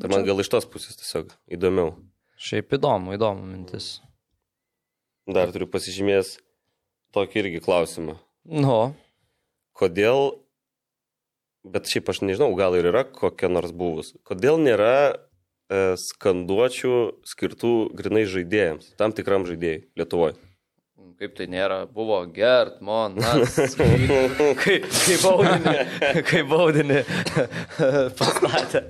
Tai 0.00 0.08
man 0.10 0.24
gal 0.24 0.40
iš 0.40 0.48
tos 0.48 0.66
pusės 0.70 0.96
tiesiog 0.96 1.34
įdomiau. 1.52 1.92
Šiaip 2.40 2.72
įdomu, 2.78 3.12
įdomu 3.18 3.44
mintis. 3.44 3.98
Dar 5.28 5.52
turiu 5.52 5.68
pasižymėjęs 5.70 6.38
tokį 7.14 7.44
irgi 7.44 7.62
klausimą. 7.66 8.16
Nu, 8.48 8.94
Kodėl, 9.76 10.32
bet 11.64 11.88
šiaip 11.88 12.10
aš 12.12 12.20
nežinau, 12.24 12.52
gal 12.58 12.74
ir 12.76 12.84
yra 12.90 13.04
kokia 13.08 13.48
nors 13.48 13.72
buvus, 13.72 14.12
kodėl 14.28 14.60
nėra 14.60 14.94
e, 15.08 15.12
skanduočių 16.00 16.94
skirtų 17.30 17.72
grinai 17.96 18.26
žaidėjams, 18.28 18.84
tam 19.00 19.14
tikram 19.16 19.48
žaidėjai 19.48 19.84
Lietuvoje? 20.00 20.36
kaip 21.20 21.34
tai 21.36 21.44
nėra, 21.52 21.82
buvo 21.84 22.16
Gert, 22.32 22.78
Monas, 22.80 23.58
kaip, 24.62 24.86
kaip 24.88 25.20
baudinį, 25.20 25.74
kaip 26.30 26.46
baudinį 26.48 27.02
pastatė. 28.20 28.80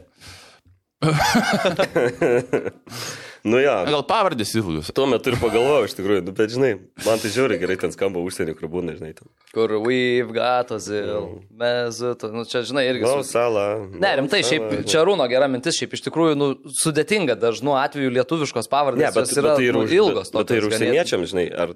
Nu 3.44 3.57
jo, 3.57 3.72
Gal 3.88 4.03
pavardės 4.05 4.50
ilgus. 4.59 4.90
tuo 4.92 5.07
metu 5.09 5.31
ir 5.33 5.37
pagalvojau 5.40 5.87
iš 5.88 5.94
tikrųjų, 5.96 6.22
nu, 6.26 6.33
bet 6.37 6.50
žinai, 6.53 6.70
man 7.07 7.20
tai 7.22 7.31
žiūri 7.33 7.57
gerai 7.62 7.76
ten 7.81 7.92
skamba 7.94 8.20
užsienio, 8.20 8.53
kur 8.59 8.68
būna, 8.68 8.92
žinai, 8.98 9.14
ten. 9.16 9.31
Kur 9.55 9.72
we've 9.81 10.29
got 10.37 10.68
a 10.74 10.79
zil, 10.83 11.40
mes, 11.57 12.00
nu 12.35 12.44
čia, 12.44 12.61
žinai, 12.68 12.85
irgi. 12.90 13.07
Nu, 13.07 13.22
su- 13.24 13.33
salą. 13.33 13.64
Ne, 13.96 14.11
rimtai, 14.20 14.42
šiaip 14.44 14.85
čia 14.85 15.07
Rūno 15.09 15.24
gera 15.33 15.48
mintis, 15.48 15.79
šiaip 15.81 15.96
iš 15.96 16.05
tikrųjų, 16.11 16.37
nu, 16.37 16.50
sudėtinga 16.83 17.38
dažnu 17.40 17.79
atveju 17.81 18.12
lietuviškos 18.18 18.68
pavardės. 18.68 19.09
Ne, 19.09 19.14
bet, 19.16 19.33
jos 19.33 19.40
yra 19.40 19.55
bet 19.55 19.62
tai 19.62 19.70
ir, 19.70 19.79
nu, 19.81 19.87
ilgos. 19.88 20.29
bet, 20.29 20.37
bet 20.42 20.53
tai 20.53 20.61
ir 20.61 20.66
tokios 20.68 20.76
užsieniečiams, 20.76 21.33
žinai, 21.33 21.46
ar 21.64 21.72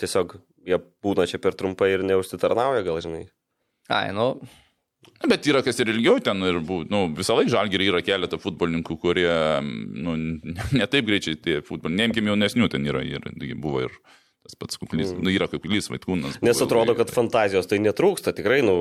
tiesiog 0.00 0.38
jie 0.64 0.80
būna 1.04 1.28
čia 1.28 1.42
per 1.44 1.52
trumpai 1.58 1.92
ir 1.92 2.08
neužsitarnauja, 2.08 2.82
gal, 2.88 3.02
žinai. 3.04 3.26
Ai, 3.92 4.08
nu, 4.16 4.38
Bet 5.28 5.46
yra 5.46 5.62
kas 5.62 5.78
ir 5.82 5.90
ilgiau 5.92 6.18
ten 6.24 6.42
ir 6.48 6.58
buvo, 6.64 6.86
nu, 6.90 7.04
visą 7.16 7.36
laiką 7.38 7.52
žalgiriai 7.52 7.92
yra 7.92 8.00
keletą 8.04 8.40
futbolininkų, 8.42 8.96
kurie, 9.02 9.30
nu, 9.62 10.16
ne 10.78 10.88
taip 10.90 11.06
greičiai 11.08 11.38
tie 11.38 11.60
futbolininkai, 11.60 12.00
neimkim 12.00 12.32
jaunesnių 12.32 12.68
ten 12.72 12.88
yra, 12.90 13.04
ir 13.06 13.54
buvo 13.62 13.86
ir 13.86 13.96
tas 14.42 14.56
pats 14.58 14.78
kuklys, 14.80 15.12
mm. 15.12 15.22
nu, 15.22 15.30
yra 15.30 15.46
kuklys, 15.50 15.88
vaikūnas. 15.92 16.40
Nes 16.42 16.62
atrodo, 16.64 16.96
kad 16.98 17.12
fantazijos 17.14 17.68
tai 17.70 17.78
netrūksta, 17.82 18.34
tikrai, 18.34 18.60
nu, 18.66 18.74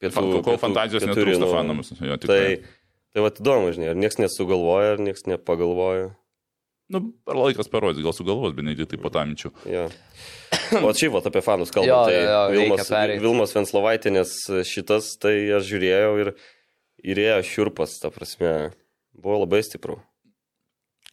pietų, 0.00 0.22
Ko, 0.38 0.40
ko 0.46 0.54
fantazijos 0.60 1.04
keturi, 1.04 1.34
netrūksta 1.34 1.44
nu, 1.44 1.50
fanams. 1.52 1.92
Jo, 1.98 2.16
Tai, 2.16 2.22
tikrai. 2.24 2.78
tai 3.12 3.24
va, 3.26 3.32
įdomu, 3.34 3.74
žinai, 3.76 3.90
ar 3.92 4.00
niekas 4.00 4.20
nesugalvoja, 4.22 4.94
ar 4.96 5.04
niekas 5.04 5.28
nepagalvoja. 5.28 6.08
Nu, 6.88 7.02
ar 7.28 7.36
laikas 7.36 7.68
parodys, 7.68 8.00
gal 8.00 8.14
sugalvos, 8.16 8.54
bet 8.56 8.64
ne 8.64 8.72
taip 8.78 9.02
pat 9.04 9.18
amčių. 9.24 9.50
Ja. 9.68 9.86
O 10.88 10.92
šiaip, 10.96 11.12
va, 11.12 11.20
apie 11.28 11.42
fanus 11.44 11.70
kalbant, 11.72 11.88
Jo, 11.90 11.98
tai 12.08 12.20
jo, 12.24 12.38
Vilmos. 12.54 12.88
Vilmos 13.20 13.52
Venslovaitinės 13.56 14.32
šitas, 14.68 15.10
tai 15.20 15.34
aš 15.58 15.66
žiūrėjau 15.68 16.12
ir 16.22 16.30
įrėjo 17.12 17.42
šiurpas, 17.44 17.98
ta 18.00 18.08
prasme, 18.12 18.52
buvo 19.16 19.42
labai 19.44 19.60
stipru. 19.64 19.98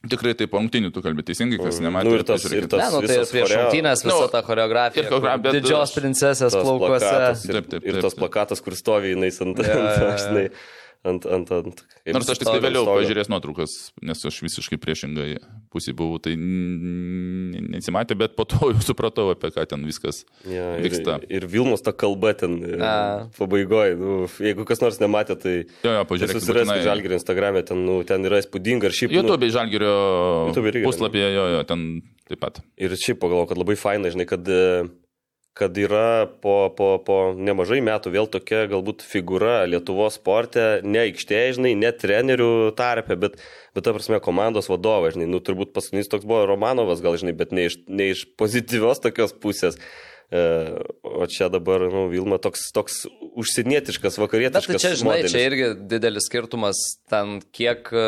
Tikrai 0.05 0.35
taip, 0.37 0.53
rungtinių 0.53 0.91
tu 0.93 1.01
kalbė 1.01 1.23
teisingai, 1.25 1.57
kas 1.57 1.79
nematė. 1.81 2.05
Nu, 2.11 2.15
ir 2.19 2.23
tas- 2.29 2.43
ir 2.53 2.67
tas- 2.69 2.83
ne, 2.83 2.89
nu, 2.93 2.99
tai 3.01 3.15
ir 3.15 3.19
visas 3.23 3.31
prieš 3.33 3.53
šimtynės 3.55 4.03
visą 4.05 4.19
Nu, 4.21 4.27
tą 4.35 4.41
choreografiją. 4.45 5.01
ir 5.03 5.09
choreogra- 5.09 5.33
kur 5.35 5.43
bet 5.47 5.55
Didžios 5.57 5.93
princesės 5.97 6.51
Tas 6.53 6.61
plaukuose. 6.61 6.99
plakatas 6.99 7.45
ir, 7.49 7.53
Taip, 7.57 7.69
taip, 7.71 7.83
ir 7.89 7.93
taip, 7.93 8.01
tas 8.05 8.13
taip. 8.13 8.21
plakatas, 8.23 8.61
kur 8.61 8.73
stovi 8.77 9.15
jinai 9.15 9.31
ant 9.41 9.57
Jo, 9.57 9.63
jo, 9.65 10.43
jo. 10.45 10.49
ant, 11.05 11.25
ant, 11.29 11.51
ant. 11.55 11.83
Nors 12.11 12.29
aš 12.33 12.41
tik 12.41 12.49
tai 12.49 12.59
vėliau 12.63 12.83
stogo. 12.85 12.97
pažiūrės 13.01 13.29
nuotraukas, 13.31 13.75
nes 14.05 14.25
aš 14.29 14.39
visiškai 14.45 14.79
priešingai 14.81 15.29
pusė 15.73 15.93
buvau, 15.97 16.17
tai 16.23 16.33
nesimatė, 16.35 18.17
bet 18.19 18.35
po 18.37 18.45
to 18.49 18.71
jau 18.73 18.81
supratau, 18.83 19.29
apie 19.33 19.51
ką 19.55 19.65
ten 19.69 19.85
viskas 19.87 20.23
Ja, 20.49 20.75
ir, 20.79 20.85
vyksta. 20.87 21.17
ir 21.29 21.47
Vilmos 21.51 21.83
ta 21.85 21.93
kalba 21.95 22.33
ten 22.37 22.57
A. 22.81 23.27
pabaigoje. 23.37 23.95
Nu, 23.99 24.17
jeigu 24.41 24.65
kas 24.67 24.81
nors 24.83 24.99
nematė, 25.01 25.37
tai 25.39 25.55
Jo, 25.85 25.93
jo, 25.99 26.03
susirasti 26.09 26.51
būtinai. 26.51 26.81
Žalgirį 26.85 27.17
Instagram'e, 27.19 27.63
ten, 27.67 27.85
nu, 27.87 27.99
ten 28.07 28.25
yra 28.27 28.41
įspūdinga. 28.43 28.89
Ir 28.89 28.97
šiaip, 28.99 29.13
nu, 29.15 29.21
YouTube 29.23 29.49
Žalgirio 29.55 29.93
YouTube 30.49 30.71
irgi, 30.73 30.83
puslapyje, 30.87 31.29
jo, 31.35 31.45
jo, 31.55 31.63
ten 31.69 31.85
taip 32.29 32.41
pat. 32.41 32.61
ir 32.77 32.95
šiaip 32.99 33.19
pagalvoju, 33.21 33.49
kad 33.53 33.61
labai 33.61 33.77
faina, 33.79 34.11
žinai, 34.13 34.27
kad, 34.29 34.47
e, 34.47 34.87
kad 35.55 35.77
yra 35.79 36.27
po, 36.43 36.67
po, 36.75 36.87
po 36.99 37.17
nemažai 37.39 37.79
metų 37.83 38.11
vėl 38.11 38.27
tokia 38.27 38.65
galbūt 38.67 39.05
figūra 39.07 39.61
Lietuvos 39.69 40.17
sporte, 40.19 40.81
ne 40.83 41.05
aikštėje, 41.05 41.53
žinai, 41.55 41.71
ne 41.79 41.93
trenerių 41.95 42.73
tarpe, 42.75 43.15
bet, 43.19 43.37
bet 43.71 43.87
ta 43.87 43.93
prasme 43.95 44.19
komandos 44.23 44.67
vadovas, 44.67 45.15
žinai, 45.15 45.29
nu 45.31 45.39
turbūt 45.39 45.71
paskutinis 45.75 46.11
toks 46.11 46.27
buvo 46.27 46.43
Romanovas, 46.49 46.99
gal, 47.03 47.15
žinai, 47.21 47.37
bet 47.39 47.55
ne 47.55 47.69
iš, 47.69 47.79
ne 47.87 48.09
iš 48.11 48.25
pozityvios 48.35 48.99
tokios 49.05 49.31
pusės. 49.31 49.79
E, 50.33 50.39
o 51.05 51.27
čia 51.29 51.47
dabar, 51.53 51.83
nu, 51.91 52.07
Vilma 52.09 52.39
toks, 52.41 52.71
toks 52.73 53.03
užsienietiškas, 53.37 54.15
Bet 54.17 54.23
vakarietiškas. 54.23 54.73
tai 54.73 54.81
čia, 54.81 54.95
žinai, 54.97 55.11
modelis. 55.19 55.33
čia 55.35 55.43
irgi 55.45 55.67
didelis 55.91 56.25
skirtumas, 56.25 56.79
ten 57.11 57.35
kiek 57.53 57.91
e, 57.93 58.05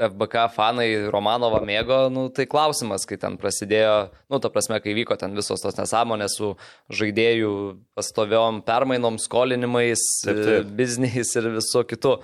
FBK 0.00 0.46
fanai 0.56 0.88
Romanovą 1.12 1.60
mėgo, 1.68 1.98
nu, 2.10 2.24
tai 2.34 2.48
klausimas, 2.50 3.06
kai 3.06 3.20
ten 3.22 3.36
prasidėjo, 3.38 4.10
nu, 4.32 4.40
ta 4.42 4.50
prasme, 4.50 4.80
kai 4.82 4.96
vyko 4.98 5.14
ten 5.20 5.36
visos 5.38 5.62
tos 5.62 5.78
nesąmonės 5.78 6.34
su 6.40 6.50
žaidėjų 6.90 7.52
pastoviom 7.94 8.62
permainom, 8.66 9.20
skolinimais, 9.22 10.02
Taip, 10.26 10.40
taip. 10.42 10.64
e, 10.64 10.76
bizniais 10.82 11.30
ir 11.38 11.50
viso 11.60 11.84
kitu. 11.86 12.18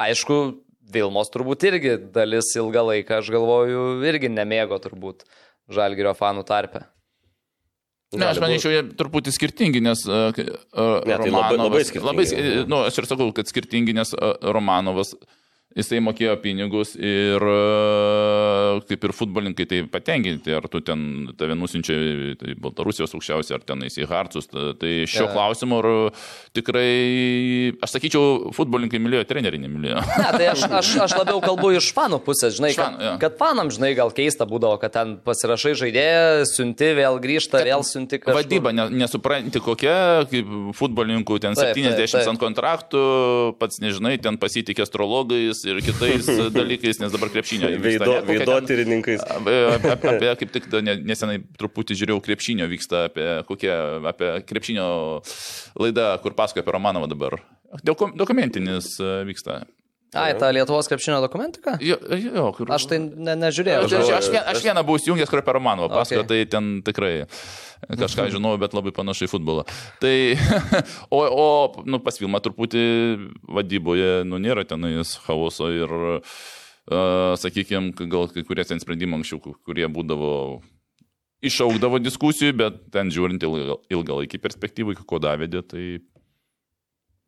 Aišku, 0.00 0.40
Vilmos 0.94 1.30
turbūt 1.32 1.62
irgi 1.64 1.94
dalis 2.12 2.50
ilgą 2.60 2.82
laiką, 2.90 3.22
aš 3.22 3.30
galvoju, 3.32 3.84
irgi 4.04 4.28
nemėgo 4.28 4.76
turbūt 4.84 5.22
Žalgirio 5.72 6.12
fanų 6.18 6.42
tarpe. 6.44 6.82
Ne, 8.20 8.26
aš 8.32 8.40
manyčiau, 8.42 8.72
jie 8.74 8.82
truputį 8.98 9.32
skirtingi, 9.34 9.80
nes 9.84 10.04
uh, 10.08 10.28
uh, 10.30 11.00
Ne, 11.06 11.16
tai 11.18 11.30
labai- 11.30 11.58
labai 11.60 11.82
skirtingi. 11.84 12.06
Labai, 12.10 12.24
sk- 12.30 12.66
nu, 12.70 12.82
aš 12.88 12.98
ir 13.02 13.08
sakau, 13.10 13.30
kad 13.36 13.50
skirtingi, 13.50 13.94
nes 13.96 14.14
uh, 14.16 14.34
Romanovas, 14.54 15.14
jisai 15.74 15.98
mokėjo 16.04 16.36
pinigus 16.42 16.94
ir 16.96 17.42
uh, 17.42 18.80
kaip 18.88 19.04
ir 19.08 19.14
futbolininkai 19.16 19.66
tai 19.70 19.80
patenkinti, 19.90 20.52
ar 20.54 20.66
tu 20.70 20.80
ten 20.84 21.30
tave 21.38 21.56
nusinčia 21.58 21.96
tai 22.40 22.54
Baltarusijos 22.60 23.14
aukščiausiai, 23.16 23.58
ar 23.58 23.64
ten 23.66 23.82
į 23.86 24.06
Harcus. 24.10 24.46
ta- 24.50 24.72
Tai 24.78 24.92
šio 25.06 25.26
Jo. 25.26 25.32
klausimo 25.32 25.78
ar 25.82 25.88
tikrai, 26.56 27.74
aš 27.82 27.94
sakyčiau, 27.94 28.50
futbolininkai 28.56 28.98
mylėjo, 29.02 29.24
treneriai 29.28 29.62
nemylėjo. 29.64 30.00
Ne, 30.18 30.30
tai 30.38 30.46
aš, 30.52 30.64
aš, 30.68 30.90
aš 31.06 31.14
labiau 31.18 31.40
kalbu 31.42 31.72
iš 31.78 31.90
fanų 31.96 32.18
pusės, 32.26 32.56
žinai, 32.58 32.70
Iš 32.74 32.78
fanų, 32.80 32.98
jo. 33.04 33.12
kad, 33.14 33.20
kad 33.24 33.38
fanam, 33.40 33.70
žinai, 33.74 33.92
gal 33.98 34.12
keista 34.14 34.46
būdavo, 34.50 34.78
kad 34.82 34.92
ten 34.96 35.16
pasirašai 35.24 35.74
žaidėją, 35.80 36.44
siunti, 36.50 36.90
vėl 36.98 37.18
grįžta, 37.22 37.62
vėl 37.66 37.84
siunti 37.86 38.18
kažką. 38.22 38.36
Vadyba, 38.38 38.72
ne, 38.76 38.88
nesupranti 39.04 39.62
kokia, 39.64 39.96
kaip 40.30 40.46
futbolininkų 40.78 41.38
ten 41.42 41.54
Taip, 41.58 41.74
70 41.76 41.96
taip, 41.98 42.14
taip. 42.14 42.30
ant 42.34 42.42
kontraktų, 42.42 43.04
pats 43.60 43.80
nežinai, 43.82 44.16
ten 44.22 44.38
pasitikė 44.40 44.84
astrologais 44.86 45.63
ir 45.68 45.80
kitais 45.84 46.28
dalykais, 46.58 47.00
nes 47.02 47.12
dabar 47.14 47.32
krepšinio. 47.34 47.70
Veido, 47.82 48.10
ne, 48.12 48.22
veidotyrininkais. 48.28 49.24
Apie, 49.36 49.58
apie, 49.74 50.10
apie 50.14 50.32
kaip 50.42 50.54
tik 50.58 50.68
ne- 50.84 51.00
nesenai 51.12 51.38
truputį 51.60 51.98
žiūrėjau 52.00 52.22
krepšinio 52.24 52.68
vyksta, 52.70 53.06
apie, 53.10 53.28
kokie, 53.48 53.72
apie 54.12 54.30
krepšinio 54.48 54.88
laidą, 55.80 56.10
kur 56.24 56.36
pasakoja 56.38 56.66
apie 56.66 56.76
Romanovą 56.76 57.10
dabar. 57.12 57.38
Doku, 57.82 58.12
dokumentinis 58.14 58.94
e, 59.02 59.16
vyksta. 59.26 59.64
Ai, 60.14 60.30
ta 60.38 60.48
Lietuvos 60.54 60.86
krepšinio 60.90 61.18
dokumentika? 61.24 61.74
Jo, 61.82 61.96
jo, 62.20 62.44
kur... 62.56 62.70
Aš 62.74 62.86
tai 62.90 62.98
ne, 63.02 63.34
nežiūrėjau. 63.40 63.84
Aš, 63.88 63.94
aš, 63.98 64.10
aš, 64.20 64.28
vien- 64.34 64.46
aš 64.52 64.62
vieną 64.64 64.84
buvau 64.86 65.02
įjungęs, 65.02 65.30
kur 65.30 65.42
apie 65.42 65.54
Romanovą 65.58 65.90
pasakojo, 65.90 66.22
Okay. 66.24 66.28
tai 66.30 66.50
ten 66.54 66.68
tikrai 66.86 67.12
kažką 68.00 68.28
žinau, 68.32 68.54
bet 68.62 68.72
labai 68.76 68.92
panašiai 68.96 69.28
futbolą. 69.28 69.64
Tai, 70.00 70.14
o, 71.16 71.20
o 71.24 71.46
nu, 71.84 71.98
pas 72.04 72.16
filmą 72.20 72.40
truputį 72.44 72.84
vadyboje, 73.58 74.22
nu, 74.28 74.38
nėra 74.40 74.64
tenais 74.68 75.16
chaoso 75.26 75.68
ir, 75.74 75.92
uh, 76.18 77.34
sakykime, 77.40 77.92
gal 78.08 78.30
kai 78.32 78.46
kurie 78.46 78.64
ten 78.64 78.80
sprendimai 78.80 79.18
anksčiau, 79.20 79.42
ku- 79.42 79.56
kurie 79.66 79.88
būdavo 79.90 80.62
išaugdavo 81.44 81.98
diskusijų, 82.00 82.54
bet 82.56 82.78
ten 82.94 83.10
žiūrint 83.12 83.42
ilga- 83.44 83.76
ilgalaikį 83.92 84.40
perspektyvą, 84.40 84.94
iki 84.96 85.04
ko 85.04 85.18
davedė, 85.20 85.60
tai 85.68 85.84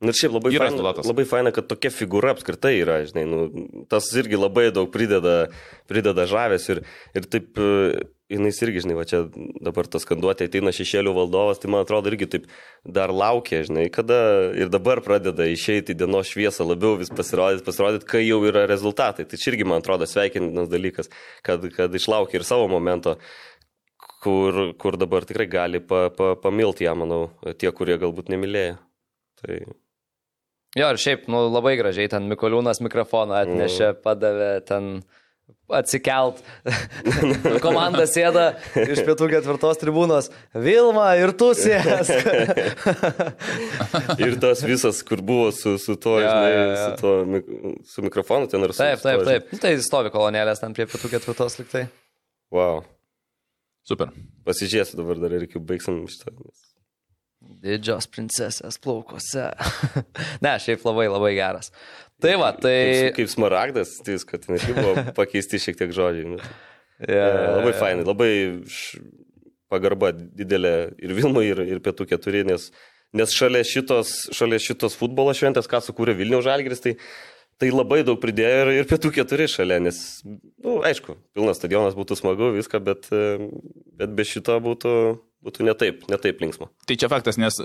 Na 0.05 0.13
ir 0.13 0.19
šiaip 0.19 0.35
labai 0.35 0.51
Yra 0.53 0.67
faina, 0.67 0.77
rezultatas. 0.77 1.07
labai 1.09 1.25
faina, 1.25 1.51
kad 1.57 1.69
tokia 1.71 1.89
figūra 1.89 2.35
apskritai 2.35 2.75
yra, 2.83 2.99
žinai, 3.09 3.23
nu, 3.31 3.39
tas 3.89 4.11
irgi 4.13 4.37
labai 4.37 4.67
daug 4.77 4.91
prideda, 4.93 5.47
prideda 5.89 6.27
žavės 6.29 6.67
ir, 6.69 6.83
ir 7.17 7.29
taip, 7.33 7.57
e, 7.57 8.03
jinais 8.29 8.61
irgi, 8.61 8.83
žinai, 8.85 8.97
va 8.99 9.07
čia 9.09 9.23
dabar 9.65 9.89
tas 9.89 10.05
skanduotė 10.05 10.51
ateina 10.51 10.75
šešėlių 10.77 11.15
valdovas, 11.17 11.63
tai 11.63 11.71
man 11.73 11.87
atrodo 11.87 12.13
irgi 12.13 12.29
taip 12.35 12.45
dar 12.85 13.09
laukia, 13.09 13.63
žinai, 13.65 13.87
kada 13.95 14.19
ir 14.59 14.69
dabar 14.75 15.01
pradeda 15.07 15.47
išeiti 15.49 15.97
į 15.97 16.01
dienos 16.03 16.29
šviesą, 16.29 16.67
labiau 16.69 16.99
vis 17.01 17.09
pasirodyti, 17.09 17.65
pasirodyti, 17.65 18.09
kai 18.13 18.21
jau 18.27 18.43
yra 18.51 18.67
rezultatai. 18.69 19.25
Tai 19.25 19.41
čia 19.41 19.55
irgi, 19.55 19.65
man 19.65 19.81
atrodo, 19.81 20.05
sveikintinas 20.11 20.69
dalykas, 20.69 21.09
kad, 21.47 21.65
kad 21.73 21.97
išlaukia 21.97 22.43
ir 22.43 22.45
savo 22.45 22.69
momento. 22.69 23.17
Kur, 24.27 24.75
kur 24.81 24.97
dabar 24.99 25.25
tikrai 25.25 25.47
gali 25.47 25.79
pa, 25.81 26.09
pa, 26.11 26.35
pamilti 26.41 26.85
ją, 26.85 26.97
manau, 26.99 27.21
tie, 27.61 27.71
kurie 27.73 27.95
galbūt 28.01 28.33
nemylėjo. 28.33 28.79
Tai 29.39 29.59
Jo, 30.77 30.91
ir 30.93 30.99
šiaip, 31.01 31.27
nu, 31.33 31.47
labai 31.49 31.77
gražiai 31.81 32.11
ten 32.13 32.27
Mikoliūnas 32.29 32.83
mikrofoną 32.85 33.39
atnešė, 33.47 33.95
padavė 34.05 34.51
ten 34.69 34.91
atsikelt. 35.73 36.43
Komanda 37.65 38.05
sėda 38.11 38.45
iš 38.85 39.01
pietų 39.07 39.29
ketvirtos 39.33 39.81
tribūnos. 39.81 40.29
Vilma 40.53 41.09
ir 41.19 41.33
tu 41.39 41.49
sės. 41.59 42.11
Ir 44.23 44.37
tas 44.43 44.63
visas, 44.67 45.01
kur 45.07 45.21
buvo 45.25 45.49
su, 45.55 45.77
su 45.83 45.97
to, 46.01 46.17
Jo, 46.21 46.29
žinai, 46.29 46.51
jo, 46.53 46.61
jo. 46.67 46.77
su, 46.77 47.01
to, 47.01 47.13
mik- 47.33 47.51
su 47.95 48.05
mikrofonu 48.05 48.49
ten 48.51 48.65
ir 48.67 48.73
su 48.75 48.83
Taip, 48.83 49.03
taip, 49.05 49.25
taip. 49.27 49.49
Nu, 49.53 49.59
Tai 49.63 49.73
stovi 49.85 50.13
kolonėlės 50.15 50.61
ten 50.63 50.75
prie 50.77 50.87
pietų 50.91 51.11
ketvirtos 51.17 51.59
liktai. 51.61 51.87
Wow. 52.55 52.85
super. 53.87 54.13
Pasižiūrėsiu 54.47 54.99
dabar 55.01 55.19
dar 55.25 55.35
ir 55.39 55.47
iki 55.49 55.59
baigsim 55.63 56.05
šitą. 56.11 56.31
nes- 56.37 56.66
Didžios 57.63 58.09
princesės 58.13 58.81
plaukose. 58.83 59.51
ne, 60.45 60.57
šiaip 60.63 60.85
labai 60.87 61.09
labai 61.11 61.35
geras. 61.39 61.73
Tai 62.23 62.33
va, 62.41 62.53
tai... 62.57 62.77
Kaip, 62.87 63.19
kaip 63.19 63.33
smaragdas, 63.33 63.99
tai 64.05 64.17
kad 64.29 64.45
ten 64.47 64.57
irgi 64.57 64.77
buvo 64.79 65.07
pakeisti 65.21 65.61
šiek 65.61 65.79
tiek 65.81 65.93
žodžiai. 65.97 66.39
Bet, 66.39 67.13
e, 67.13 67.21
labai 67.59 67.73
fainai, 67.77 68.07
labai 68.09 68.31
š, 68.65 69.03
pagarba 69.73 70.13
didelė 70.15 70.75
ir 71.03 71.15
Vilmai, 71.17 71.47
ir, 71.51 71.63
ir 71.67 71.83
Pietų 71.85 72.09
keturi, 72.09 72.45
nes, 72.49 72.71
nes 73.17 73.37
šalia, 73.37 73.65
šitos, 73.67 74.15
šalia 74.37 74.61
šitos 74.63 74.97
futbolo 74.99 75.35
šventės, 75.37 75.69
ką 75.71 75.83
sukūrė 75.85 76.17
Vilniaus 76.17 76.47
Žalgris, 76.47 76.81
tai, 76.85 76.95
tai 77.61 77.73
labai 77.73 78.03
daug 78.07 78.21
pridėjo 78.23 78.65
ir, 78.65 78.73
ir 78.81 78.89
Pietų 78.89 79.13
keturi 79.19 79.49
šalia, 79.51 79.81
nes, 79.83 80.01
na, 80.25 80.39
nu, 80.65 80.79
aišku, 80.89 81.19
pilnas 81.37 81.61
stadionas 81.61 81.99
būtų 81.99 82.19
smagu, 82.23 82.53
viską, 82.57 82.81
bet, 82.87 83.11
e, 83.13 83.51
bet 84.01 84.17
be 84.17 84.27
šito 84.29 84.57
būtų, 84.65 84.95
būtų 85.47 85.67
netaip, 85.71 86.07
netaip 86.13 86.43
linksma. 86.45 86.69
Tai 86.87 86.97
čia 86.99 87.09
faktas, 87.13 87.39
nes 87.41 87.57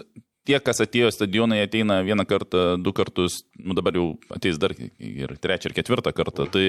tie, 0.48 0.56
kas 0.58 0.80
atėjo 0.82 1.12
jie 1.60 1.68
ateina 1.68 2.00
vieną 2.02 2.24
kartą, 2.26 2.62
du 2.82 2.90
kartus, 2.98 3.44
nu 3.62 3.76
dabar 3.78 3.94
jau 3.94 4.06
ateis 4.34 4.58
dar 4.58 4.74
ir 4.74 5.36
trečią 5.38 5.70
ir 5.70 5.76
ketvirtą 5.78 6.10
kartą. 6.18 6.48
Tai 6.50 6.64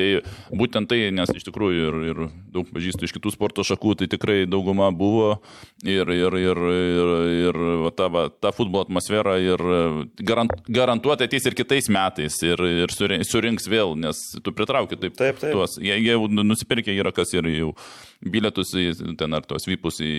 būtent 0.52 0.90
tai, 0.90 0.98
nes 1.16 1.32
iš 1.32 1.46
tikrųjų 1.48 1.86
ir, 1.88 1.96
ir 2.10 2.20
daug 2.52 2.68
pažįstu 2.68 3.08
iš 3.08 3.14
kitų 3.16 3.32
sporto 3.32 3.64
šakų, 3.64 3.94
tai 4.02 4.10
tikrai 4.12 4.42
dauguma 4.44 4.90
buvo 4.92 5.38
ir, 5.88 6.04
ir, 6.12 6.36
ir, 6.42 6.60
ir, 6.74 7.14
ir 7.48 7.60
va, 7.86 7.94
ta, 7.96 8.10
va, 8.12 8.26
ta 8.28 8.52
futbolo 8.52 8.84
atmosfera 8.84 9.38
ir 9.40 9.64
garant, 10.20 10.52
garantuotai 10.68 11.30
ateis 11.30 11.48
ir 11.48 11.56
kitais 11.56 11.88
metais 11.88 12.36
ir, 12.44 12.60
ir 12.84 12.92
surin- 12.92 13.24
surinks 13.24 13.70
vėl, 13.72 13.96
nes 14.04 14.20
tu 14.44 14.52
pritrauki 14.52 15.00
taip, 15.00 15.16
Taip, 15.16 15.40
taip. 15.40 15.56
tuos. 15.56 15.78
Jie, 15.80 15.96
jie 15.96 16.20
nusipirkė 16.44 16.92
yra 17.00 17.12
kas 17.16 17.32
ir 17.40 17.48
jau 17.56 17.72
bilietus 18.22 18.72
į 18.78 19.16
ten 19.18 19.34
ar 19.34 19.46
tos 19.48 19.66
vypus 19.66 20.00
į, 20.04 20.12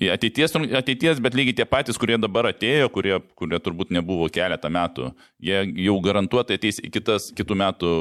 į 0.00 0.10
ateities, 0.14 0.56
ateities, 0.80 1.20
bet 1.24 1.36
lygiai 1.36 1.58
tie 1.60 1.68
patys, 1.68 1.98
kurie 2.00 2.18
dabar 2.20 2.48
atėjo, 2.50 2.88
kurie, 2.94 3.18
kurie 3.38 3.60
turbūt 3.60 3.92
nebuvo 3.94 4.30
keletą 4.32 4.70
metų, 4.72 5.12
jie 5.44 5.62
jau 5.86 5.96
garantuotai 6.04 6.58
ateis 6.60 6.80
į 6.82 6.92
kitas, 6.94 7.30
kitų 7.36 7.58
metų 7.60 7.94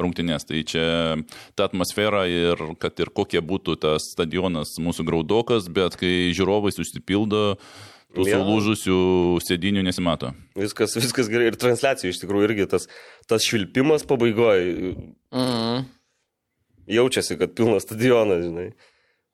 rungtynės. 0.00 0.46
Tai 0.48 0.62
čia 0.64 0.84
ta 1.58 1.68
atmosfera 1.68 2.24
ir 2.30 2.60
kad 2.80 2.98
ir 3.02 3.12
kokie 3.12 3.42
būtų 3.44 3.76
tas 3.82 4.10
stadionas 4.14 4.76
mūsų 4.80 5.06
graudokas, 5.08 5.68
bet 5.68 5.98
kai 6.00 6.30
žiūrovai 6.36 6.72
susipildo, 6.72 7.58
tų 8.16 8.26
Jo. 8.26 8.40
sulūžusių 8.40 8.98
sėdinių 9.44 9.84
nesimato. 9.86 10.32
Viskas, 10.58 10.96
viskas 10.98 11.28
gerai. 11.30 11.50
Ir 11.52 11.58
transliacijų 11.60 12.10
iš 12.10 12.22
tikrųjų 12.24 12.48
irgi 12.48 12.66
tas, 12.72 12.88
tas 13.30 13.46
švilpimas 13.46 14.06
pabaigoje 14.08 14.96
Mm. 15.30 15.84
Jaučiasi, 16.90 17.38
kad 17.40 17.54
pilnas 17.56 17.86
stadionas, 17.86 18.44
žinai. 18.46 18.70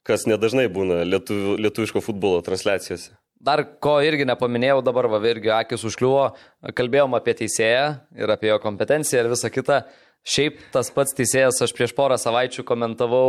Kas 0.07 0.27
nedažnai 0.31 0.69
būna 0.71 1.03
lietuvių, 1.09 1.57
lietuviško 1.67 2.03
futbolo 2.05 2.43
transliacijose. 2.47 3.17
Dar 3.43 3.63
ko 3.83 3.99
irgi 4.05 4.25
nepaminėjau, 4.29 4.81
dabar 4.87 5.11
va 5.13 5.21
irgi 5.29 5.51
akis 5.53 5.85
užkliuvo, 5.87 6.31
kalbėjom 6.79 7.17
apie 7.19 7.35
teisėją 7.43 7.87
ir 8.17 8.33
apie 8.33 8.49
jo 8.53 8.61
kompetenciją 8.63 9.25
ir 9.25 9.33
visą 9.35 9.51
kitą. 9.53 9.83
Šiaip 10.27 10.59
tas 10.75 10.89
pats 10.91 11.15
teisėjas, 11.15 11.61
aš 11.63 11.75
prieš 11.77 11.93
porą 11.95 12.17
savaičių 12.19 12.65
komentavau 12.67 13.29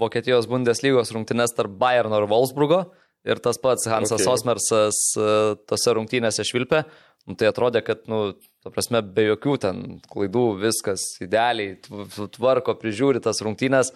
Vokietijos 0.00 0.48
Bundeslygos 0.50 1.12
rungtynes 1.14 1.54
tarp 1.54 1.76
Bayerno 1.78 2.18
ir 2.18 2.26
Wolfsburgo 2.30 2.80
ir 3.22 3.38
tas 3.38 3.58
pats 3.62 3.86
Hansas 3.86 4.18
Okay. 4.18 4.26
okay. 4.26 4.34
Osmersas 4.34 4.98
e, 5.14 5.28
tose 5.68 5.94
rungtynėse 5.94 6.46
švilpė. 6.46 6.82
Nu, 7.28 7.36
tai 7.38 7.46
atrodė, 7.52 7.84
kad, 7.86 8.00
nu, 8.10 8.32
ta 8.64 8.72
prasme, 8.74 8.98
be 9.14 9.28
jokių 9.28 9.52
ten 9.62 9.82
klaidų 10.10 10.46
viskas 10.58 11.04
idealiai 11.22 11.76
tv- 11.84 12.26
tvarko, 12.34 12.74
prižiūri 12.80 13.22
tas 13.22 13.38
rungtynės. 13.46 13.92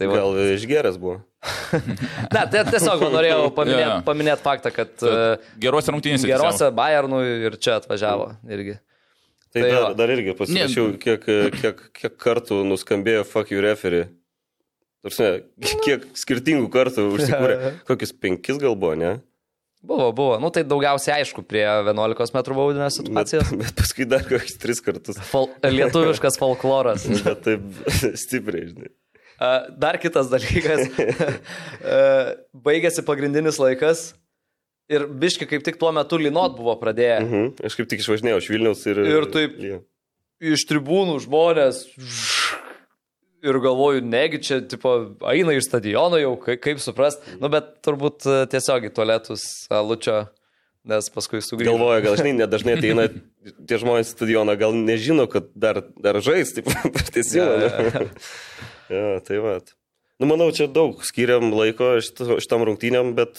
Tai 0.00 0.08
va, 0.08 0.20
Gal 0.22 0.38
išgeras 0.54 0.96
buvo. 1.00 1.18
ne, 2.34 2.44
tai 2.52 2.62
tiesiog 2.68 3.02
norėjau 3.12 3.50
paminėti 3.58 3.84
yeah. 3.84 4.04
paminėt 4.04 4.40
faktą, 4.44 4.72
kad 4.72 5.04
uh, 5.04 5.42
Gerose 5.60 5.92
rungtynėse. 5.92 6.28
gerose 6.28 6.70
Bayernų 6.76 7.20
ir 7.48 7.58
čia 7.60 7.76
atvažiavo 7.80 8.30
irgi. 8.48 8.78
Tai, 9.50 9.60
Tai 9.60 9.62
tai 9.66 9.70
dar, 9.74 9.82
va. 9.82 9.94
dar 9.98 10.12
irgi 10.14 10.36
pasirašiau, 10.38 10.90
kiek, 11.02 11.24
kiek, 11.58 11.80
kiek 12.00 12.16
kartų 12.22 12.62
nuskambėjo 12.68 13.24
fuck 13.26 13.50
you 13.50 13.60
referee. 13.64 14.06
Tarsi, 15.04 15.30
kiek 15.84 16.04
skirtingų 16.16 16.68
kartų 16.72 17.06
užsikūrė. 17.16 17.56
Kokius 17.88 18.12
penkis 18.14 18.60
gal 18.62 18.76
buvo, 18.78 18.94
ne? 19.00 19.16
Buvo, 19.80 20.10
buvo. 20.12 20.34
Nu, 20.42 20.50
tai 20.52 20.60
daugiausiai 20.68 21.22
aišku 21.22 21.40
prie 21.48 21.62
11 21.64 22.34
m 22.36 22.42
baudinio 22.52 22.84
Bet, 22.84 22.92
situacijos. 22.98 23.52
bet 23.62 23.72
paskui 23.78 24.04
dar 24.08 24.26
kokius 24.28 24.58
tris 24.60 24.82
kartus. 24.84 25.16
Fol 25.30 25.48
lietuviškas 25.64 26.36
folkloras. 26.40 27.06
Bet 27.24 27.40
taip 27.46 27.64
stipriai, 28.24 28.66
žinai. 28.74 28.90
Dar 29.80 29.96
kitas 29.96 30.28
dalykas. 30.28 30.90
Baigėsi 32.52 33.04
pagrindinis 33.08 33.56
laikas 33.62 34.10
ir 34.92 35.06
biški 35.06 35.46
kaip 35.48 35.64
tik 35.64 35.78
tuo 35.80 35.92
metu 35.96 36.18
linot 36.20 36.58
buvo 36.58 36.74
pradėję. 36.80 37.16
Mhm. 37.24 37.48
Aš 37.64 37.78
kaip 37.78 37.88
tik 37.88 38.02
išvažinėjau 38.04 38.42
iš 38.42 38.50
Vilniaus 38.52 38.84
ir... 38.90 39.00
Ir 39.06 39.28
taip- 39.32 39.56
Jo. 39.64 39.80
Iš 40.40 40.62
tribūnų 40.68 41.18
žmonės. 41.24 41.82
Ir 43.40 43.56
galvoju, 43.64 44.02
negi 44.04 44.42
čia, 44.44 44.60
tipo, 44.68 44.92
eina 45.30 45.54
iš 45.56 45.70
stadiono 45.70 46.18
jau, 46.20 46.34
kaip, 46.42 46.60
kaip 46.60 46.82
suprast. 46.82 47.24
Nu, 47.40 47.48
bet 47.52 47.78
turbūt 47.86 48.26
e, 48.28 48.42
tiesiog 48.52 48.90
į 48.90 48.92
tualetus 48.96 49.46
Lučio, 49.72 50.18
nes 50.90 51.08
paskui 51.14 51.40
sugrįžo. 51.44 51.72
Galvoja, 51.72 52.02
gal 52.04 52.18
žinai, 52.20 52.34
nedažnai 52.42 52.76
ateina 52.78 53.08
tie 53.08 53.80
žmonės 53.80 54.12
į 54.12 54.16
stadioną, 54.18 54.58
gal 54.60 54.76
nežino, 54.76 55.24
kad 55.32 55.48
dar, 55.56 55.80
dar 55.96 56.20
žais, 56.24 56.52
taip, 56.56 56.68
pratesimą. 56.68 57.50
Ja, 57.64 58.08
Ja, 58.90 59.20
tai 59.26 59.38
va. 59.42 59.60
Nu, 60.20 60.28
manau, 60.28 60.50
čia 60.52 60.66
daug 60.68 60.98
skiriam 61.06 61.46
laiko 61.56 61.94
šit- 62.04 62.20
šitam 62.44 62.66
rungtynėm, 62.68 63.14
bet, 63.16 63.38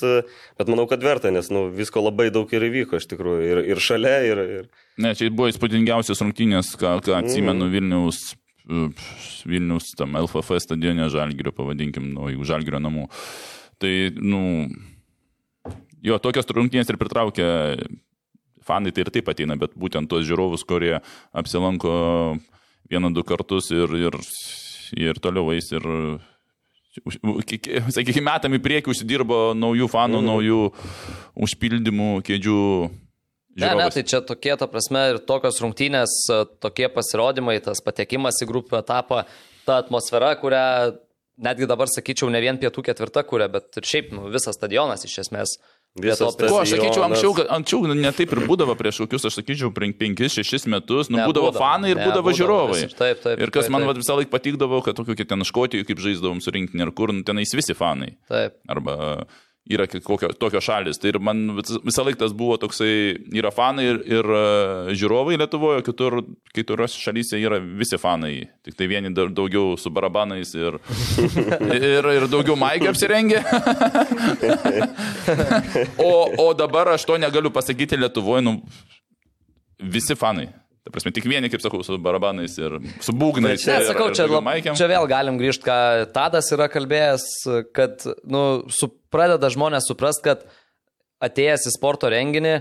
bet 0.57 0.71
manau, 0.71 0.87
kad 0.89 1.03
verta, 1.05 1.29
nes 1.29 1.51
nu, 1.53 1.67
visko 1.77 2.01
labai 2.01 2.31
daug 2.33 2.49
ir 2.49 2.65
įvyko 2.71 2.97
iš 2.97 3.05
tikrųjų. 3.11 3.43
Ir, 3.45 3.61
ir 3.69 3.81
šalia, 3.85 4.15
ir... 4.25 4.41
ir... 4.41 4.87
Ne, 4.97 5.11
čia 5.17 5.29
buvo 5.29 5.51
įspūdingiausias 5.51 6.23
rungtynės, 6.25 6.73
ką, 6.81 6.95
ką 7.05 7.19
atsimenu 7.19 7.69
Vilniaus, 7.69 8.31
Vilniaus 9.49 9.91
tam 9.99 10.17
LFF 10.19 10.61
stadione 10.63 11.09
Žalgirio, 11.11 11.53
pavadinkim, 11.55 12.11
nu, 12.15 12.29
jeigu 12.31 12.47
Žalgirio 12.47 12.81
namų. 12.83 13.07
Tai, 13.81 13.93
nu, 14.21 14.41
jo, 16.05 16.17
tokios 16.21 16.49
rungtynės 16.53 16.91
ir 16.91 16.99
pritraukia 17.01 17.51
fanai, 18.65 18.93
tai 18.93 19.05
ir 19.05 19.13
taip 19.13 19.29
ateina, 19.31 19.57
bet 19.59 19.73
būtent 19.79 20.09
tos 20.11 20.25
žiūrovus, 20.27 20.65
kurie 20.67 20.99
apsilanko 21.33 21.93
vieną, 22.91 23.13
du 23.15 23.23
kartus 23.27 23.71
ir, 23.73 23.93
ir, 23.97 24.17
ir 24.99 25.21
toliau 25.23 25.53
eis 25.55 25.71
ir 25.73 25.87
sakykime, 26.91 28.25
metam 28.27 28.57
į 28.57 28.61
priekį 28.63 28.91
užsidirbo 28.91 29.39
naujų 29.55 29.87
fanų, 29.91 30.19
mm. 30.19 30.27
naujų 30.27 30.61
užpildymų 31.47 32.09
kėdžių. 32.27 32.59
Ne, 33.55 33.65
ne, 33.65 33.71
žiūrovas. 33.73 33.93
tai 33.93 34.03
čia 34.07 34.21
tokie, 34.23 34.55
ta 34.57 34.67
prasme, 34.71 35.01
ir 35.11 35.19
tokios 35.27 35.59
rungtynės, 35.59 36.13
e, 36.31 36.45
tokie 36.63 36.87
pasirodymai, 36.93 37.57
tas 37.63 37.81
patekimas 37.83 38.39
į 38.41 38.47
grupių 38.47 38.79
etapą, 38.79 39.25
ta 39.65 39.81
atmosfera, 39.83 40.35
kurią 40.39 40.63
netgi 41.41 41.67
dabar 41.67 41.87
sakyčiau, 41.91 42.29
ne 42.31 42.39
vien 42.39 42.57
pietų 42.61 42.83
ketvirta 42.85 43.23
kuria, 43.27 43.47
bet 43.51 43.75
ir 43.77 43.83
šiaip 43.83 44.11
nu, 44.13 44.29
visas 44.31 44.55
stadionas 44.55 45.03
iš 45.07 45.17
esmės. 45.25 45.57
Visas 45.99 46.37
tas- 46.39 46.47
Ko 46.49 46.61
aš 46.61 46.69
sakyčiau, 46.71 47.03
anksčiau, 47.03 47.33
anksčiau 47.51 47.81
netaip 47.99 48.31
ir 48.31 48.39
būdavo 48.47 48.77
prieš 48.79 49.01
kokius, 49.03 49.25
aš 49.27 49.41
sakyčiau, 49.41 49.73
5-6 49.75 50.65
metus, 50.71 51.09
nu, 51.11 51.17
Ne, 51.17 51.25
būdavo 51.27 51.51
būdavo. 51.51 51.59
fanai 51.59 51.89
ir 51.91 51.97
Ne, 51.97 52.05
būdavo 52.07 52.29
būdavo 52.31 52.37
žiūrovai. 52.39 52.77
visiškai. 52.79 52.97
Taip, 52.97 53.21
taip, 53.25 53.39
ir 53.43 53.51
kas 53.51 53.65
taip, 53.67 53.71
man 53.75 53.81
taip. 53.83 53.97
visą 53.99 54.15
laiką 54.15 54.31
patikdavo, 54.31 54.79
kad 54.85 54.95
tokiu, 54.95 55.17
kaip 55.19 55.27
ten 55.27 55.43
Škotijoje, 55.43 55.85
kaip 55.89 55.99
žaisdavom 55.99 56.39
su 56.41 56.51
rinkinį 56.55 56.87
ir 56.87 56.91
kur, 56.95 57.11
nu, 57.11 57.23
tenais 57.27 57.51
visi 57.53 57.73
fanai. 57.75 58.15
Taip. 58.29 58.55
Arba 58.69 59.25
yra 59.69 59.85
kokio, 59.87 60.31
tokios 60.41 60.65
šalis. 60.65 60.97
Tai 60.99 61.11
ir 61.13 61.19
man 61.21 61.43
vis- 61.59 61.77
visą 61.85 62.03
laiką 62.07 62.17
tas 62.23 62.33
buvo 62.35 62.57
toksai, 62.59 63.13
yra 63.37 63.51
fanai 63.53 63.85
ir, 63.91 63.99
ir 64.09 64.25
e, 64.25 64.95
žiūrovai 64.97 65.37
Lietuvoje, 65.37 65.83
kitur, 65.85 66.21
kituriuose 66.55 66.97
šalyse 66.99 67.37
yra 67.39 67.59
visi 67.61 67.99
fanai. 68.01 68.47
Tik 68.65 68.75
tai 68.79 68.87
vieni 68.91 69.11
dar 69.13 69.29
daugiau 69.29 69.75
su 69.79 69.91
barabanais 69.93 70.55
ir, 70.57 70.79
ir, 71.77 72.09
ir 72.17 72.25
daugiau 72.31 72.57
maigį 72.59 72.89
apsirengę. 72.91 73.43
o, 75.97 76.11
o 76.37 76.53
dabar 76.57 76.87
aš 76.95 77.05
to 77.05 77.17
negaliu 77.21 77.51
pasakyti 77.53 77.97
Lietuvoje, 78.01 78.41
nu, 78.45 78.57
visi 79.81 80.15
fanai. 80.17 80.47
Ta 80.81 80.89
prasme, 80.89 81.11
tik 81.13 81.27
vieni, 81.29 81.45
kaip 81.53 81.61
sakau, 81.61 81.83
su 81.85 81.93
barabanais 82.01 82.55
ir 82.57 82.79
su 83.05 83.13
būgnais. 83.13 83.61
Ne, 83.69 83.75
ir- 83.83 83.89
sakau, 83.91 84.07
ir 84.09 84.15
čia, 84.17 84.25
daugiau 84.25 84.41
lab, 84.41 84.77
čia 84.79 84.87
vėl 84.89 85.05
galim 85.11 85.37
grįžti, 85.37 85.67
ką 85.67 85.77
Tadas 86.15 86.49
yra 86.55 86.65
kalbėjęs, 86.73 87.25
kad 87.77 88.01
nu, 88.25 88.41
su, 88.73 88.89
pradeda 89.13 89.51
žmonės 89.53 89.89
suprast, 89.89 90.23
kad 90.25 90.45
atėjęs 91.21 91.67
į 91.69 91.75
sporto 91.75 92.09
renginį, 92.11 92.55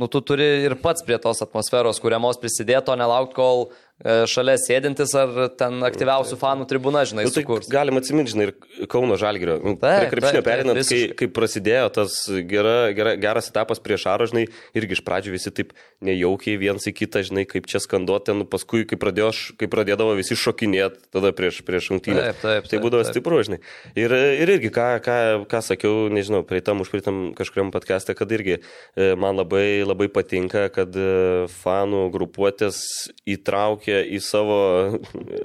nu, 0.00 0.08
tu 0.10 0.22
turi 0.24 0.48
ir 0.64 0.76
pats 0.82 1.04
prie 1.06 1.18
tos 1.22 1.42
atmosferos 1.44 2.00
kuriamos 2.02 2.40
prisidėti, 2.42 2.92
o 2.92 2.98
nelaukti, 2.98 3.36
kol 3.36 3.68
šalia 4.00 4.54
sėdintis 4.56 5.12
ar 5.18 5.50
ten 5.60 5.76
aktyviausių 5.84 6.38
fanų 6.40 6.64
tribūna, 6.70 7.02
žinai, 7.08 7.26
Nu, 7.26 7.32
tai 7.34 7.42
sukurs. 7.44 7.68
galima 7.68 8.00
atsiminti, 8.00 8.32
žinai, 8.32 8.46
ir 8.48 8.86
Kauno 8.88 9.18
Žalgirio. 9.20 9.58
Nu, 9.60 9.74
prie 9.76 10.06
krepšinio 10.08 10.40
perinant, 10.46 10.80
kai, 10.88 11.00
kai 11.18 11.28
prasidėjo 11.28 11.90
tas 11.98 12.14
gera, 12.48 12.92
gera, 12.96 13.12
geras 13.20 13.50
etapas 13.52 13.82
prieš 13.84 14.06
Aro, 14.08 14.24
žinai, 14.30 14.46
irgi 14.78 14.96
iš 14.96 15.02
pradžių 15.04 15.34
visi 15.34 15.52
taip 15.52 15.74
nejaukiai 16.00 16.56
viens 16.62 16.86
į 16.88 16.94
kitą, 16.96 17.20
žinai, 17.28 17.44
kaip 17.50 17.68
čia 17.68 17.82
skanduoti, 17.84 18.32
nu, 18.40 18.46
paskui, 18.48 18.86
kai, 18.88 18.96
pradėjo, 18.96 19.34
kai 19.60 19.68
pradėdavo 19.68 20.16
visi 20.16 20.38
šokinėti 20.38 21.10
tada 21.12 21.34
prieš, 21.36 21.60
prieš 21.68 21.90
rungtynę. 21.92 22.24
Taip, 22.30 22.40
taip, 22.40 22.64
Tai 22.70 22.72
taip, 22.72 22.84
būdavo 22.86 23.04
taip. 23.04 23.12
stipru, 23.12 23.42
žinai. 23.44 23.60
Ir, 24.00 24.14
ir 24.40 24.54
irgi, 24.56 24.70
ką, 24.72 24.88
ką, 25.04 25.18
ką 25.50 25.60
sakiau, 25.66 26.06
nežinau, 26.08 26.40
prieitam, 26.48 26.80
užprieitam 26.80 27.20
kažkuriam 27.36 27.68
podcast'e, 27.74 28.16
kad 28.16 28.32
irgi 28.32 28.56
e, 28.62 29.12
man 29.20 29.36
labai, 29.36 29.82
labai 29.84 30.08
patinka, 30.08 30.70
kad 30.72 30.96
e, 30.96 31.44
fanų 31.60 32.06
grupuotės 32.16 32.80
įtraukia 33.28 33.89
į 34.16 34.20
savo 34.24 34.60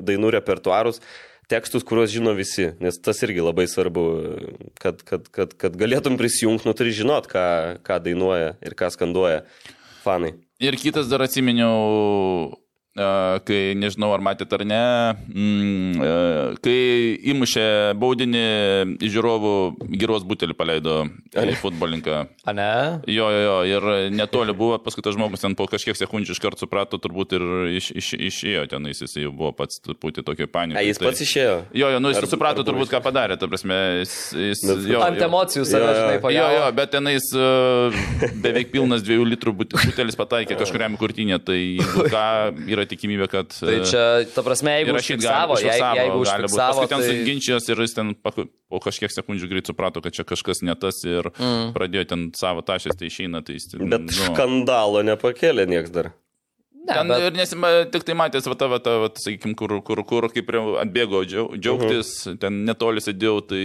dainų 0.06 0.34
repertuarus 0.38 1.02
tekstus, 1.52 1.86
kuriuos 1.86 2.10
žino 2.14 2.34
visi, 2.38 2.72
nes 2.82 2.98
tas 2.98 3.22
irgi 3.26 3.43
labai 3.46 3.68
svarbu, 3.70 4.06
kad, 4.82 5.02
kad, 5.06 5.28
kad, 5.34 5.54
kad 5.62 5.78
galėtum 5.78 6.18
prisijungti, 6.18 6.68
nu 6.68 6.74
turi 6.78 6.93
žinot, 6.96 7.30
ką, 7.30 7.46
ką 7.86 8.00
dainuoja 8.08 8.56
ir 8.66 8.78
ką 8.78 8.89
skanduoja 8.93 9.43
fanai. 10.06 10.34
Ir 10.64 10.78
kitas 10.80 11.10
dar 11.12 11.26
atsiminiau, 11.26 12.56
kai 12.96 13.74
nežinau 13.76 14.14
ar 14.16 14.22
matėte 14.24 14.56
ar 14.56 14.64
ne, 14.64 14.82
mm, 15.28 16.00
e, 16.00 16.12
kai 16.64 16.76
įmušė 17.34 17.66
baudinį 18.00 18.43
žiūrovų 19.04 19.52
gyros 20.00 20.24
butelį 20.28 20.56
paleido 20.56 21.02
į 21.36 21.58
futbolininką. 21.60 22.22
A 22.48 22.54
ne? 22.56 22.70
Jo, 23.12 23.28
jo, 23.34 23.41
jo, 23.43 23.58
ir 23.68 24.12
netoli 24.16 24.56
buvo, 24.56 24.78
paskui 24.80 25.04
tas 25.04 25.18
žmogus 25.18 25.43
ten 25.43 25.58
po 25.60 25.68
kažkiek 25.68 25.98
sekundžių 26.00 26.38
iškart 26.38 26.64
suprato, 26.64 26.96
turbūt 27.04 27.36
ir 27.36 27.46
iš, 27.82 27.91
iš, 28.00 28.14
išėjo 28.30 28.64
ten, 28.72 28.88
jis 28.93 29.04
jau 29.20 29.34
buvo 29.36 29.52
pats 29.60 29.82
truputį 29.84 30.24
tokio 30.30 30.48
paniko. 30.48 30.80
A, 30.80 30.86
jis 30.88 31.02
pats 31.04 31.20
išėjo. 31.26 31.58
Jo, 31.76 31.91
jo, 31.98 32.00
nu 32.00 32.14
jis 32.14 32.22
Ar- 32.24 32.30
suprato 32.32 32.64
ar 32.64 32.70
turbūt, 32.70 32.93
ką 32.96 33.04
padarė, 33.04 33.36
ta 33.41 33.52
prasme, 33.52 33.82
jis... 34.06 34.16
jis 34.39 34.64
Nu, 34.66 34.80
jo, 34.88 35.04
Ant 35.04 35.20
jo. 35.20 35.28
emocijų 35.28 35.66
save, 35.68 35.84
Jo, 35.84 35.91
jo. 35.91 36.00
žinai, 36.00 36.16
Jo, 36.16 36.22
pajavo. 36.24 36.56
jo, 36.56 36.72
bet 36.80 36.93
tenais 36.96 37.28
uh, 37.36 38.32
beveik 38.41 38.72
pilnas 38.74 39.04
dviejų 39.06 39.28
litrų 39.36 39.54
but- 39.60 39.76
butelis 39.84 40.18
pataikė 40.18 40.58
kažkuriam 40.64 40.96
kurtinė, 40.98 41.38
tai 41.43 41.60
ką, 41.84 42.26
yra 42.72 42.85
tikimybė, 42.90 43.28
kad... 43.32 43.54
Tai 43.58 43.76
e, 43.76 43.86
čia, 43.90 44.04
ta 44.34 44.44
prasme, 44.46 44.74
jeigu 44.80 44.96
užfiksavo, 45.00 45.60
gali- 45.62 46.02
jeigu, 46.02 46.20
užfiksavo, 46.24 46.82
Paskui 46.82 46.92
ten 46.92 47.06
tai... 47.06 47.16
ginčijos 47.28 47.70
ir 47.72 47.82
jis 47.86 47.96
ten 47.98 48.12
po 48.22 48.82
kažkiek 48.84 49.14
sekundžių 49.14 49.50
greit 49.52 49.72
suprato, 49.72 50.04
kad 50.06 50.16
čia 50.16 50.28
kažkas 50.28 50.64
ne 50.66 50.76
tas 50.80 51.02
ir 51.08 51.32
mm. 51.32 51.74
pradėjo 51.78 52.10
ten 52.12 52.28
savo 52.38 52.66
tašės, 52.66 52.98
tai 53.00 53.12
išeina, 53.12 53.44
tai 53.46 53.60
jis... 53.60 53.72
ten, 53.74 53.90
Bet 53.92 54.08
nu, 54.10 54.20
skandalo 54.20 55.06
nepakėlė 55.06 55.68
nieks 55.72 55.94
dar. 55.96 56.14
Ne, 56.86 56.94
Ten 56.94 57.10
bet... 57.10 57.24
ir 57.26 57.34
nesima, 57.34 57.70
tik 57.90 58.04
tai 58.06 58.14
matęs, 58.18 58.46
va, 58.46 58.56
ta, 58.60 58.68
va, 58.70 58.78
ta, 58.84 58.94
va, 59.02 59.10
sakykime, 59.18 59.56
kur, 59.58 59.74
kur, 59.86 60.02
kur 60.06 60.28
kaip 60.34 60.52
ir 60.52 60.58
atbėgo 60.84 61.24
džiau- 61.26 61.56
džiaugtis, 61.58 62.12
uh 62.22 62.34
-huh. 62.34 62.40
ten 62.44 62.60
netoli 62.68 63.02
sėdėjau, 63.02 63.40
tai, 63.50 63.64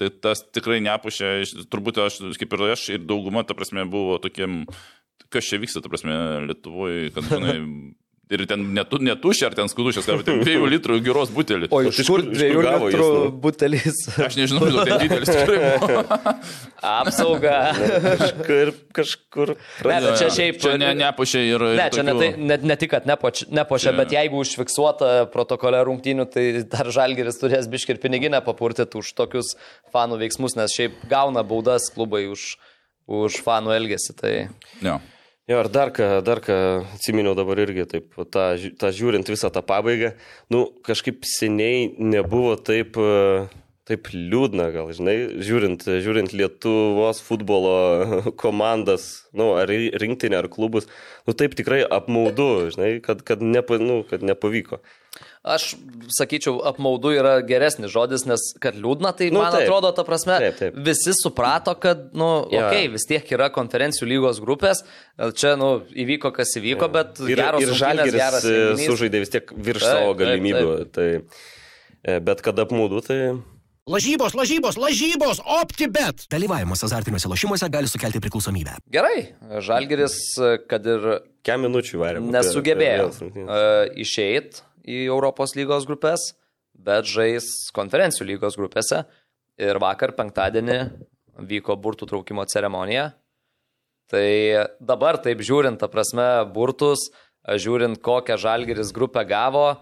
tai 0.00 0.08
tas 0.24 0.40
tikrai 0.56 0.80
neapušė, 0.86 1.32
turbūt 1.68 2.00
aš, 2.06 2.20
kaip 2.40 2.56
ir 2.56 2.64
aš, 2.72 2.88
ir 2.96 3.04
dauguma, 3.04 3.44
ta 3.44 3.54
prasme, 3.58 3.84
buvo 3.84 4.16
tokiem, 4.18 4.64
kas 5.28 5.44
čia 5.44 5.60
vyksta, 5.60 5.82
ta 5.84 5.92
prasme, 5.92 6.16
Lietuvoje, 6.48 7.10
kad, 7.12 7.28
žinai, 7.28 7.58
Ir 8.32 8.46
ten 8.48 8.62
netu, 8.72 8.96
netušia, 9.02 9.48
ar 9.50 9.54
ten 9.58 9.68
skudušės, 9.68 10.06
ar 10.08 10.22
ten 10.24 10.38
dviejų 10.44 10.68
litrų 10.72 10.94
geros 11.04 11.28
butelį. 11.34 11.66
O 11.74 11.80
iš 11.90 11.98
kur 12.06 12.22
dviejų 12.24 12.62
gavo 12.64 12.86
jis, 12.88 12.94
litrų 12.94 13.08
nu? 13.26 13.32
butelis? 13.44 13.98
Aš 14.26 14.38
nežinau, 14.38 14.62
kodėl 14.62 14.86
ten 14.88 15.02
didelis 15.02 15.32
tikrai. 15.34 16.38
Apsauga. 17.02 17.56
Kažkur, 18.22 18.72
kažkur. 18.96 19.52
Ne, 19.84 19.98
bet 20.06 20.16
čia 20.22 20.30
šiaip- 20.32 20.60
Čia 20.62 20.74
ne, 20.80 20.92
nepušia 21.02 21.42
ir... 21.44 21.64
Ne, 21.76 21.86
čia 21.92 22.04
ne, 22.06 22.14
tokių- 22.14 22.22
tai, 22.24 22.46
ne, 22.48 22.58
ne 22.72 22.76
tik, 22.80 22.92
kad 22.94 23.06
nepočia 23.10 23.90
Čia- 23.90 23.96
bet 24.00 24.14
jeigu 24.16 24.40
užfiksuota 24.42 25.12
protokole 25.34 25.82
rungtynių, 25.86 26.26
tai 26.32 26.46
dar 26.72 26.88
žalgeris 26.94 27.38
turės 27.42 27.68
biškir 27.70 28.00
piniginę 28.02 28.40
papurtyti 28.46 28.96
už 29.02 29.12
tokius 29.18 29.54
fanų 29.94 30.18
veiksmus, 30.24 30.56
nes 30.58 30.72
šiaip 30.74 31.02
gauna 31.10 31.44
baudas 31.46 31.90
klubai 31.92 32.24
už, 32.32 32.54
už 33.12 33.42
fanų 33.44 33.76
elgesį. 33.76 34.16
Tai... 34.22 34.34
Jo. 34.80 34.98
Jo, 35.50 35.58
ir 35.58 35.66
dar 35.74 35.90
ką, 35.90 36.04
dar 36.22 36.38
ką 36.38 36.56
atsiminiau 36.94 37.34
dabar 37.34 37.58
irgi, 37.64 37.82
taip, 37.90 38.12
tą, 38.30 38.44
tą 38.78 38.90
žiūrint 38.94 39.26
visą 39.26 39.50
tą 39.50 39.58
pabaigą, 39.66 40.12
nu, 40.54 40.68
kažkaip 40.86 41.26
seniai 41.26 41.88
nebuvo 41.98 42.54
taip, 42.62 42.94
e, 42.94 43.48
taip 43.88 44.06
liūdna, 44.14 44.68
gal, 44.70 44.90
žinai, 44.94 45.14
žiūrint, 45.42 45.82
žiūrint 46.04 46.30
Lietuvos 46.38 47.18
futbolo 47.26 47.72
komandas, 48.42 49.24
nu, 49.34 49.48
ar 49.58 49.66
ri- 49.66 49.90
rinktinę, 49.98 50.38
ar 50.38 50.46
klubus, 50.52 50.86
nu, 51.26 51.34
taip 51.34 51.56
tikrai 51.58 51.80
apmaudu, 51.82 52.68
žinai, 52.74 52.92
kad, 53.02 53.24
kad, 53.26 53.42
nepa, 53.42 53.80
nu, 53.82 54.04
kad 54.06 54.22
nepavyko. 54.22 54.78
Aš 55.44 55.72
sakyčiau, 56.14 56.60
apmaudu 56.70 57.10
yra 57.18 57.32
geresnis 57.44 57.90
žodis, 57.92 58.22
nes 58.30 58.44
kad 58.62 58.78
liūdna, 58.78 59.10
tai 59.18 59.28
Nu, 59.34 59.42
man 59.42 59.50
taip. 59.52 59.66
atrodo, 59.66 59.90
ta 59.98 60.04
prasme, 60.06 60.38
Taip, 60.40 60.56
taip. 60.62 60.78
visi 60.86 61.12
suprato, 61.18 61.74
kad, 61.82 62.06
nu, 62.14 62.30
Jo. 62.54 62.62
okei, 62.68 62.86
okay, 62.86 62.92
vis 62.94 63.04
tiek 63.10 63.34
yra 63.34 63.50
konferencijų 63.52 64.08
lygos 64.14 64.38
grupės, 64.40 64.84
čia, 65.36 65.56
nu, 65.60 65.72
įvyko, 65.90 66.30
kas 66.38 66.54
įvyko, 66.62 66.88
bet 66.94 67.18
Ir, 67.26 67.34
geros 67.42 67.66
ir 67.66 68.14
geras 68.14 68.46
e, 68.46 68.62
sužaidė 68.86 69.24
vis 69.26 69.34
tiek 69.34 69.50
virš 69.52 69.82
Taip, 69.84 69.90
savo 69.90 70.14
taip, 70.14 70.22
galimybių. 70.22 70.70
Tai, 70.94 71.08
e, 72.06 72.20
bet 72.30 72.46
kad 72.46 72.62
apmaudu, 72.62 73.02
tai... 73.10 73.18
Lažybos, 73.82 74.30
lažybos, 74.38 74.76
lažybos, 74.78 75.40
optibet. 75.42 76.28
Dalyvavimas 76.30 76.84
azartiniuose 76.86 77.26
lošimuose 77.26 77.66
gali 77.66 77.88
sukelti 77.90 78.20
priklausomybę. 78.22 78.76
Gerai, 78.94 79.32
Žalgeris, 79.58 80.14
kad 80.70 80.86
ir 80.86 81.08
Kem 81.42 81.64
minučių 81.66 81.98
varė. 81.98 82.20
nesugebėjo 82.22 83.08
uh, 83.10 83.90
išeiti 83.98 84.62
į 84.86 85.00
Europos 85.08 85.56
lygos 85.58 85.88
grupės, 85.90 86.28
bet 86.78 87.10
žais 87.10 87.48
konferencijų 87.74 88.28
lygos 88.30 88.54
grupėse. 88.54 89.02
Ir 89.58 89.82
vakar 89.82 90.14
penktadienį 90.14 90.78
vyko 91.50 91.74
burtų 91.74 92.06
traukimo 92.14 92.46
ceremonija. 92.46 93.10
Tai 94.06 94.26
dabar 94.78 95.18
taip 95.18 95.42
žiūrint, 95.42 95.82
ta 95.82 95.90
prasme, 95.90 96.30
burtus, 96.54 97.08
žiūrint, 97.42 97.98
kokią 97.98 98.38
žalgeris 98.38 98.94
grupę 98.94 99.26
gavo 99.26 99.72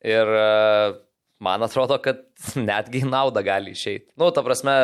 ir 0.00 0.24
e, 0.40 0.96
man 1.42 1.66
atrodo, 1.66 1.98
kad 2.02 2.22
netgi 2.70 3.02
naudą 3.08 3.42
gali 3.46 3.74
išeiti. 3.76 4.12
Nu, 4.20 4.30
ta 4.34 4.44
prasme, 4.46 4.76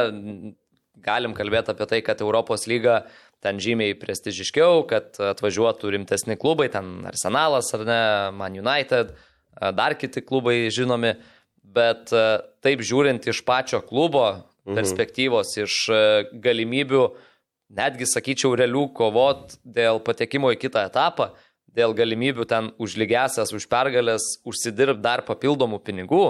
galim 1.05 1.37
kalbėti 1.37 1.75
apie 1.75 1.89
tai, 1.91 2.03
kad 2.07 2.23
Europos 2.25 2.67
lyga 2.71 3.05
ten 3.45 3.61
žymiai 3.63 3.95
prestižiškiau, 3.99 4.83
kad 4.91 5.19
atvažiuotų 5.23 5.93
rimtesni 5.95 6.35
klubai, 6.41 6.67
ten 6.75 7.07
Arsenalas 7.07 7.71
ar 7.77 7.85
ne, 7.87 8.03
Man 8.35 8.59
United, 8.59 9.15
dar 9.79 9.95
kiti 9.99 10.23
klubai 10.27 10.65
žinomi, 10.75 11.15
bet 11.63 12.13
e, 12.15 12.25
taip 12.65 12.83
žiūrint 12.87 13.27
iš 13.29 13.43
pačio 13.47 13.81
klubo 13.85 14.25
perspektyvos, 14.67 15.55
iš 15.63 15.77
e, 15.93 16.01
galimybių, 16.45 17.05
netgi 17.79 18.09
sakyčiau, 18.09 18.55
realių 18.59 18.89
kovot 18.97 19.59
dėl 19.63 20.01
patekimo 20.05 20.51
į 20.55 20.59
kitą 20.63 20.87
etapą, 20.89 21.31
dėl 21.79 21.95
galimybių 21.95 22.47
ten 22.49 22.73
už 22.81 22.97
lygesias, 22.99 23.53
už 23.55 23.69
pergalės 23.71 24.25
užsidirbti 24.49 25.05
dar 25.05 25.23
papildomų 25.29 25.83
pinigų, 25.85 26.25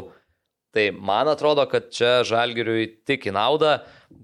Tai 0.74 0.90
man 0.92 1.30
atrodo, 1.32 1.64
kad 1.70 1.86
čia 1.94 2.18
žalgiriui 2.28 2.90
tik 3.08 3.24
į 3.30 3.32
naudą, 3.32 3.78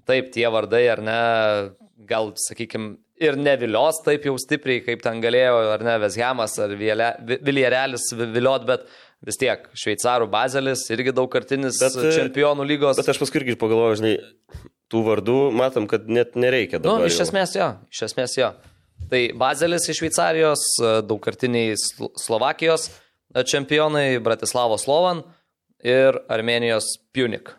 taip 0.05 0.27
tie 0.35 0.45
vardai 0.53 0.83
ar 0.93 1.01
ne, 1.01 1.15
gal, 2.05 2.29
sakykime, 2.37 2.97
ir 3.17 3.37
nevilios 3.39 4.01
taip 4.05 4.27
jau 4.27 4.35
stipriai, 4.37 4.83
kaip 4.85 5.01
ten 5.01 5.21
galėjo, 5.23 5.55
ar 5.73 5.83
ne, 5.87 5.95
Veshemas, 6.03 6.53
ar 6.61 6.73
Viljerelis 6.77 8.05
viliot, 8.19 8.65
bet 8.67 8.85
vis 9.25 9.39
tiek 9.41 9.63
šveicarų 9.73 10.27
bazelis, 10.29 10.83
irgi 10.93 11.13
daugkartinis 11.17 11.79
Bet, 11.81 11.95
e, 12.03 12.11
čempionų 12.19 12.67
lygos. 12.67 12.99
Bet 12.99 13.09
aš 13.15 13.19
paskui 13.23 13.41
irgi 13.41 13.55
pagalvojau, 13.61 13.97
žinai, 14.03 14.15
tų 14.93 15.01
vardų 15.07 15.37
matom, 15.55 15.87
kad 15.89 16.05
net 16.11 16.35
nereikia 16.37 16.77
Nu, 16.77 16.91
dabar. 16.91 17.07
iš 17.09 17.17
jau. 17.17 17.25
esmės 17.25 17.55
jo, 17.57 17.71
iš 17.89 18.03
esmės 18.11 18.35
jo. 18.37 18.51
Tai 19.09 19.21
Bazelis 19.41 19.89
iš 19.91 19.97
Šveicarijos, 20.03 20.61
daugkartiniai 21.09 21.73
Slo- 21.81 22.11
Slovakijos 22.21 22.91
čempionai, 23.49 24.19
Bratislavo 24.23 24.77
Slovan 24.79 25.23
ir 25.85 26.17
Armenijos 26.33 26.95
Punik. 27.15 27.53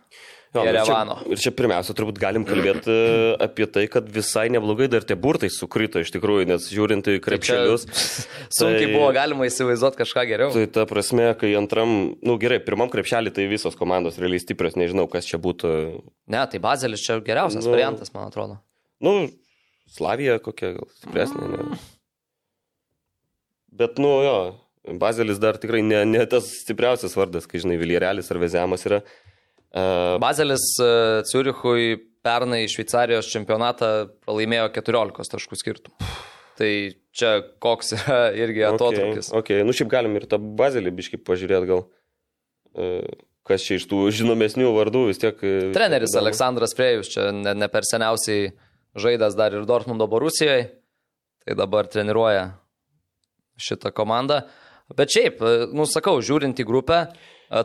Jo, 0.56 0.62
nu, 0.62 0.70
ir, 0.70 0.76
Jerevano. 0.78 1.14
čia, 1.20 1.32
ir 1.34 1.40
čia 1.42 1.50
pirmiausia, 1.52 1.92
turbūt 1.98 2.16
galim 2.20 2.44
kalbėti 2.48 2.88
e, 2.88 3.32
apie 3.44 3.66
tai, 3.68 3.82
kad 3.92 4.06
visai 4.08 4.46
neblogai 4.54 4.86
dar 4.88 5.04
tie 5.04 5.16
burtai 5.18 5.50
sukrito 5.52 6.00
iš 6.00 6.12
tikrųjų, 6.14 6.46
nes 6.48 6.68
žiūrint 6.72 7.10
į 7.12 7.16
krepšelius. 7.24 7.84
Sunkiai 8.56 8.86
tai- 8.86 8.94
buvo 8.94 9.10
galima 9.12 9.48
įsivaizduoti 9.50 10.00
kažką 10.00 10.24
geriau. 10.30 10.54
Tai 10.54 10.64
ta 10.72 10.86
prasme, 10.88 11.28
kai 11.40 11.50
antram, 11.60 11.92
na 12.22 12.30
nu, 12.30 12.38
gerai, 12.40 12.60
pirmam 12.64 12.88
krepšelį 12.92 13.34
tai 13.36 13.48
visos 13.52 13.76
komandos 13.76 14.16
realiai 14.22 14.40
stiprios, 14.40 14.78
nežinau, 14.80 15.04
kas 15.12 15.28
čia 15.28 15.40
būtų. 15.42 15.74
Ne, 16.32 16.40
tai 16.48 16.62
Bazelis 16.62 17.04
čia 17.04 17.18
geriausias 17.26 17.66
Nu. 17.66 17.74
variantas, 17.76 18.14
man 18.16 18.30
atrodo. 18.30 18.56
Nu, 19.04 19.26
Slavija 19.92 20.38
kokia 20.42 20.72
gal 20.78 20.88
stipresnė. 20.96 21.50
Ne? 21.52 21.76
Bet, 23.76 24.00
nu 24.00 24.08
jo, 24.24 24.38
Bazelis 25.00 25.40
dar 25.42 25.58
tikrai 25.60 25.82
ne, 25.82 26.02
ne 26.08 26.22
tas 26.30 26.48
stipriausias 26.62 27.16
vardas, 27.18 27.48
kai 27.50 27.60
žinai, 27.62 27.78
Viljerelis 27.80 28.30
ar 28.30 28.40
Vezemas 28.42 28.86
yra. 28.88 29.00
Uh, 29.76 30.16
Bazelis 30.22 30.64
e, 30.80 30.90
Ciurichui 31.28 31.96
pernai 32.24 32.62
Šveicarijos 32.70 33.28
čempionatą 33.28 33.90
pralaimėjo 34.24 34.70
14 34.78 35.34
taškų 35.34 35.58
skirtumų. 35.60 36.10
Tai 36.56 36.70
čia 37.16 37.32
koks 37.60 37.92
yra 37.98 38.20
irgi 38.38 38.64
atotrukis. 38.64 39.28
Okay, 39.28 39.60
okay. 39.60 39.66
Nu, 39.66 39.74
šiaip 39.76 39.90
galim 39.92 40.16
ir 40.16 40.24
tą 40.30 40.38
Bazelį 40.40 40.94
biškai 40.96 41.20
pažiūrėti 41.26 41.68
gal. 41.68 41.84
Uh, 42.76 43.04
kas 43.46 43.64
čia 43.66 43.78
iš 43.78 43.86
tų 43.90 44.06
žinomesnių 44.14 44.70
vardų 44.74 45.06
vis 45.10 45.20
tiek. 45.22 45.38
Treneris 45.76 46.12
įdomu. 46.12 46.24
Aleksandras 46.24 46.74
Prejus 46.78 47.10
čia 47.12 47.28
ne, 47.34 47.54
ne 47.54 47.68
per 47.70 47.86
seniausiai 47.86 48.50
žaidęs 48.96 49.36
dar 49.38 49.54
ir 49.54 49.66
Dortmundo 49.68 50.08
Borusijoje, 50.10 50.70
tai 51.44 51.56
dabar 51.58 51.88
treniruoja 51.90 52.48
šitą 53.60 53.92
komandą. 53.96 54.42
Bet 54.94 55.10
šiaip, 55.10 55.40
nu 55.74 55.86
sakau, 55.90 56.20
žiūrint 56.22 56.60
į 56.62 56.66
grupę, 56.68 57.00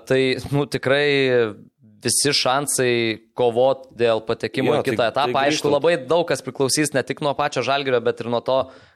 tai 0.10 0.22
nu, 0.52 0.66
tikrai 0.66 1.54
visi 2.02 2.32
šansai 2.34 2.94
kovot 3.38 3.92
dėl 3.94 4.24
patekimo 4.26 4.74
Jo, 4.74 4.80
į 4.82 4.88
kitą 4.88 5.04
tai- 5.04 5.10
etapą. 5.14 5.34
tai 5.38 5.52
Aišku, 5.52 5.70
labai 5.70 5.98
daug 6.02 6.26
kas 6.28 6.42
priklausys 6.42 6.96
ne 6.96 7.04
tik 7.06 7.22
nuo 7.22 7.36
pačio 7.38 7.62
žalgerio, 7.62 8.00
bet 8.02 8.24
ir 8.24 8.30
nuo 8.34 8.40
to, 8.42 8.56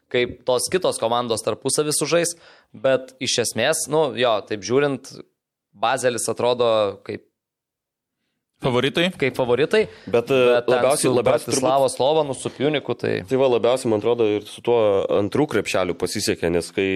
kaip 0.10 0.40
tos 0.46 0.66
kitos 0.74 0.98
komandos 0.98 1.46
tarpusavį 1.46 1.94
sužais. 1.94 2.34
Bet 2.74 3.14
iš 3.22 3.38
esmės, 3.46 3.86
nu 3.94 4.08
jo, 4.18 4.34
taip 4.50 4.66
žiūrint, 4.66 5.12
Bazelis 5.76 6.26
atrodo 6.32 6.98
kaip, 7.06 7.26
Favoritai? 8.64 9.10
kaip 9.20 9.36
favoritai. 9.38 9.84
Bet, 10.08 10.32
e, 10.32 10.38
Bet 10.56 10.70
labiausiai, 10.72 11.12
labiausiai 11.12 11.12
turbūt 11.12 11.28
Bratislavo 11.28 11.90
Slovanu, 11.92 12.34
su 12.34 12.50
Piuniku, 12.50 12.96
tai... 12.98 13.20
Tai 13.28 13.38
va 13.38 13.50
labiausiai, 13.52 13.90
man 13.92 14.00
atrodo, 14.02 14.26
ir 14.40 14.46
su 14.50 14.64
tuo 14.66 14.78
antrų 15.20 15.46
krepšeliu 15.52 15.94
pasisekė, 16.00 16.50
nes 16.56 16.72
kai, 16.74 16.88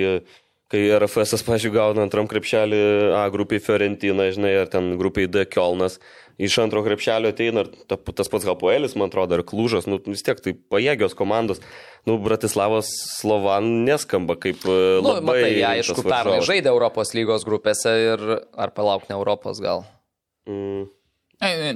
kai 0.70 0.86
RFS, 1.00 1.42
pažiūrėjau, 1.48 1.76
gauna 1.76 2.06
antram 2.06 2.30
krepšelį 2.30 2.80
A 3.18 3.26
grupiai 3.34 3.62
Fiorentina, 3.64 4.30
žinai, 4.34 4.54
ar 4.62 4.70
ten 4.72 4.92
grupiai 5.00 5.30
D 5.32 5.46
Kielnas, 5.50 5.98
iš 6.40 6.58
antro 6.62 6.84
krepšelio 6.86 7.32
ateina 7.34 7.66
ir 7.66 7.72
ta, 7.90 7.98
tas 7.98 8.30
pats 8.32 8.46
Hapoelis, 8.48 8.96
man 9.00 9.10
atrodo, 9.10 9.40
ar 9.40 9.44
Klužas, 9.48 9.90
nu 9.90 10.00
vis 10.06 10.24
tiek 10.26 10.40
tai 10.44 10.54
pajėgios 10.54 11.18
komandos. 11.18 11.64
Nu, 12.08 12.20
Bratislavos 12.22 12.92
Slovan 13.18 13.84
neskamba 13.88 14.38
kaip 14.40 14.62
e, 14.64 14.78
Nu, 15.02 15.18
labai... 15.18 15.26
matai, 15.28 15.50
rimtas 15.58 15.90
aišku, 15.90 16.06
pernai 16.08 16.40
žaidė 16.48 16.72
Europos 16.72 17.12
lygos 17.18 17.44
grupėse 17.50 17.96
ir 18.06 18.24
ar 18.40 18.74
palauk 18.78 19.10
ne 19.10 19.18
Europos 19.18 19.60
gal. 19.64 19.84
Mm. 20.50 20.88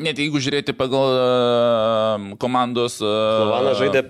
Net 0.03 0.19
jeigu 0.19 0.41
žiūrėti 0.43 0.75
pagal 0.75 1.13
uh, 1.17 2.31
komandos... 2.39 2.97
Uh, 3.01 3.41
Slovanas 3.41 3.77
žaidė 3.79 4.01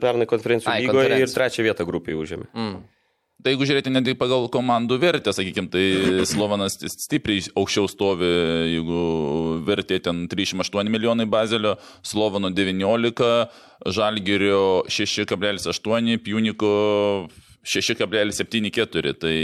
pernai 0.00 0.28
konferencijų 0.30 0.72
lygoje 0.72 0.86
ir 0.86 1.10
konferencijų. 1.10 1.34
trečią 1.36 1.64
vietą 1.66 1.86
grupiai 1.88 2.18
užėmė. 2.18 2.46
Mm. 2.54 2.76
Tai 3.46 3.52
jeigu 3.52 3.66
žiūrėti 3.68 3.92
net 3.94 4.08
ir 4.10 4.16
pagal 4.18 4.48
komandų 4.50 4.96
vertę, 4.98 5.30
sakykime, 5.30 5.68
tai 5.70 5.82
Slovanas 6.26 6.74
stipriai 6.82 7.44
aukščiau 7.54 7.86
stovi, 7.86 8.26
jeigu 8.72 9.02
vertė 9.68 10.00
ten 10.02 10.24
308 10.26 10.90
milijonai 10.90 11.28
bazelio, 11.30 11.76
Slovano 12.02 12.50
19, 12.50 13.28
Žalgirio 13.94 14.64
6,8, 14.90 16.16
Pjuniko 16.26 16.72
6,74, 17.62 19.14
tai 19.22 19.36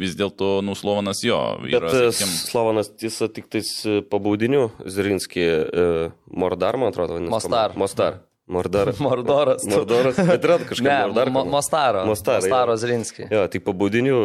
vis 0.00 0.16
dėlto 0.16 0.62
nuslovanas 0.64 1.20
jo. 1.20 1.36
Bet 1.66 1.76
Yra, 1.82 1.92
e, 1.92 2.08
sakykim, 2.08 2.32
Slovanas 2.48 2.88
tiesa 2.96 3.28
tik 3.28 3.52
tais 3.52 3.74
e, 3.84 4.00
pabaudinių 4.08 4.64
Zirinskį 4.88 5.44
e, 5.44 5.86
Mordar, 6.32 6.80
man 6.80 6.96
atrodo, 6.96 7.20
vadinasi. 7.20 7.36
Mostar. 7.36 7.76
Mostar. 7.76 8.18
Mordar. 8.48 8.90
Mordoras. 9.02 9.66
Mordoras. 9.72 10.16
Bet 10.16 10.46
yra 10.46 10.56
kažkas. 10.62 10.84
Ne, 10.86 10.96
Mordar. 11.06 11.30
Mo- 11.34 11.44
Mostaro. 11.52 12.06
Mostaro. 12.08 12.42
Mostaro 12.44 12.76
Zrinski. 12.80 13.28
Jo, 13.32 13.44
tai 13.52 13.60
po 13.64 13.74
baudinių 13.76 14.18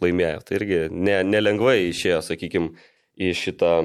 laimėjo. 0.00 0.40
Tai 0.48 0.58
irgi 0.60 0.80
ne, 0.92 1.20
nelengvai 1.28 1.78
išėjo, 1.90 2.22
sakykime, 2.30 2.72
į 3.20 3.32
šitą... 3.36 3.76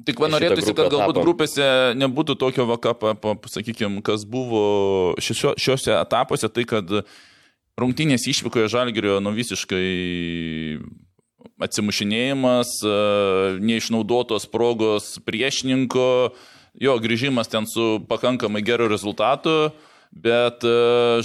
Tik 0.00 0.16
va 0.22 0.30
norėtųsi, 0.32 0.72
kad 0.72 0.86
galbūt 0.88 1.12
etapą. 1.12 1.24
grupėse 1.26 1.64
nebūtų 2.00 2.38
tokio 2.40 2.64
vakapą, 2.70 3.12
sakykime, 3.52 4.00
kas 4.06 4.22
buvo 4.24 5.12
šio, 5.20 5.52
šiuose 5.60 5.92
etapuose, 5.98 6.48
tai 6.48 6.64
kad 6.64 6.88
rungtynės 7.80 8.24
išvykoje 8.32 8.70
žalgerio 8.72 9.18
nu 9.20 9.34
visiškai 9.36 9.84
atsimušinėjimas, 11.60 12.70
e, 12.80 12.94
neišnaudotos 13.60 14.48
progos 14.48 15.18
priešininko, 15.26 16.32
jo 16.74 16.96
grįžimas 17.02 17.50
ten 17.50 17.66
su 17.66 18.04
pakankamai 18.08 18.62
geru 18.62 18.88
rezultatu, 18.90 19.72
bet 20.10 20.64
e, 20.66 20.74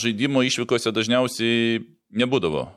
žaidimo 0.01 0.43
išvykose 0.45 0.93
dažniausiai 0.95 1.81
nebūdavo, 2.15 2.67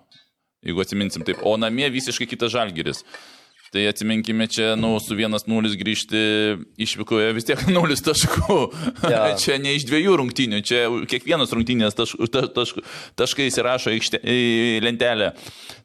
jeigu 0.66 0.82
atsiminsim 0.82 1.24
taip, 1.26 1.42
o 1.46 1.56
namie 1.60 1.88
visiškai 1.92 2.28
kitas 2.30 2.52
žalgeris. 2.54 3.04
Tai 3.68 3.82
atsiminkime 3.84 4.46
čia, 4.48 4.70
nu, 4.80 4.94
su 5.02 5.12
1-0 5.18 5.74
grįžti 5.76 6.20
išvykoje 6.80 7.34
vis 7.36 7.44
tiek 7.48 7.60
0 7.76 7.98
taškų. 8.06 8.58
Jo. 9.04 9.22
čia 9.42 9.58
ne 9.60 9.74
iš 9.76 9.84
dviejų 9.90 10.16
rungtynių, 10.22 10.60
čia 10.64 10.86
kiekvienas 11.10 11.52
rungtynės 11.52 11.96
taškų, 11.98 12.30
ta, 12.32 12.46
taškų, 12.56 12.84
taškai 13.20 13.48
įsirašo 13.50 13.92
aikšte- 13.92 14.22
į 14.24 14.80
lentelę. 14.86 15.34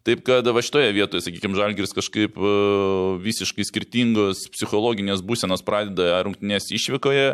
Taip 0.07 0.23
kad 0.27 0.47
va 0.47 0.63
šitoje 0.63 0.91
vietoje, 0.95 1.23
sakykime, 1.27 1.55
Žalgiris 1.59 1.95
kažkaip 1.95 2.35
e, 2.39 2.53
visiškai 3.23 3.67
skirtingos 3.67 4.47
psichologinės 4.55 5.23
būsenos 5.23 5.63
pradeda 5.63 6.21
rungtynės 6.27 6.71
išvykoje 6.75 7.29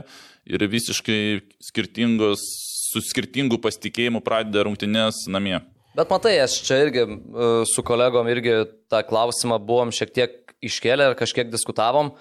ir 0.50 0.66
visiškai 0.70 1.22
skirtingos, 1.70 2.42
su 2.90 3.02
skirtingu 3.06 3.60
pasitikėjimu 3.62 4.22
pradeda 4.26 4.66
rungtynės 4.66 5.28
namie. 5.30 5.60
Bet 5.98 6.12
matai, 6.12 6.36
aš 6.44 6.60
čia 6.68 6.84
irgi 6.84 7.02
e, 7.02 7.48
su 7.70 7.84
kolegom 7.86 8.28
irgi 8.30 8.62
tą 8.92 9.02
klausimą 9.08 9.58
buvom 9.66 9.94
šiek 9.96 10.14
tiek 10.14 10.54
iškėlę 10.62 11.10
ir 11.10 11.18
kažkiek 11.18 11.50
diskutavom. 11.50 12.14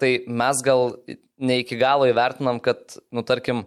Tai 0.00 0.10
mes 0.26 0.62
gal 0.64 0.96
ne 1.38 1.60
iki 1.62 1.78
galo 1.78 2.08
įvertinam, 2.10 2.58
kad, 2.64 2.98
nu, 3.14 3.24
tarkim, 3.26 3.64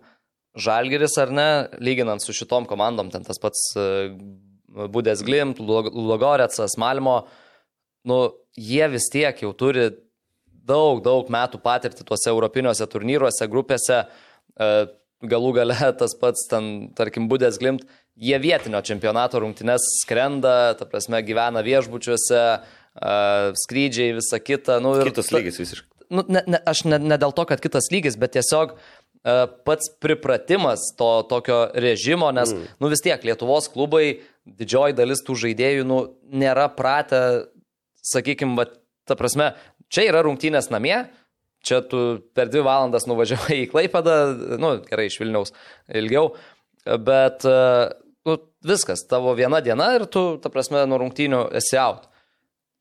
Žalgeris 0.60 1.14
ar 1.22 1.32
ne, 1.32 1.50
lyginant 1.80 2.24
su 2.24 2.34
šitom 2.36 2.66
komandom, 2.68 3.12
ten 3.14 3.24
tas 3.24 3.40
pats 3.40 3.62
e, 3.80 3.86
Budės 4.92 5.22
Glimt, 5.26 5.62
Logoretsas, 5.62 6.76
Malmo, 6.82 7.22
nu, 8.10 8.20
jie 8.58 8.86
vis 8.92 9.08
tiek 9.14 9.40
jau 9.46 9.54
turi 9.58 9.88
daug, 10.70 11.00
daug 11.06 11.30
metų 11.32 11.62
patirti 11.64 12.06
tuose 12.06 12.30
europiniuose 12.34 12.86
turnyruose, 12.92 13.48
grupėse, 13.50 14.02
e, 14.04 14.70
galų 15.32 15.54
gale 15.62 15.78
tas 16.02 16.18
pats 16.20 16.50
ten, 16.52 16.90
tarkim, 16.98 17.30
Budės 17.32 17.62
Glimt, 17.62 17.88
jie 18.20 18.40
vietinio 18.42 18.82
čempionato 18.86 19.40
rungtynes 19.40 19.86
skrenda, 20.02 20.76
ta 20.80 20.88
prasme, 20.90 21.22
gyvena 21.24 21.64
viešbučiuose, 21.66 22.44
skrydžiai, 23.64 24.16
visa 24.18 24.40
kita. 24.44 24.80
Nu, 24.84 24.98
ir 25.00 25.12
Kitas 25.12 25.32
ta- 25.32 25.40
lygis 25.40 25.60
visiškai. 25.62 25.88
nu, 26.10 26.26
ne, 26.28 26.44
ne, 26.48 26.60
aš 26.68 26.84
ne, 26.90 27.00
ne 27.00 27.18
dėl 27.22 27.36
to, 27.38 27.46
kad 27.48 27.62
kitas 27.64 27.92
lygis, 27.94 28.18
bet 28.20 28.36
tiesiog 28.36 28.76
pats 29.68 29.92
pripratimas 30.00 30.80
to 30.98 31.10
tokio 31.30 31.68
režimo, 31.76 32.32
nes, 32.32 32.54
mm. 32.56 32.76
nu 32.80 32.90
vis 32.92 33.04
tiek, 33.04 33.24
Lietuvos 33.24 33.68
klubai, 33.72 34.22
didžioji 34.48 34.96
dalis 34.96 35.22
tų 35.28 35.36
žaidėjų, 35.44 35.86
nu, 35.88 36.00
nėra 36.32 36.70
pratę, 36.72 37.52
sakykime, 38.10 38.66
ta 39.08 39.18
prasme, 39.20 39.52
čia 39.92 40.08
yra 40.08 40.24
rungtynės 40.24 40.72
namie, 40.72 41.04
čia 41.68 41.82
tu 41.84 42.22
per 42.34 42.48
dvi 42.48 42.64
valandas 42.64 43.10
nuvažiavai 43.12 43.66
į 43.66 43.70
Klaipadą, 43.74 44.16
nu, 44.62 44.78
gerai, 44.88 45.10
iš 45.12 45.20
Vilniaus 45.20 45.52
ilgiau, 45.92 46.32
bet, 46.88 47.44
nu, 48.30 48.38
viskas, 48.66 49.02
tavo 49.10 49.34
viena 49.38 49.60
diena 49.66 49.90
ir 49.98 50.06
tu, 50.12 50.30
ta 50.44 50.54
prasme, 50.54 50.86
nuo 50.88 51.02
rungtynių 51.02 51.48
esi 51.60 51.80
out 51.82 52.10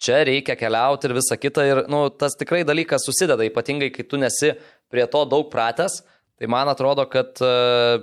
čia 0.03 0.23
reikia 0.27 0.57
keliauti 0.59 1.09
ir 1.09 1.17
visa 1.19 1.39
kita. 1.39 1.65
Ir 1.67 1.81
nu, 1.91 2.07
tas 2.15 2.37
tikrai 2.39 2.65
dalykas 2.67 3.07
susideda, 3.09 3.47
ypatingai 3.49 3.91
kai 3.95 4.07
tu 4.07 4.21
nesi 4.21 4.55
prie 4.93 5.07
to 5.11 5.25
daug 5.29 5.51
pratęs. 5.53 6.01
Tai 6.39 6.51
man 6.51 6.71
atrodo, 6.71 7.03
kad 7.11 7.41
uh, 7.43 7.99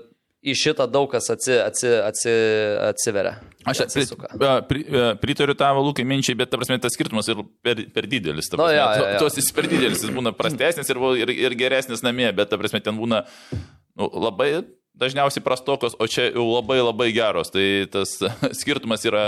į 0.45 0.53
šitą 0.59 0.85
daug 0.91 1.07
kas 1.09 1.31
atsi, 1.31 1.55
atsi, 1.63 1.91
atsi, 2.03 2.33
atsiveria. 2.89 3.37
Aš 3.65 3.79
pri, 3.79 3.85
atsisuka. 3.87 4.29
pri, 4.69 4.81
a, 4.91 5.05
pritariu 5.17 5.55
tavo 5.57 5.81
lūkai 5.87 6.05
minčiai, 6.05 6.35
bet, 6.37 6.51
ta 6.51 6.59
prasme, 6.59 6.77
tas 6.83 6.93
skirtumas 6.93 7.31
ir 7.31 7.39
per, 7.65 7.81
per 7.95 8.09
didelis. 8.11 8.51
prasme. 8.51 8.75
jo, 8.75 8.83
jo, 8.83 9.07
jo. 9.07 9.15
To- 9.15 9.25
Tos 9.25 9.39
jis 9.39 9.49
per 9.55 9.69
didelis, 9.71 10.03
jis 10.03 10.13
būna 10.13 10.35
prastesnis 10.37 10.91
ir, 10.91 10.99
ir, 11.23 11.33
ir 11.47 11.57
geresnis 11.57 12.03
namie, 12.05 12.27
bet, 12.35 12.51
ta 12.51 12.59
prasme, 12.61 12.83
ten 12.83 12.99
būna 12.99 13.23
nu, 13.55 14.11
labai 14.27 14.51
dažniausiai 14.99 15.43
prastokos, 15.43 15.95
o 15.99 16.07
čia 16.09 16.29
jau 16.29 16.45
labai 16.47 16.79
labai 16.81 17.09
geros. 17.15 17.51
Tai 17.53 17.65
tas 17.93 18.15
skirtumas 18.59 19.05
yra, 19.07 19.25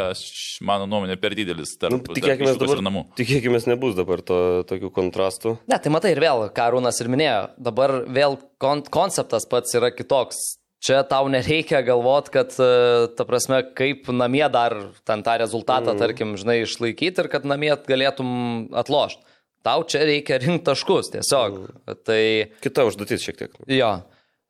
mano 0.66 0.88
nuomonė, 0.90 1.18
per 1.22 1.36
didelis 1.38 1.76
tarp, 1.80 1.96
Nu, 1.96 2.02
tarp 2.04 2.18
tikėkime 2.20 2.52
išvykos 2.54 2.64
dabar. 2.64 2.84
namų. 2.90 3.04
Tikėkime 3.20 3.62
nebus 3.72 3.98
dabar 3.98 4.24
to, 4.26 4.40
tokių 4.70 4.92
kontrastų. 4.96 5.58
Ne, 5.70 5.80
tai 5.82 5.94
matai 5.94 6.14
ir 6.16 6.24
vėl, 6.24 6.48
ką 6.56 6.70
Rūnas 6.76 7.02
ir 7.04 7.12
minėjo, 7.14 7.42
dabar 7.70 8.00
vėl 8.06 8.40
kon 8.62 8.86
konceptas 8.88 9.48
pats 9.50 9.76
yra 9.78 9.92
kitoks. 9.96 10.58
Čia 10.84 11.02
tau 11.10 11.26
nereikia 11.26 11.80
galvot, 11.82 12.28
kad, 12.30 12.54
e, 12.62 13.08
ta 13.18 13.26
prasme, 13.26 13.64
kaip 13.76 14.12
namie 14.14 14.46
dar 14.54 14.76
ten 15.10 15.24
tą 15.26 15.34
rezultatą, 15.42 15.96
mm. 15.96 16.02
tarkim, 16.04 16.36
žinai, 16.38 16.60
išlaikyti 16.68 17.24
ir 17.24 17.30
kad 17.34 17.48
namie 17.50 17.72
galėtum 17.90 18.30
atlošti. 18.78 19.26
Tau 19.66 19.82
čia 19.90 20.06
reikia 20.06 20.38
rinkti 20.40 20.68
taškus 20.70 21.10
tiesiog. 21.16 21.58
Mm. 21.58 21.98
Tai 22.06 22.22
Kita 22.64 22.86
užduotis 22.88 23.26
šiek 23.26 23.42
tiek. 23.42 23.58
Jo. 23.74 23.90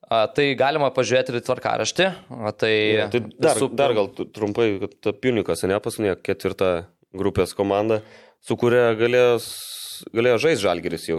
A, 0.08 0.22
tai 0.32 0.54
galima 0.56 0.88
pažiūrėti 0.94 1.34
ir 1.36 1.42
tvarkaraštį. 1.44 2.04
A, 2.32 2.52
tai 2.56 2.72
Tai 3.12 3.20
dar, 3.36 3.58
visų 3.58 3.66
dar 3.76 3.92
gal 3.96 4.08
trumpai, 4.16 4.68
kad 4.80 5.10
Punikas, 5.20 5.64
ne 5.68 5.76
paskutinė 5.84 6.14
ketvirta 6.24 6.70
grupės 7.12 7.52
komanda, 7.56 8.00
su 8.40 8.56
kuria 8.60 8.94
galėjo, 8.96 9.34
galėjo 10.16 10.38
žaisti 10.46 10.64
žalgeris 10.64 11.04
jau 11.10 11.18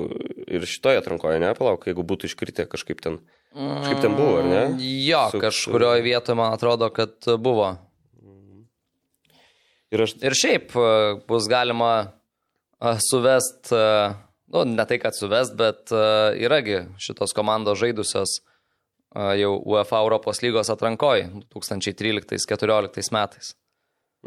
ir 0.49 0.65
šitoje 0.65 1.01
atrankoje, 1.03 1.37
ne, 1.43 1.51
palauk, 1.57 1.85
jeigu 1.89 2.05
būtų 2.09 2.31
iškritę 2.31 2.65
kažkaip 2.71 3.01
ten. 3.05 3.19
Kažkaip 3.53 4.01
ten 4.01 4.17
buvo, 4.17 4.41
ar 4.41 4.49
ne? 4.49 4.63
Jo, 5.05 5.27
Su- 5.33 5.41
kažkurioje 5.41 6.03
vietoje 6.05 6.37
man 6.37 6.53
atrodo, 6.57 6.89
kad 6.93 7.13
buvo. 7.41 7.75
Ir 9.93 10.05
aš, 10.05 10.17
Ir 10.21 10.33
šiaip 10.37 10.73
a, 10.77 10.89
bus 11.29 11.45
galima 11.49 11.93
a, 12.81 12.97
suvest, 13.01 13.69
a, 13.73 14.13
nu, 14.53 14.65
ne 14.65 14.85
tai, 14.89 14.97
kad 15.01 15.17
suvest, 15.17 15.53
bet 15.57 15.89
yragi 15.93 16.87
šitos 17.01 17.33
komandos 17.37 17.77
žaidusios 17.81 18.39
jau 19.15 19.55
UEFA 19.65 20.03
Europos 20.03 20.43
lygos 20.43 20.69
atrankoje 20.69 21.29
2013-2014 21.55 23.13
metais. 23.15 23.55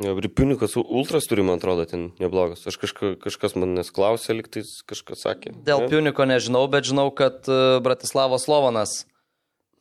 ja, 0.01 0.15
ir 0.17 0.29
Punikas 0.33 0.75
ultras 0.77 1.29
turi, 1.29 1.45
man 1.47 1.61
atrodo, 1.61 1.85
ten 1.87 2.11
neblogas. 2.19 2.65
Aš 2.67 2.81
kažka, 2.81 3.15
kažkas 3.23 3.55
manęs 3.55 3.93
klausė, 3.95 4.35
liktais 4.39 4.81
kažkas 4.89 5.23
sakė. 5.27 5.53
Dėl 5.67 5.85
ne? 5.85 5.91
Piuniko 5.93 6.27
nežinau, 6.27 6.65
bet 6.73 6.89
žinau, 6.89 7.11
kad 7.15 7.45
a, 7.47 7.79
Bratislavos 7.85 8.47
Slovanas 8.49 9.03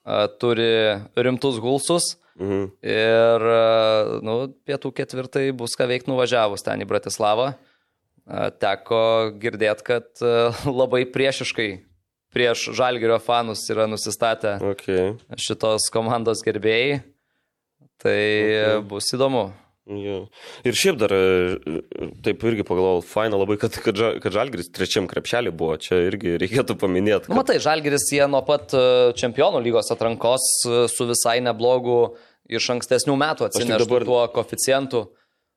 a, 0.04 0.28
turi 0.28 0.99
rimtus 1.16 1.62
gulsus. 1.64 2.18
Mhm. 2.41 2.72
Ir, 2.84 3.47
a, 3.56 4.20
nu, 4.22 4.38
pietų 4.68 4.93
ketvirtai 4.99 5.49
bus 5.56 5.78
ką 5.80 5.89
veikti 5.89 6.12
nuvažiavus 6.12 6.66
ten 6.68 6.84
į 6.84 6.89
Bratislavą. 6.91 7.54
Teko 8.62 9.32
girdėti, 9.41 9.84
kad 9.88 10.22
labai 10.82 11.08
priešiškai 11.10 11.72
prieš 12.34 12.70
Žalgirio 12.78 13.20
fanus 13.24 13.64
yra 13.74 13.88
nusistatę 13.92 14.58
Okay. 14.74 15.16
šitos 15.38 15.90
komandos 15.94 16.44
gerbėjai. 16.46 17.02
Tai 18.02 18.18
okay. 18.18 18.80
bus 18.90 19.12
įdomu. 19.14 19.52
Jo. 19.92 20.18
Ir 20.64 20.76
šiaip 20.78 20.98
dar, 21.02 21.12
e, 21.12 21.82
taip 22.24 22.44
irgi 22.48 22.64
pagalvojau, 22.66 23.02
faina 23.04 23.36
labai, 23.38 23.58
kad, 23.60 23.74
kad, 23.84 23.98
kad 24.24 24.34
Žalgris 24.36 24.70
trečiam 24.72 25.08
krepšelį 25.10 25.52
buvo, 25.58 25.74
čia 25.82 25.98
irgi 26.08 26.36
reikėtų 26.40 26.78
paminėti. 26.80 27.32
Nu, 27.34 27.36
matai, 27.40 27.58
Žalgiris 27.62 28.06
jie 28.14 28.24
nuo 28.30 28.44
pat 28.48 28.72
a, 28.78 28.84
čempionų 29.18 29.60
lygos 29.66 29.90
atrankos 29.94 30.46
a, 30.70 30.86
su 30.90 31.08
visai 31.10 31.40
neblogu 31.44 32.14
iš 32.52 32.70
ankstesnių 32.78 33.18
metų 33.20 33.50
tik 33.50 33.58
atsineštų 33.66 33.90
dabar- 33.90 34.06
tuo 34.08 34.22
koficientu. 34.38 35.04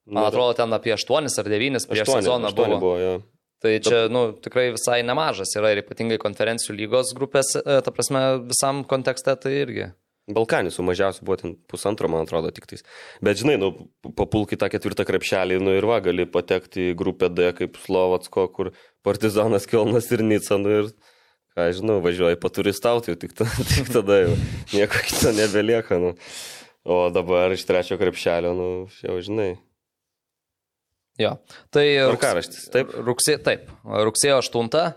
Man 0.09 0.21
Nu, 0.25 0.27
atrodo, 0.29 0.53
ten 0.59 0.73
apie 0.77 0.93
8 0.97 1.29
ar 1.41 1.47
9 1.49 1.87
prieš 1.89 2.09
sezoną 2.19 2.51
buvo. 2.57 2.77
buvo 2.81 2.97
jo. 3.01 3.15
Tai 3.65 3.79
čia, 3.81 4.07
nu, 4.13 4.27
tikrai 4.45 4.67
visai 4.75 4.99
nemažas 5.09 5.55
yra 5.57 5.71
ir 5.73 5.81
ypatingai 5.81 6.19
konferencijų 6.21 6.75
lygos 6.83 7.15
grupės, 7.17 7.55
e, 7.57 7.79
ta 7.81 7.93
prasme, 7.97 8.21
visam 8.51 8.83
kontekste 8.85 9.33
tai 9.41 9.55
irgi. 9.63 9.87
Balkanį 10.37 10.71
su 10.73 10.85
mažiausiu 10.85 11.25
buvo 11.25 11.39
ten 11.41 11.55
pusantro, 11.69 12.09
man 12.13 12.25
atrodo, 12.25 12.53
tik 12.53 12.69
tais. 12.69 12.85
Bet 13.25 13.41
žinai, 13.41 13.57
nu, 13.61 13.71
papulk 14.17 14.53
į 14.53 14.61
tą 14.61 14.69
ketvirtą 14.73 15.05
krepšelį, 15.09 15.59
nu 15.65 15.73
ir 15.77 15.89
va, 15.89 15.99
gali 16.05 16.29
patekti 16.29 16.91
į 16.91 16.95
grupę 17.01 17.29
D 17.33 17.51
kaip 17.57 17.81
Slovacko, 17.81 18.47
kur 18.53 18.73
Partizanas 19.05 19.69
Kelnas 19.69 20.09
ir 20.13 20.25
Nica, 20.25 20.61
nu 20.61 20.79
ir, 20.83 20.95
ką 21.57 21.69
žinau, 21.77 22.01
važiuoji 22.05 22.41
paturistauti, 22.41 23.17
tik, 23.21 23.33
ta, 23.37 23.49
tik 23.73 23.93
tada 23.97 24.27
jau 24.27 24.39
nieko 24.73 25.05
kito 25.09 25.33
nebelieka, 25.37 26.01
nu. 26.05 26.15
O 26.85 27.07
dabar 27.13 27.53
iš 27.57 27.65
trečio 27.65 27.97
krepšelio, 28.01 28.53
nu, 28.57 28.73
jau 29.01 29.21
žinai. 29.25 29.55
Jo. 31.21 31.37
Tai 31.71 31.85
rugs- 31.87 32.19
Tvarkaraštis, 32.19 32.69
taip? 32.75 32.93
Rugsė, 33.07 33.37
taip. 33.43 33.69
Rugsėjo 33.85 34.41
8. 34.43 34.95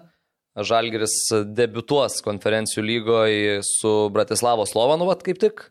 Žalgiris 0.58 1.14
debutuos 1.54 2.16
konferencijų 2.26 2.82
lygoje 2.82 3.60
su 3.62 3.92
Bratislavos 4.10 4.72
Slovanu, 4.74 5.06
vat 5.06 5.22
kaip 5.22 5.38
tik. 5.38 5.68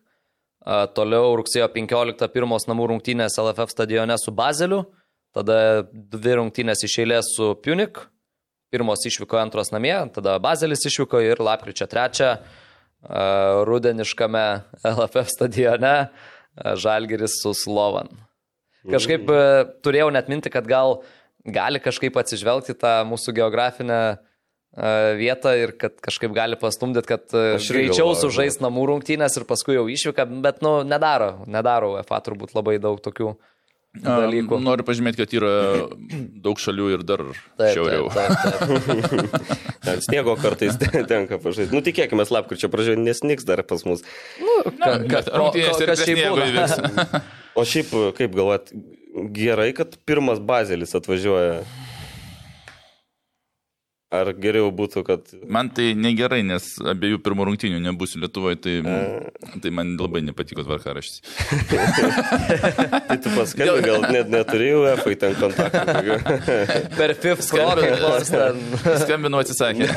Toliau 0.95 1.33
rugsėjo 1.39 1.67
15 1.75 2.29
pirmos 2.35 2.69
namų 2.71 2.87
rungtynės 2.93 3.35
LFF 3.43 3.71
stadione 3.75 4.15
su 4.19 4.31
Bazeliu, 4.35 4.85
tada 5.35 5.83
dvi 5.91 6.37
rungtynės 6.39 6.85
iš 6.87 7.01
eilės 7.03 7.33
su 7.35 7.53
Punik, 7.63 7.99
pirmos 8.71 9.03
išvyko, 9.07 9.39
antros 9.43 9.73
namie, 9.75 9.95
tada 10.15 10.39
Bazelis 10.43 10.87
išvyko 10.87 11.19
ir 11.23 11.43
lapkričio 11.43 11.87
3 11.91 12.39
rudeniškame 13.67 14.45
LFF 14.85 15.29
stadione 15.31 16.09
Žalgiris 16.75 17.43
su 17.43 17.55
Slovan. 17.55 18.09
Kažkaip 18.93 19.31
e, 19.31 19.43
turėjau 19.85 20.11
net 20.15 20.31
minti, 20.33 20.53
kad 20.53 20.69
gal 20.71 21.01
gali 21.47 21.81
kažkaip 21.83 22.17
atsižvelgti 22.19 22.77
tą 22.79 23.01
mūsų 23.09 23.35
geografinę 23.39 23.99
e, 24.13 24.17
vietą 25.21 25.55
ir 25.59 25.75
kad 25.79 25.99
kažkaip 26.03 26.35
gali 26.37 26.59
pastumdyti, 26.61 27.11
kad 27.11 27.35
e, 27.35 27.57
Aš 27.59 27.71
greičiau 27.75 28.15
sužais 28.19 28.61
namų 28.63 28.89
rungtynės 28.93 29.39
ir 29.39 29.47
paskui 29.49 29.79
jau 29.79 29.87
išvyka, 29.91 30.27
bet, 30.45 30.63
nu, 30.67 30.81
nedaro, 30.87 31.37
nedaro 31.51 31.95
UEFA 31.97 32.23
turbūt 32.27 32.57
labai 32.59 32.79
daug 32.83 33.03
tokių 33.03 33.37
dalykų. 34.03 34.59
Noriu 34.61 34.85
pažymėti, 34.87 35.23
kad 35.23 35.35
yra 35.39 35.53
daug 36.45 36.61
šalių 36.61 36.91
ir 36.97 37.07
dar 37.07 37.23
Taip, 37.59 37.73
šiauriau. 37.77 38.11
Taip, 38.15 38.35
taip, 38.43 39.09
taip. 39.15 39.57
Ten 39.87 40.03
sniego 40.03 40.35
kartais 40.41 40.79
tenka 40.83 41.39
pažaisti. 41.39 41.71
Nu, 41.75 41.83
tikėkime, 41.87 42.27
lapkričio 42.27 42.71
pradžioje 42.73 42.99
nesniks 42.99 43.47
dar 43.47 43.63
pas 43.67 43.87
mus. 43.87 44.03
Ka, 44.83 44.97
ka, 45.07 45.23
ko, 45.23 45.25
Rungtynės 45.45 45.79
ko, 45.79 45.85
ir 45.87 46.57
kas 46.59 47.21
O 47.57 47.65
šiaip, 47.65 47.93
kaip 48.19 48.37
galvat, 48.37 48.69
gerai, 49.33 49.71
kad 49.77 49.97
pirmas 50.09 50.43
bazelis 50.45 50.93
atvažiuoja. 50.99 51.63
Ar 54.15 54.29
geriau 54.39 54.69
būtų, 54.71 55.03
kad... 55.03 55.31
Man 55.51 55.67
tai 55.75 55.89
negerai, 55.99 56.39
nes 56.47 56.69
abiejų 56.93 57.19
pirmų 57.27 57.49
rungtynių 57.49 57.81
nebus 57.83 58.13
Lietuvoje, 58.21 58.59
tai, 58.63 58.75
tai 59.65 59.73
man 59.75 59.97
labai 59.99 60.21
nepatiko 60.23 60.63
tvarkaraštis. 60.63 61.25
Tai 63.09 63.17
tu 63.23 63.33
paskambini, 63.35 63.83
gal 63.83 64.07
net 64.15 64.31
neturėjau 64.31 64.85
F 64.93 65.09
ten 65.19 65.35
kontaktų. 65.41 66.21
Per 67.01 67.15
FIF 67.19 67.43
nors 67.57 68.31
ten. 68.31 68.61
Skambinu 69.03 69.41
atsisakė. 69.43 69.91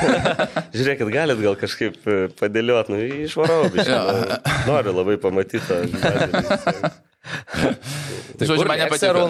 Žiūrėkit, 0.74 1.06
galit 1.14 1.44
gal 1.44 1.60
kažkaip 1.60 2.00
e, 2.02 2.18
padėliot, 2.40 2.90
nu, 2.90 2.98
išvarau, 3.28 3.62
biškai. 3.70 4.02
Nu, 4.10 4.42
noriu 4.72 4.96
labai 4.98 5.20
pamatyti 5.22 5.62
tą 5.70 6.90
bazelį. 7.30 8.48
Žodžiu, 8.50 8.66
man 8.68 8.82
nepatiko. 8.84 9.28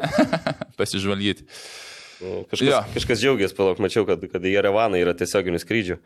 Pasižvalgyti. 0.78 1.46
Nu, 2.20 2.44
Kažkas, 2.48 2.68
Jo. 2.70 2.78
kažkas 2.94 3.20
džiaugiasi, 3.20 3.56
palauk, 3.58 3.80
mačiau, 3.84 4.06
kad, 4.08 4.22
kad 4.32 4.40
į 4.48 4.54
Jerevaną 4.56 4.96
yra 5.02 5.12
tiesioginių 5.16 5.60
skrydžių. 5.60 5.98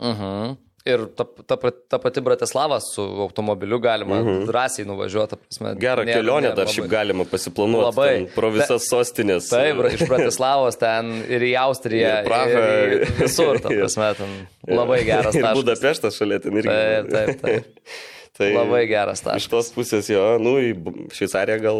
Mhm. 0.00 0.56
Ir 0.88 1.02
ta, 1.18 1.24
ta, 1.44 1.56
ta 1.90 1.98
pati 2.00 2.22
Bratislava 2.24 2.78
su 2.80 3.02
automobiliu 3.26 3.76
galima 3.82 4.22
mhm. 4.22 4.46
drąsiai 4.48 4.86
nuvažiuoti. 4.88 5.34
ta 5.34 5.36
Prasme, 5.36 5.72
Gerą 5.82 6.04
nėra- 6.06 6.14
kelionę 6.22 6.46
nėra 6.46 6.56
dar 6.56 6.70
šiaip 6.70 6.86
labai- 6.86 6.92
galima 6.94 7.26
pasiplanuoti 7.28 7.88
Labai. 7.90 8.12
pro 8.32 8.48
visas 8.54 8.86
sostinės. 8.88 9.50
Taip, 9.52 9.76
bra- 9.82 9.90
iš 9.92 10.06
Bratislavos 10.08 10.78
ten 10.80 11.10
ir 11.28 11.44
į 11.50 11.52
Austriją. 11.66 12.14
Ir 12.22 12.30
Prahą. 12.30 12.62
Ir 12.86 12.94
į 13.04 13.10
visur, 13.18 13.60
ta 13.60 13.68
prasme, 13.74 14.08
ten 14.22 14.32
labai 14.78 15.02
geras 15.04 15.36
Ir. 15.36 15.50
Budapeštas 15.58 16.16
šalia 16.16 16.40
ten 16.46 16.56
irgi. 16.62 16.72
Taip, 16.72 17.12
taip, 17.12 17.44
taip. 17.44 17.84
Tai 18.38 18.48
Labai 18.56 18.84
geras 18.90 19.18
Iš 19.20 19.24
taškas. 19.26 19.48
tos 19.52 19.66
pusės 19.74 20.04
jo, 20.12 20.24
nu, 20.42 20.52
į 20.62 20.70
Šveicariją 21.14 21.58
gal 21.64 21.78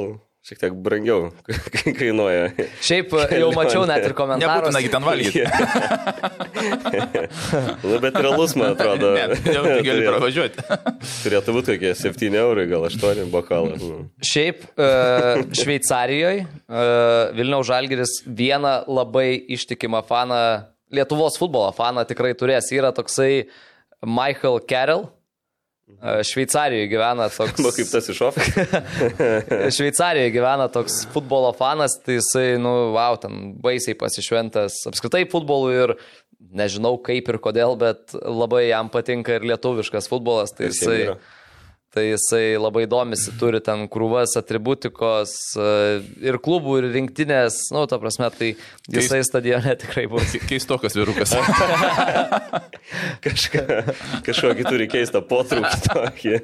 šiek 0.48 0.58
tiek 0.62 0.72
brangiau 0.80 1.20
kainuoja. 1.98 2.44
Šiaip 2.84 3.06
jau 3.36 3.50
mačiau 3.56 3.82
net 3.88 4.02
ir 4.08 4.14
komentarus. 4.16 4.72
Nebūtina 4.72 4.92
ten 4.94 5.02
valgyti. 5.04 5.42
nu, 7.84 7.98
bet 8.00 8.16
realus, 8.16 8.54
man 8.58 8.72
atrodo. 8.72 9.10
Ne, 9.18 9.24
jau 9.52 9.62
gali 9.84 10.06
pravažiuoti. 10.06 10.58
turėtų 11.24 11.54
būti 11.56 11.74
kokie 11.76 11.92
7 11.98 12.36
eurai, 12.40 12.64
gal 12.70 12.82
8 12.88 13.28
bokalas. 13.32 13.82
Nu. 13.82 14.06
Šiaip 14.24 14.58
e, 14.78 14.80
Šveicarijoje 15.58 16.46
Vilniaus 17.36 17.66
Žalgiris 17.68 18.12
vieną 18.26 18.74
labai 18.88 19.30
ištikimą 19.56 20.00
faną, 20.08 20.40
Lietuvos 20.94 21.34
futbolo 21.36 21.68
faną 21.76 22.06
tikrai 22.08 22.32
turės. 22.38 22.70
Yra 22.72 22.90
toksai 22.96 23.48
Michael 24.00 24.56
Carroll. 24.70 25.08
Šveicarijoje 25.98 26.88
gyvena 26.92 27.26
toks. 27.32 27.58
Nu, 27.64 27.72
kaip 27.74 27.90
tas 27.90 28.08
iš 28.12 28.20
ofisų. 28.28 28.66
Šveicarijoje 29.76 30.34
gyvena 30.36 30.68
toks 30.72 31.00
futbolo 31.14 31.50
fanas, 31.58 31.96
tai 32.04 32.18
jisai, 32.20 32.46
nu, 32.62 32.74
wow, 32.94 33.18
ten 33.20 33.54
baisiai 33.62 33.98
pasišventęs 33.98 34.84
apskritai 34.92 35.24
futbolui 35.32 35.74
ir 35.74 35.94
nežinau 36.54 36.94
kaip 37.04 37.28
ir 37.32 37.40
kodėl, 37.42 37.74
bet 37.80 38.14
labai 38.22 38.68
jam 38.68 38.92
patinka 38.92 39.36
ir 39.36 39.48
lietuviškas 39.50 40.06
futbolas, 40.10 40.54
tai 40.54 40.70
jisai, 40.70 41.00
yra? 41.08 41.18
Tai 41.98 42.12
jisai 42.12 42.54
labai 42.62 42.86
domisi, 42.86 43.32
turi 43.40 43.58
ten 43.64 43.88
krūvas 43.90 44.36
atributikos 44.38 45.32
e, 45.58 45.70
ir 46.22 46.38
klubų, 46.44 46.76
ir 46.78 46.86
rinktinės, 46.94 47.56
nu, 47.74 47.82
ta 47.90 47.98
prasme, 47.98 48.28
tai 48.30 48.52
jisai 48.86 49.24
stadione 49.26 49.74
tikrai 49.82 50.06
bus. 50.10 50.36
Keistokas 50.46 50.94
vyrukas. 50.98 51.34
Kažką, 53.24 53.64
kažkokį 54.24 54.64
turi 54.68 54.86
keistą 54.90 55.20
potraukį 55.26 55.80
tokį. 55.90 56.36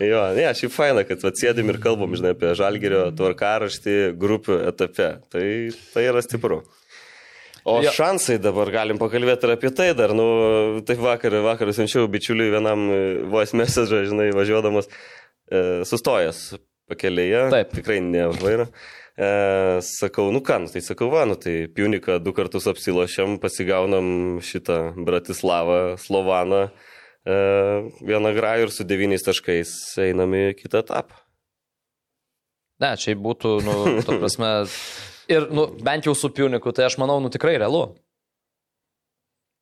jo, 0.00 0.22
ne, 0.38 0.48
šiaip 0.56 0.72
faina, 0.72 1.04
kad 1.06 1.22
atsėdim 1.28 1.74
ir 1.74 1.78
kalbam, 1.82 2.16
žinai, 2.16 2.32
apie 2.32 2.54
žalgerio 2.58 3.04
tvarkaraštį 3.18 3.98
grupių 4.18 4.62
etape. 4.72 5.10
Tai, 5.28 5.44
tai 5.92 6.08
yra 6.08 6.24
stipru. 6.24 6.62
O 7.64 7.76
Jo. 7.84 7.92
šansai 7.94 8.40
dabar 8.42 8.70
galim 8.74 8.98
pakalbėti 8.98 9.46
ir 9.46 9.54
apie 9.54 9.70
tai 9.70 9.92
dar, 9.94 10.10
nu, 10.18 10.82
taip 10.86 10.98
vakar, 10.98 11.36
vakar 11.44 11.70
siunčiau 11.70 12.08
bičiuliui 12.10 12.50
vienam 12.50 12.88
e, 12.90 13.02
voice 13.30 13.54
message, 13.54 14.08
žinai, 14.10 14.32
važiuodamas, 14.34 14.90
e, 15.46 15.60
sustojęs 15.86 16.42
pakelėje, 16.90 17.46
Taip. 17.54 17.70
tikrai 17.76 18.00
ne 18.02 18.26
už 18.32 18.42
vairą. 18.42 18.66
E, 19.12 19.28
sakau, 19.84 20.30
nu 20.34 20.40
ką, 20.42 20.62
nu, 20.64 20.72
tai 20.72 20.82
sakau, 20.82 21.10
va, 21.12 21.22
nu 21.28 21.36
tai 21.38 21.68
Piuniką 21.70 22.16
du 22.24 22.32
kartus 22.34 22.66
apsilošiam, 22.70 23.36
pasigaunam 23.42 24.40
šitą 24.42 24.96
Bratislavą, 25.04 25.98
Slovaną, 26.00 26.64
e, 27.22 27.36
vieną 28.02 28.32
grajų 28.38 28.66
ir 28.66 28.74
su 28.74 28.88
devyniais 28.88 29.22
taškais 29.26 29.74
einam 30.02 30.32
į 30.34 30.46
kitą 30.58 30.82
etapą. 30.82 31.20
Ne, 32.82 32.96
čia 32.98 33.14
būtų, 33.14 33.58
nu, 33.62 33.74
ta 34.02 34.16
prasme, 34.18 34.54
ir, 35.30 35.50
nu, 35.54 35.66
bent 35.84 36.08
jau 36.08 36.14
su 36.18 36.30
Piuniku, 36.32 36.72
tai 36.74 36.88
aš 36.88 36.98
manau, 37.02 37.20
nu, 37.22 37.30
tikrai 37.32 37.58
realu. 37.60 37.90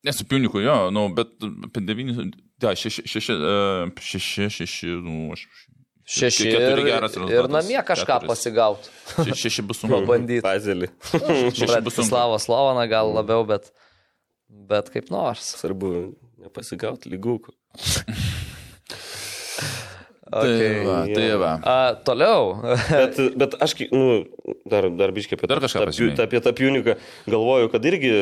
Nesu 0.06 0.24
piuniku, 0.24 0.62
jo, 0.64 0.76
nu, 0.90 1.08
bet 1.12 1.34
apie 1.66 1.82
devynis, 1.84 2.16
ja, 2.62 2.72
šeši, 2.72 3.02
šeši, 3.04 3.34
e, 3.36 3.90
šeši, 4.00 4.46
šeši, 4.56 4.94
nu, 5.04 5.16
aš. 5.34 5.44
Šeši 6.10 6.46
ir, 6.50 6.80
ir 7.30 7.48
namie 7.52 7.78
kažką 7.86 8.16
pasigauti. 8.24 8.88
Šeši, 9.28 9.62
bus 9.68 9.78
sunku. 9.78 10.00
Pabandyti. 10.00 10.42
Pazelį. 10.42 10.88
Šeši 11.04 11.52
bus 11.52 11.60
sunku. 11.60 11.68
Bratislavo 11.70 12.40
Slovaną 12.42 12.88
gal 12.90 13.12
labiau, 13.14 13.44
bet, 13.46 13.70
bet 14.48 14.90
kaip 14.90 15.12
nors. 15.14 15.52
Svarbu 15.60 15.92
nepasigauti 16.40 17.12
lygų. 17.12 17.36
Tai 20.30 20.70
va, 20.86 20.96
tai 21.10 21.28
va. 21.40 21.52
A, 21.66 21.76
toliau. 22.06 22.52
Bet, 22.90 23.16
bet 23.40 23.56
aš, 23.64 23.74
nu, 23.90 24.20
dar, 24.70 24.86
dar 24.94 25.10
biškai 25.16 25.34
apie, 25.38 25.48
Dar 25.50 25.58
tą- 25.64 25.90
tą, 25.90 26.22
apie 26.22 26.40
tą 26.44 26.52
piuniką 26.54 26.94
galvoju, 27.26 27.70
kad 27.72 27.88
irgi 27.90 28.12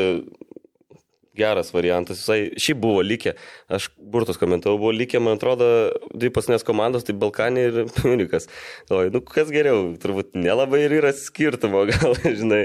geras 1.38 1.70
variantas. 1.74 2.22
Jisai 2.22 2.56
šiaip 2.58 2.80
buvo 2.82 3.02
likę, 3.04 3.34
aš 3.70 3.90
burtus 3.98 4.40
komentavau, 4.40 4.80
buvo 4.80 4.94
likę, 4.96 5.20
man 5.22 5.38
atrodo, 5.38 5.68
dvi 6.14 6.32
pasnės 6.34 6.64
komandos, 6.66 7.06
tai 7.06 7.14
Balkanė 7.18 7.66
ir 7.68 7.78
Piunikas. 7.98 8.48
Galvoju, 8.90 9.12
nu 9.14 9.22
kas 9.28 9.52
geriau, 9.54 9.84
turbūt 10.02 10.34
nelabai 10.38 10.82
ir 10.86 10.96
yra 11.02 11.12
skirtumo, 11.16 11.84
gal, 11.92 12.16
žinai. 12.24 12.64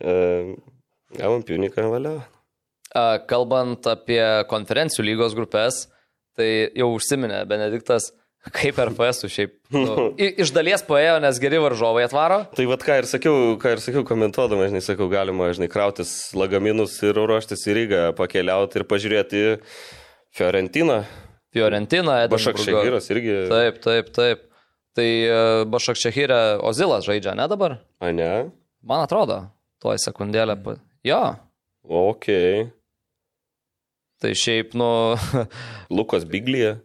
Uh, 0.00 0.52
gavom 1.16 1.42
Piuniką, 1.46 1.86
valia. 1.92 2.18
A, 2.90 3.20
Kalbant 3.30 3.86
apie 3.86 4.22
konferencijų 4.50 5.06
lygos 5.12 5.36
grupės, 5.38 5.84
tai 6.38 6.70
jau 6.74 6.90
užsiminė 6.96 7.44
Benediktas, 7.50 8.10
kaip 8.56 8.78
RFS 8.80 9.26
šiaip. 9.30 9.54
Nu, 9.74 10.10
i- 10.24 10.32
iš 10.44 10.52
dalies 10.56 10.82
paėjo, 10.86 11.18
nes 11.22 11.38
geri 11.42 11.60
varžovai 11.62 12.04
atvaro. 12.08 12.42
Tai 12.56 12.66
vad 12.70 12.84
ką 12.86 12.98
ir 13.02 13.08
sakiau, 13.10 13.54
ką 13.60 13.74
ir 13.76 13.82
sakiau 13.84 14.04
komentuodama, 14.08 14.68
žinai, 14.72 14.82
sakau, 14.84 15.08
galima, 15.12 15.50
žinai, 15.56 15.68
krautis 15.72 16.12
lagaminus 16.38 16.96
ir 17.06 17.18
ruoštis 17.20 17.66
į 17.68 17.76
Rygą, 17.82 18.02
pakeliauti 18.18 18.80
ir 18.80 18.86
pažiūrėti 18.88 19.42
Fiorentiną. 20.36 21.02
Fiorentina, 21.50 22.20
Bašak 22.30 22.54
Edinburgo. 22.60 22.80
Šegiras 22.84 23.08
irgi. 23.10 23.36
Taip, 23.50 23.80
taip, 23.82 24.10
taip. 24.14 24.44
Tai 24.94 25.06
e, 25.06 25.38
Bašak 25.70 25.98
Šehirė 25.98 26.38
Ozilas 26.66 27.04
žaidžia, 27.06 27.32
ne 27.38 27.46
dabar? 27.50 27.76
A 28.02 28.10
ne? 28.14 28.28
Man 28.86 29.02
atrodo, 29.04 29.40
tuoj 29.82 29.98
sekundėlę. 30.02 30.54
Jo, 31.06 31.18
Ok. 31.90 32.26
tai 34.20 34.32
šiaip, 34.36 34.74
nu, 34.78 35.16
Lukas 35.96 36.26
Biglija. 36.28 36.76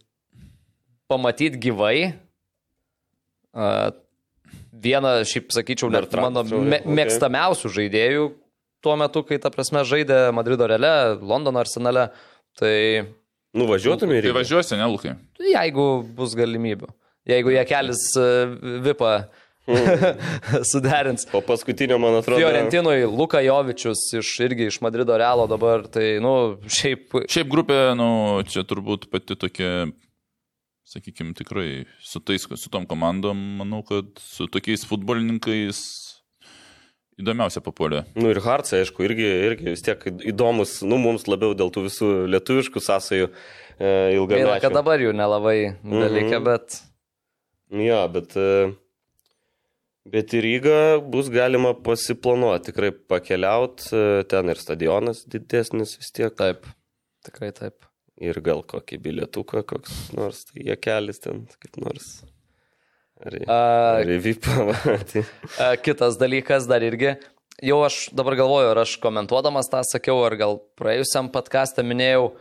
Pamatyti 1.11 1.59
gyvai. 1.67 2.13
a, 3.53 3.91
Vieną, 4.75 5.21
šiaip 5.25 5.53
sakyčiau, 5.55 5.87
net 5.89 6.11
mano 6.19 6.43
me, 6.43 6.81
mėgstamiausių 6.83 7.69
žaidėjų 7.71 8.25
tuo 8.83 8.95
metu, 8.99 9.23
kai 9.25 9.39
ta 9.41 9.49
prasme 9.49 9.81
žaidė 9.87 10.29
Madrido 10.35 10.67
reale, 10.69 11.15
Londono 11.23 11.61
arsenale. 11.63 12.09
Tai 12.59 12.75
Nuvažiuotumė 13.55 14.19
ir 14.19 14.27
Tai 14.29 14.35
važiuosi, 14.35 14.75
ne, 14.77 14.85
Lukai? 14.91 15.15
jeigu 15.39 15.87
bus 16.15 16.35
galimybių, 16.37 16.91
jeigu 17.31 17.55
jie 17.55 17.63
kelis 17.71 18.03
vipą 18.85 19.13
suderins. 20.71 21.25
Po 21.31 21.41
paskutinio, 21.41 21.97
man 22.03 22.19
atrodo. 22.19 22.39
Fiorentinui 22.43 23.07
Luka 23.09 23.41
Jovičius 23.41 24.03
iš, 24.19 24.33
irgi 24.45 24.67
iš 24.69 24.81
Madrido 24.85 25.17
realo 25.17 25.47
dabar, 25.49 25.87
tai, 25.89 26.17
nu, 26.23 26.59
šiaip 26.67 27.15
Šiaip 27.31 27.49
grupė, 27.51 27.79
nu, 27.97 28.09
čia 28.51 28.67
turbūt 28.67 29.07
pati 29.09 29.39
tokia, 29.39 29.87
sakykime, 30.95 31.35
tikrai 31.37 31.69
su, 32.01 32.19
tais, 32.23 32.47
su 32.47 32.71
tom 32.73 32.87
komandom, 32.89 33.35
manau, 33.61 33.83
kad 33.85 34.07
su 34.23 34.47
tokiais 34.51 34.87
futbolininkais 34.87 35.81
įdomiausia 37.19 37.61
papuolė. 37.63 38.01
Nu 38.19 38.27
ir 38.33 38.41
Hartsai, 38.43 38.81
aišku, 38.83 39.05
irgi, 39.07 39.27
irgi 39.49 39.69
vis 39.71 39.83
tiek 39.85 40.01
įdomus, 40.27 40.81
nu 40.87 40.97
mums 40.99 41.27
labiau 41.31 41.53
dėl 41.55 41.71
tų 41.71 41.85
visų 41.87 42.09
lietuviškų 42.33 42.81
sąsajų 42.83 43.29
e, 43.29 43.91
ilgą 44.17 44.35
gaila, 44.41 44.57
kad 44.63 44.75
dabar 44.75 44.99
jų 45.03 45.13
nelabai 45.15 45.57
dalyka, 45.83 46.39
Mhm. 46.41 46.49
bet 46.49 46.81
Jo, 47.75 48.01
bet, 48.13 48.35
e, 48.37 48.73
bet 50.05 50.35
į 50.37 50.41
Rygą 50.45 50.75
bus 51.11 51.31
galima 51.33 51.71
pasiplanuoti, 51.73 52.67
tikrai 52.69 52.91
pakeliauti, 52.93 53.89
ten 54.29 54.51
ir 54.53 54.59
stadionas 54.61 55.23
didesnis 55.25 55.95
vis 55.97 56.11
tiek. 56.13 56.35
taip, 56.37 56.67
tikrai 57.25 57.49
taip. 57.55 57.87
Ir 58.23 58.37
gal 58.39 58.61
kokį 58.63 58.99
bilietuką, 59.03 59.65
koks 59.67 59.95
nors, 60.15 60.45
tai 60.47 60.63
jie 60.69 60.75
kelis 60.79 61.19
ten, 61.19 61.41
kaip 61.59 61.79
nors. 61.83 62.05
Ar, 63.19 63.35
A, 63.47 63.57
ar 63.99 64.11
į 64.11 64.19
VIPą. 64.23 64.55
va, 64.69 64.95
tai- 65.09 65.25
a, 65.59 65.73
kitas 65.79 66.15
dalykas 66.19 66.67
dar 66.71 66.83
irgi, 66.83 67.17
jau 67.63 67.81
aš 67.83 68.05
dabar 68.15 68.37
galvoju, 68.39 68.71
ar 68.71 68.83
aš 68.85 68.95
komentuodamas 69.03 69.67
tą 69.71 69.83
sakiau, 69.87 70.21
ar 70.27 70.35
gal 70.39 70.57
praėjusiam 70.79 71.27
podcast'e 71.33 71.83
minėjau, 71.87 72.33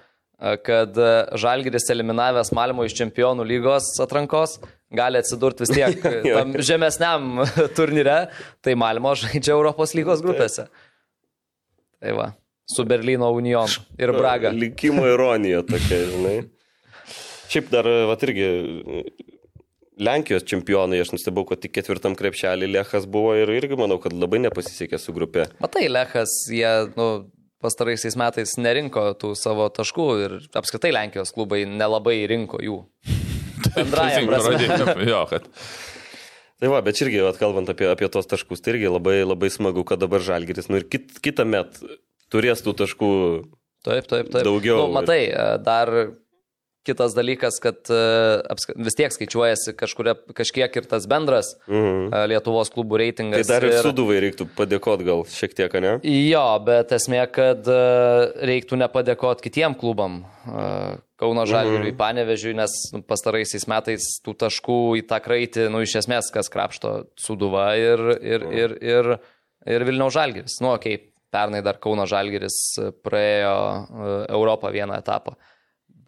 kad 0.67 0.97
Žalgiris 1.39 1.87
eliminavęs 1.95 2.51
Malmo 2.59 2.85
iš 2.85 2.97
čempionų 2.99 3.45
lygos 3.47 3.87
atrankos 4.03 4.57
gali 4.95 5.19
atsidurti 5.23 5.63
vis 5.63 5.71
tiek 5.75 6.03
tam 6.37 6.57
žemesniam 6.59 7.45
turnyre, 7.79 8.17
tai 8.63 8.75
Malmo 8.79 9.15
žaidžia 9.19 9.55
Europos 9.55 9.95
lygos 9.95 10.23
grupėse. 10.27 10.67
Tai 12.03 12.17
va, 12.19 12.27
su 12.67 12.85
Berlyno 12.89 13.31
Union 13.35 13.69
ir 13.99 14.13
Braga. 14.17 14.51
Likimo 14.55 15.07
ironija 15.09 15.63
tokia, 15.69 16.01
žinai. 16.11 16.37
Šiaip 17.53 17.69
dar, 17.73 17.87
va, 18.09 18.17
irgi 18.25 18.49
Lenkijos 20.01 20.43
čempionai, 20.51 20.99
aš 21.05 21.13
nustebau, 21.15 21.45
kad 21.47 21.61
tik 21.63 21.75
ketvirtam 21.77 22.17
krepšelį 22.19 22.67
Lechas 22.73 23.05
buvo 23.07 23.37
ir 23.39 23.53
irgi 23.55 23.77
manau, 23.79 24.01
kad 24.03 24.15
labai 24.17 24.41
nepasisekė 24.43 24.99
su 24.99 25.15
grupė. 25.15 25.45
Matai, 25.63 25.85
Lechas, 25.93 26.33
jie, 26.51 26.67
nu, 26.99 27.09
pastaraisiais 27.63 28.17
metais 28.19 28.57
nerinko 28.59 29.13
tų 29.21 29.35
savo 29.39 29.69
taškų 29.73 30.07
ir 30.25 30.35
apskritai 30.59 30.91
Lenkijos 30.97 31.31
klubai 31.37 31.63
nelabai 31.71 32.17
rinko 32.31 32.59
jų. 32.65 32.81
Bendraja 33.77 34.25
prasme. 34.27 34.57
Rodė- 34.67 35.07
Jo, 35.13 35.23
kad 35.31 35.47
Tai 36.63 36.69
va, 36.71 36.79
bet 36.87 36.97
irgi, 37.03 37.19
va, 37.21 37.33
kalbant 37.37 37.69
apie, 37.69 37.87
apie 37.91 38.07
tos 38.09 38.29
taškus, 38.31 38.61
tai 38.63 38.73
irgi 38.77 38.89
labai, 38.89 39.17
labai 39.27 39.51
smagu, 39.53 39.83
kad 39.85 40.01
dabar 40.01 40.23
Žalgiris, 40.25 40.69
nu 40.71 40.79
ir 40.81 40.87
kit, 40.89 41.11
kitą 41.21 41.45
metą 41.51 41.91
turės 42.33 42.63
tų 42.65 42.75
taškų. 42.85 43.13
Taip, 43.85 44.07
taip, 44.09 44.31
taip. 44.33 44.45
Daugiau. 44.47 44.87
Nu, 44.87 44.93
matai, 44.97 45.27
e, 45.29 45.49
dar 45.61 45.91
kitas 46.85 47.15
dalykas, 47.17 47.57
kad 47.65 47.81
e, 47.93 47.99
vis 48.85 48.97
tiek 48.97 49.13
skaičiuojasi 49.13 49.73
kažkuria, 49.77 50.15
kažkiek 50.37 50.75
ir 50.77 50.89
tas 50.89 51.07
bendras 51.09 51.55
Mhm. 51.69 52.11
e, 52.13 52.23
Lietuvos 52.33 52.69
klubų 52.73 52.97
Tai 52.99 53.03
reitingas. 53.05 53.49
dar 53.49 53.65
ir 53.65 53.79
suduvai 53.85 54.19
reiktų 54.25 54.49
padėkoti 54.57 55.05
gal 55.09 55.25
šiek 55.29 55.55
tiek, 55.57 55.73
ne? 55.81 55.95
Jo, 56.05 56.45
bet 56.65 56.93
esmė, 56.97 57.25
kad 57.33 57.65
reiktų 58.45 58.81
nepadėkoti 58.85 59.45
kitiem 59.49 59.77
klubam. 59.81 60.25
Kauno 61.17 61.45
Žalgiriui, 61.49 61.93
mhm. 61.93 61.97
Panevežiui, 62.01 62.55
nes 62.59 62.73
nu, 62.93 63.01
pastaraisiais 63.07 63.65
metais 63.71 64.09
tų 64.25 64.35
taškų 64.45 64.79
į 65.01 65.07
tą 65.09 65.21
kraitį, 65.25 65.69
nu, 65.73 65.81
iš 65.85 66.01
esmės, 66.03 66.29
kas 66.35 66.51
krapšto 66.53 67.07
Suduva 67.17 67.71
ir, 67.81 68.03
ir, 68.21 68.49
ir, 68.53 68.77
ir, 68.83 69.11
ir 69.65 69.85
Vilniaus 69.89 70.13
Žalgiris. 70.17 70.59
Nu, 70.61 70.75
okei, 70.75 70.99
okay, 70.99 71.14
pernai 71.35 71.63
dar 71.67 71.81
Kauno 71.83 72.07
Žalgiris 72.09 72.59
e, 72.79 72.91
praėjo 73.05 73.57
e, 73.57 74.13
Europą 74.35 74.71
vieną 74.75 74.99
etapą. 75.03 75.35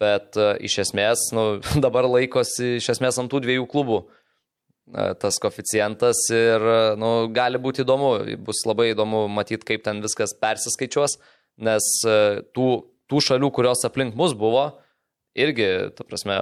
Bet 0.00 0.38
e, 0.38 0.52
iš 0.68 0.80
esmės, 0.86 1.30
nu, 1.36 1.46
dabar 1.84 2.08
laikosi 2.08 2.76
iš 2.80 2.92
esmės 2.96 3.18
ant 3.22 3.32
tų 3.32 3.42
dviejų 3.46 3.66
klubų 3.72 4.04
tas 5.18 5.40
koficijantas 5.42 6.20
ir 6.30 6.62
nu, 6.94 7.08
gali 7.34 7.58
būti 7.58 7.82
įdomu, 7.82 8.12
bus 8.46 8.60
labai 8.68 8.92
įdomu 8.92 9.24
matyti, 9.34 9.66
kaip 9.66 9.82
ten 9.82 9.98
viskas 9.98 10.30
persiskaičiuos, 10.38 11.16
nes 11.66 11.88
tų, 12.54 12.66
tų 13.10 13.22
šalių, 13.26 13.48
kurios 13.56 13.82
aplink 13.88 14.14
mus 14.14 14.36
buvo, 14.38 14.68
irgi, 15.34 15.66
ta 15.90 16.06
prasme, 16.06 16.36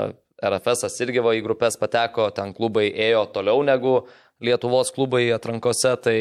RFS 0.45 1.01
irgi 1.07 1.25
va 1.25 1.33
į 1.39 1.41
grupės 1.47 1.81
pateko, 1.81 2.29
ten 2.37 2.53
klubai 2.53 2.91
ėjo 2.93 3.25
toliau 3.33 3.65
negu 3.65 4.03
Lietuvos 4.45 4.93
klubai 4.93 5.25
atrankose, 5.33 5.95
tai 6.05 6.19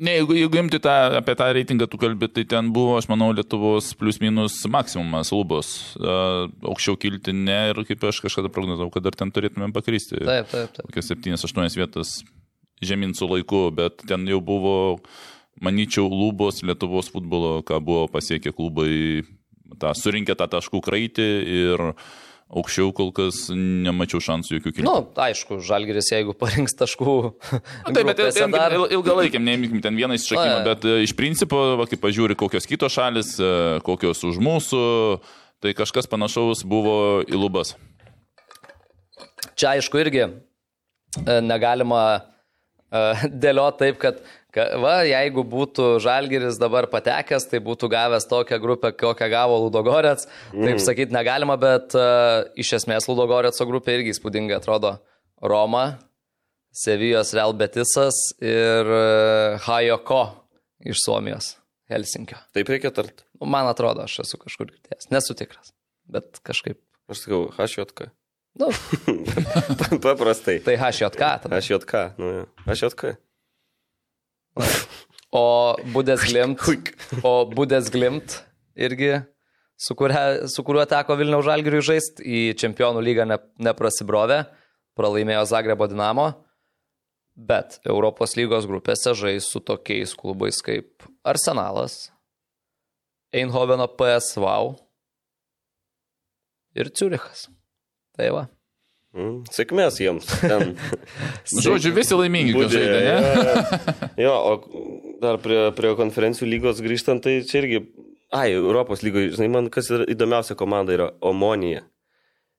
Ne, 0.00 0.14
jeigu, 0.16 0.32
jeigu 0.32 0.56
imti 0.62 0.78
tą, 0.80 0.92
apie 1.18 1.34
tą 1.36 1.50
reitingą 1.52 1.84
tu 1.92 1.98
kalbė, 2.00 2.30
tai 2.32 2.46
ten 2.48 2.70
buvo, 2.72 2.94
aš 2.96 3.10
manau, 3.10 3.28
Lietuvos 3.36 3.90
plius 4.00 4.16
minus 4.22 4.54
maksimumas 4.64 5.28
lubos. 5.34 5.72
Uh, 6.00 6.46
aukščiau 6.72 6.96
kilti 7.00 7.34
ne 7.36 7.58
ir 7.74 7.82
kaip 7.84 8.06
aš 8.08 8.22
kažkada 8.24 8.48
prognozavau, 8.52 8.88
kad 8.94 9.04
dar 9.04 9.18
ten 9.18 9.32
turėtumėm 9.34 9.74
pakrysti. 9.76 10.22
taip, 10.24 10.48
taip, 10.48 10.72
taip. 10.78 10.86
Kokias 10.88 11.12
7-8 11.12 11.76
vietas 11.76 12.14
žemyn 12.80 13.12
su 13.12 13.28
laiku, 13.28 13.66
bet 13.76 14.00
ten 14.08 14.24
jau 14.28 14.40
buvo, 14.40 14.78
manyčiau, 15.60 16.08
lubos 16.08 16.62
Lietuvos 16.64 17.12
futbolo, 17.12 17.58
ką 17.68 17.82
buvo 17.84 18.08
pasiekę 18.08 18.54
klubai, 18.56 19.26
tą, 19.76 19.92
surinkę 19.92 20.32
tą 20.32 20.48
taškų 20.56 20.80
kraitį 20.86 21.28
ir 21.60 21.84
aukščiau 22.50 22.90
kol 22.96 23.12
kas 23.14 23.44
nemačiau 23.54 24.20
šansų 24.24 24.56
jokių 24.56 24.72
kilti. 24.72 24.86
Na, 24.86 24.96
nu, 25.00 25.06
aišku, 25.26 25.60
Žalgiris, 25.66 26.10
jeigu 26.12 26.34
parinks 26.38 26.74
taškų. 26.78 27.14
Na, 27.86 27.92
Taip, 27.94 28.08
bet 28.10 28.22
ten 28.36 28.54
dar... 28.54 28.74
il- 28.74 28.88
ilgalaikiam, 28.98 29.44
neimkim 29.46 29.82
ten 29.84 29.98
vieną 29.98 30.18
iššakimą, 30.18 30.56
Na, 30.58 30.64
bet 30.66 30.86
e, 30.88 30.96
iš 31.06 31.14
principo, 31.18 31.60
va, 31.80 31.86
kaip 31.90 32.02
pažiūri, 32.02 32.38
kokios 32.38 32.66
kitos 32.70 32.96
šalis, 32.96 33.36
e, 33.38 33.52
kokios 33.86 34.24
už 34.26 34.40
mūsų, 34.42 34.82
tai 35.62 35.74
kažkas 35.78 36.10
panašaus 36.10 36.64
buvo 36.66 37.22
į 37.28 37.38
lubas. 37.38 37.76
Čia 39.54 39.76
aišku 39.76 40.02
irgi 40.02 40.26
e, 40.26 40.32
negalima 41.44 42.02
dėlioti 42.90 43.78
taip, 43.84 43.98
kad 44.02 44.16
ka, 44.18 44.39
va, 44.56 44.96
jeigu 45.06 45.44
būtų 45.46 46.00
Žalgiris 46.02 46.58
dabar 46.60 46.88
patekęs, 46.90 47.46
tai 47.50 47.60
būtų 47.64 47.90
gavęs 47.92 48.26
tokią 48.30 48.58
grupę, 48.62 48.90
kokią 48.98 49.28
gavo 49.30 49.58
Ludogorets. 49.64 50.26
Taip 50.50 50.82
sakyti 50.82 51.14
negalima, 51.14 51.56
bet 51.60 51.94
uh, 51.98 52.50
iš 52.58 52.74
esmės 52.80 53.06
Ludogoretso 53.10 53.66
grupė 53.68 53.98
irgi 53.98 54.14
įspūdingai 54.16 54.58
atrodo. 54.58 54.96
Roma, 55.40 56.00
Sevijos 56.76 57.32
Real 57.36 57.54
Betisas 57.56 58.18
ir 58.42 58.90
uh, 58.90 59.62
Hajoko 59.64 60.22
iš 60.86 61.00
Suomijos, 61.04 61.54
Helsinkio. 61.90 62.38
Taip 62.56 62.70
reikia 62.70 62.92
tart. 62.94 63.24
Nu, 63.40 63.48
man 63.50 63.70
atrodo, 63.70 64.04
aš 64.06 64.20
esu 64.26 64.40
kažkur 64.40 64.72
girdėjęs. 64.72 65.10
Nesu 65.14 65.36
tikras, 65.38 65.72
bet 66.10 66.42
kažkaip. 66.46 66.80
Aš 67.10 67.24
sakau, 67.24 67.46
HJK. 67.56 68.10
Nu, 68.60 68.68
Paprastai. 70.04 70.58
tai 70.66 70.76
HJK. 70.78 71.18
Tada. 71.46 71.58
HJK. 71.58 72.06
Nu, 72.18 72.30
jo. 72.34 72.46
HJK. 72.66 73.14
O 75.30 75.76
Budesglimt, 75.94 76.58
o 77.22 77.46
Budesglimt 77.46 78.40
irgi, 78.74 79.20
su, 79.78 79.94
kuria, 79.94 80.48
su 80.50 80.64
kuriuo 80.66 80.82
teko 80.90 81.14
Vilniaus 81.14 81.46
Žalgiriui 81.46 81.84
žaisti, 81.86 82.24
į 82.26 82.40
Čempionų 82.58 83.04
lygą 83.06 83.28
ne, 83.30 83.38
neprasibrovė, 83.62 84.40
pralaimėjo 84.98 85.44
Zagrebo 85.52 85.86
Dinamo, 85.86 86.26
bet 87.38 87.78
Europos 87.86 88.34
lygos 88.34 88.66
grupėse 88.66 89.14
žais 89.14 89.46
su 89.46 89.62
tokiais 89.62 90.16
klubais 90.18 90.58
kaip 90.66 91.06
Arsenalas, 91.22 92.08
Eindhoveno 93.30 93.86
PSV 93.86 94.50
ir 96.74 96.90
Ciurichas. 96.90 97.46
Tai 98.18 98.32
va. 98.34 98.48
Mm, 99.10 99.40
Sėkmės 99.50 99.96
jiems. 99.98 100.28
Ten. 100.38 100.76
Žodžiu, 101.64 101.90
visi 101.96 102.14
laimingi, 102.14 102.54
kad 102.54 102.74
žaidė, 102.74 102.98
ne? 103.08 103.78
jo, 104.24 104.34
o 104.34 105.16
dar 105.22 105.40
prie, 105.42 105.64
prie 105.74 105.94
konferencijų 105.98 106.50
lygos 106.52 106.82
grįžtant, 106.84 107.24
tai 107.24 107.40
čia 107.46 107.64
irgi, 107.64 107.80
ai, 108.30 108.52
Europos 108.54 109.02
lygoje, 109.02 109.32
žinai, 109.34 109.48
man 109.56 109.70
kas 109.74 109.90
yra 109.90 110.06
įdomiausia 110.10 110.54
komanda 110.58 110.94
yra 110.94 111.08
Omonija. 111.26 111.82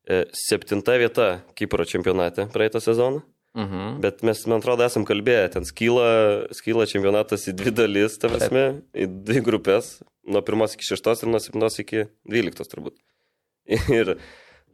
E, 0.09 0.25
Septinta 0.35 0.97
vieta 0.99 1.37
Kipro 1.55 1.87
čempionate 1.87 2.49
praeitą 2.51 2.83
sezoną. 2.83 3.23
Mhm. 3.55 3.97
Bet 4.03 4.21
mes, 4.23 4.43
man 4.47 4.61
atrodo, 4.63 4.83
esam 4.87 5.03
kalbėję, 5.07 5.47
ten 5.55 5.65
skyla, 5.67 6.11
skyla 6.55 6.87
čempionatas 6.87 7.49
į 7.51 7.55
dvi 7.59 7.73
dalis, 7.75 8.15
ta 8.19 8.31
prasme, 8.31 8.65
į 8.95 9.07
dvi 9.27 9.43
grupės, 9.43 9.97
nuo 10.27 10.43
pirmos 10.47 10.75
iki 10.75 10.87
šeštos 10.87 11.23
ir 11.23 11.31
nuo 11.31 11.39
septintos 11.43 11.79
iki 11.83 12.05
dvyliktos 12.27 12.71
turbūt. 12.71 12.95
Ir 13.91 14.15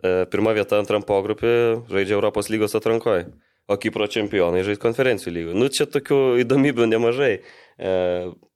pirma 0.03 0.53
vieta 0.57 0.79
antram 0.81 1.05
pogrupį 1.05 1.53
žaidžia 1.89 2.17
Europos 2.19 2.51
lygos 2.53 2.77
atrankoje. 2.77 3.27
o 3.67 3.75
Kipro 3.75 4.07
čempionai 4.07 4.63
žais 4.63 4.79
konferencijų 4.79 5.31
lygų. 5.35 5.53
Nu, 5.59 5.67
čia 5.67 5.85
tokių 5.91 6.39
įdomybių 6.43 6.87
nemažai. 6.87 7.33
E, 7.77 7.89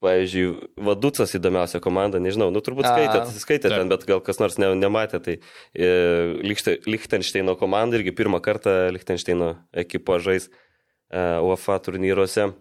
pavyzdžiui, 0.01 0.69
Vaducas 0.87 1.35
įdomiausia 1.37 1.81
komanda, 1.83 2.21
nežinau, 2.23 2.47
nu 2.55 2.61
turbūt 2.63 2.87
skaitėt, 2.87 3.33
skaitėt 3.43 3.75
ten, 3.75 3.91
bet 3.91 4.07
gal 4.09 4.23
kas 4.23 4.39
nors 4.41 4.55
ne, 4.57 4.71
nematė, 4.79 5.19
tai 5.21 5.35
e, 5.75 5.91
Lichtensteino 6.87 7.57
komanda 7.59 7.99
irgi 7.99 8.15
pirmą 8.17 8.39
kartą 8.41 8.87
Lichtensteino 8.95 9.51
ekipa 9.83 10.17
žais 10.23 10.47
e, 10.47 11.21
UEFA 11.43 11.77
turnyruose 11.85 12.53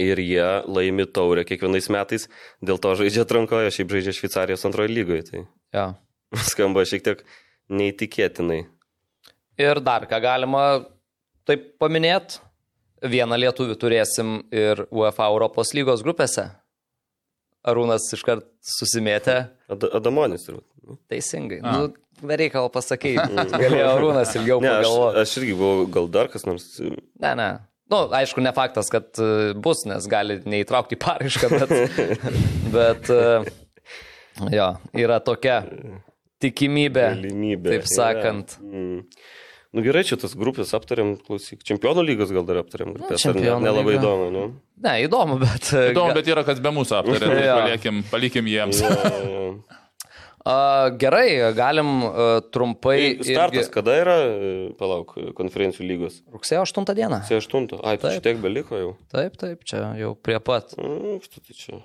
ir 0.00 0.22
jie 0.22 0.48
laimi 0.70 1.04
taurę 1.08 1.44
kiekvienais 1.48 1.90
metais, 1.92 2.28
dėl 2.64 2.80
to 2.80 2.94
žaidžia 3.02 3.26
atrankoje, 3.26 3.74
šiaip 3.74 3.92
žaidžia 3.98 4.16
Šveicarijos 4.16 4.64
antroje 4.68 4.94
lygoje. 4.94 5.28
Tai 5.28 5.44
Ja. 5.76 5.90
skamba 6.52 6.86
šiek 6.88 7.04
tiek 7.04 7.26
neįtikėtinai. 7.72 8.62
Ir 9.60 9.80
dar 9.80 10.04
ką 10.10 10.20
galima 10.22 10.62
taip 11.48 11.72
paminėti, 11.80 12.40
vieną 13.06 13.38
lietuvį 13.40 13.76
turėsim 13.80 14.38
ir 14.54 14.84
UEFA 14.90 15.28
Europos 15.32 15.72
lygos 15.76 16.02
grupėse. 16.04 16.48
Arūnas 17.66 18.04
iškart 18.14 18.46
susimėtė. 18.62 19.38
Ad 19.72 19.86
Adamonis 19.98 20.44
turbūt. 20.46 20.66
nu. 20.86 20.98
Teisingai. 21.10 21.60
Nu, 21.64 21.88
Bereikalo 22.22 22.70
pasakyti. 22.72 23.26
Galėjo 23.62 23.88
Arūnas 23.90 24.30
ilgiau 24.38 24.60
Ne, 24.62 24.70
aš, 24.70 24.84
pagalvoti. 24.86 25.22
aš 25.24 25.32
irgi 25.42 25.56
buvau, 25.58 25.86
gal 25.92 26.06
dar 26.14 26.30
kas 26.32 26.46
nors. 26.48 26.68
Ne, 26.80 27.32
ne. 27.36 27.48
Nu, 27.92 27.98
aišku, 28.18 28.40
ne 28.42 28.50
faktas, 28.56 28.88
kad 28.90 29.12
e, 29.22 29.52
bus, 29.62 29.84
nes 29.86 30.06
gali 30.10 30.40
neįtraukti 30.42 30.96
paraišką, 30.98 31.50
bet, 31.52 31.74
bet 32.76 33.10
e, 33.14 33.26
jo, 34.56 34.70
yra 34.98 35.20
tokia 35.22 35.60
tikimybė, 36.42 37.06
Galimybė. 37.16 37.70
taip 37.76 37.86
sakant. 37.90 38.56
Ja. 38.60 38.66
Mm. 38.70 39.02
Nu 39.76 39.82
gerai, 39.84 40.04
čia 40.08 40.16
tas 40.16 40.32
grupės 40.38 40.70
aptarėm, 40.72 41.16
klausyk. 41.26 41.60
Čempionų 41.66 42.00
lygos 42.06 42.30
gal 42.32 42.46
dar 42.48 42.62
aptarėm 42.62 42.94
grupės. 42.96 43.26
ar 43.28 43.34
ne- 43.36 43.56
Nelabai 43.60 43.92
lyga. 43.96 43.98
įdomu, 44.00 44.28
nu. 44.32 44.44
Ne, 44.80 44.92
įdomu, 45.04 45.36
bet... 45.42 45.68
Įdomu, 45.92 46.14
bet 46.16 46.30
yra, 46.32 46.44
kas 46.48 46.62
be 46.64 46.70
mūsų 46.72 46.94
aptarė, 47.02 47.26
tai 47.34 47.48
palikim, 47.50 47.98
palikim 48.12 48.48
jiems. 48.48 48.80
Ja, 48.80 48.94
ja. 49.34 49.42
A, 50.46 50.54
gerai, 50.94 51.26
galim 51.58 51.88
trumpai. 52.54 53.18
Tai 53.18 53.26
Startas 53.26 53.66
irgi- 53.66 53.72
kada 53.74 53.96
yra, 53.98 54.14
palauk, 54.78 55.12
konferencijų 55.36 55.88
lygos? 55.90 56.20
Rugsėjo 56.32 56.62
8 56.62 56.86
dieną. 56.94 57.18
C8. 57.26 57.80
Ai, 57.82 57.96
tai 57.98 58.12
Taip. 58.14 58.22
tiek 58.28 58.40
beliko 58.44 58.78
jau. 58.78 58.92
Taip, 59.12 59.36
taip, 59.42 59.64
čia 59.66 59.82
jau 59.98 60.14
prie 60.14 60.38
pat. 60.40 60.72
Mm, 60.78 61.18
štai 61.26 61.42
tai 61.50 61.58
čia. 61.58 61.80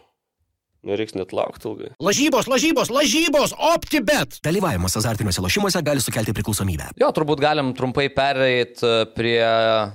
Nereiks 0.82 1.14
net 1.14 1.30
laukti 1.36 1.68
ilgai. 1.70 1.92
Lažybos, 2.02 2.48
lažybos, 2.50 2.90
lažybos, 2.90 3.52
OptiBet. 3.54 4.40
Dalyvavimas 4.42 4.96
azartiniuose 4.98 5.44
lošimuose 5.46 5.82
gali 5.86 6.02
sukelti 6.02 6.34
priklausomybę. 6.34 6.88
Jo, 6.98 7.12
turbūt 7.14 7.44
galim 7.44 7.70
trumpai 7.78 8.08
pereiti 8.16 8.90
prie 9.14 9.44
uh, 9.46 9.92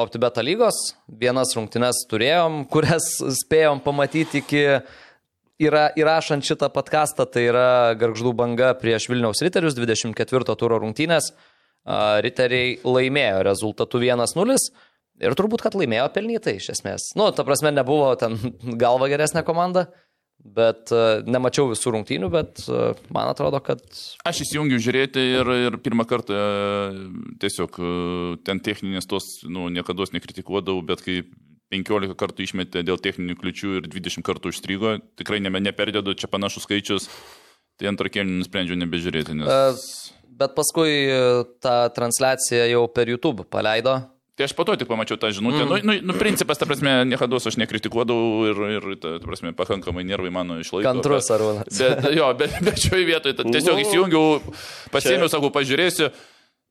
OptiBeta 0.00 0.44
lygos. 0.46 0.94
Vienas 1.20 1.52
rungtynes 1.58 2.06
turėjom, 2.08 2.62
kurias 2.72 3.10
spėjom 3.42 3.84
pamatyti 3.84 4.40
iki 4.40 4.64
yra, 5.60 5.90
įrašant 6.00 6.48
šitą 6.48 6.72
podcastą. 6.72 7.28
Tai 7.28 7.44
yra 7.52 7.68
Garždų 8.00 8.32
banga 8.40 8.72
prieš 8.80 9.10
Vilniaus 9.12 9.44
Riterius 9.44 9.76
24 9.76 10.56
turo 10.56 10.80
rungtynės. 10.80 11.34
Uh, 11.84 12.22
Riteriai 12.24 12.78
laimėjo 12.88 13.44
rezultatu 13.52 14.00
1-0. 14.00 14.56
Ir 15.24 15.32
turbūt, 15.36 15.62
kad 15.64 15.76
laimėjo 15.76 16.08
pelnytai 16.12 16.58
iš 16.58 16.70
esmės. 16.74 17.10
Nu, 17.16 17.30
ta 17.32 17.44
prasme, 17.46 17.72
nebuvo 17.72 18.10
ten 18.20 18.36
galva 18.82 19.08
geresnė 19.12 19.44
komanda, 19.46 19.86
bet 20.44 20.92
uh, 20.94 21.22
nemačiau 21.26 21.70
visų 21.70 21.92
rungtynių, 21.94 22.28
bet 22.32 22.62
uh, 22.68 22.98
man 23.14 23.30
atrodo, 23.32 23.60
kad 23.64 23.82
Aš 24.26 24.42
įsijungiu 24.44 24.78
žiūrėti 24.82 25.22
ir, 25.38 25.50
ir 25.68 25.78
pirmą 25.82 26.06
kartą 26.08 26.36
e, 26.36 26.92
tiesiog 27.42 27.78
e, 27.78 27.90
ten 28.46 28.60
techninės 28.64 29.08
tos, 29.10 29.26
nu, 29.48 29.68
niekada 29.72 30.06
nekritikuodavau, 30.14 30.82
bet 30.86 31.02
kai 31.04 31.20
15 31.74 32.14
kartų 32.18 32.46
išmetė 32.46 32.84
dėl 32.86 33.00
techninių 33.02 33.36
kliučių 33.40 33.72
ir 33.80 33.88
20 33.90 34.26
kartų 34.26 34.52
užstrygo, 34.52 34.96
tikrai 35.18 35.40
ne, 35.42 35.50
neperdėdu, 35.50 36.14
čia 36.18 36.30
panašus 36.30 36.66
skaičius, 36.66 37.08
tai 37.78 37.90
antrą 37.90 38.10
kėlinį 38.12 38.42
nusprendžiau 38.42 38.78
nebežiūrėti, 38.84 39.38
nes... 39.40 39.88
Bet 40.36 40.52
paskui 40.52 41.06
e, 41.08 41.20
tą 41.64 41.76
transliaciją 41.96 42.66
jau 42.68 42.84
per 42.92 43.08
YouTube 43.08 43.46
paleido. 43.48 44.02
Tai 44.36 44.44
aš 44.44 44.52
po 44.52 44.66
to 44.68 44.76
tik 44.76 44.84
pamačiau 44.84 45.16
tą 45.16 45.30
žinutę. 45.32 45.64
Mm. 45.64 45.68
Nu, 45.72 45.76
nu, 45.80 45.92
nu, 46.12 46.14
principas, 46.20 46.60
ta 46.60 46.68
prasme, 46.68 47.08
niekada 47.08 47.40
aš 47.40 47.56
nekritikuodavau 47.56 48.44
ir, 48.50 48.58
ir 48.76 48.84
ta, 49.00 49.16
ta 49.16 49.24
prasme, 49.24 49.56
pakankamai 49.56 50.04
nervai 50.04 50.28
mano 50.28 50.58
išlaiko. 50.60 50.84
Kantrus 50.84 51.24
bet- 51.24 51.34
Arūnas. 51.40 51.72
Bet, 51.80 52.10
jo, 52.12 52.28
bet, 52.36 52.52
bet 52.60 52.76
šioje 52.76 53.06
vietoje 53.08 53.32
ta- 53.38 53.48
tiesiog 53.48 53.80
įsijungiau, 53.80 54.42
pasėmiau, 54.92 55.32
sakau, 55.32 55.48
pažiūrėsiu. 55.48 56.10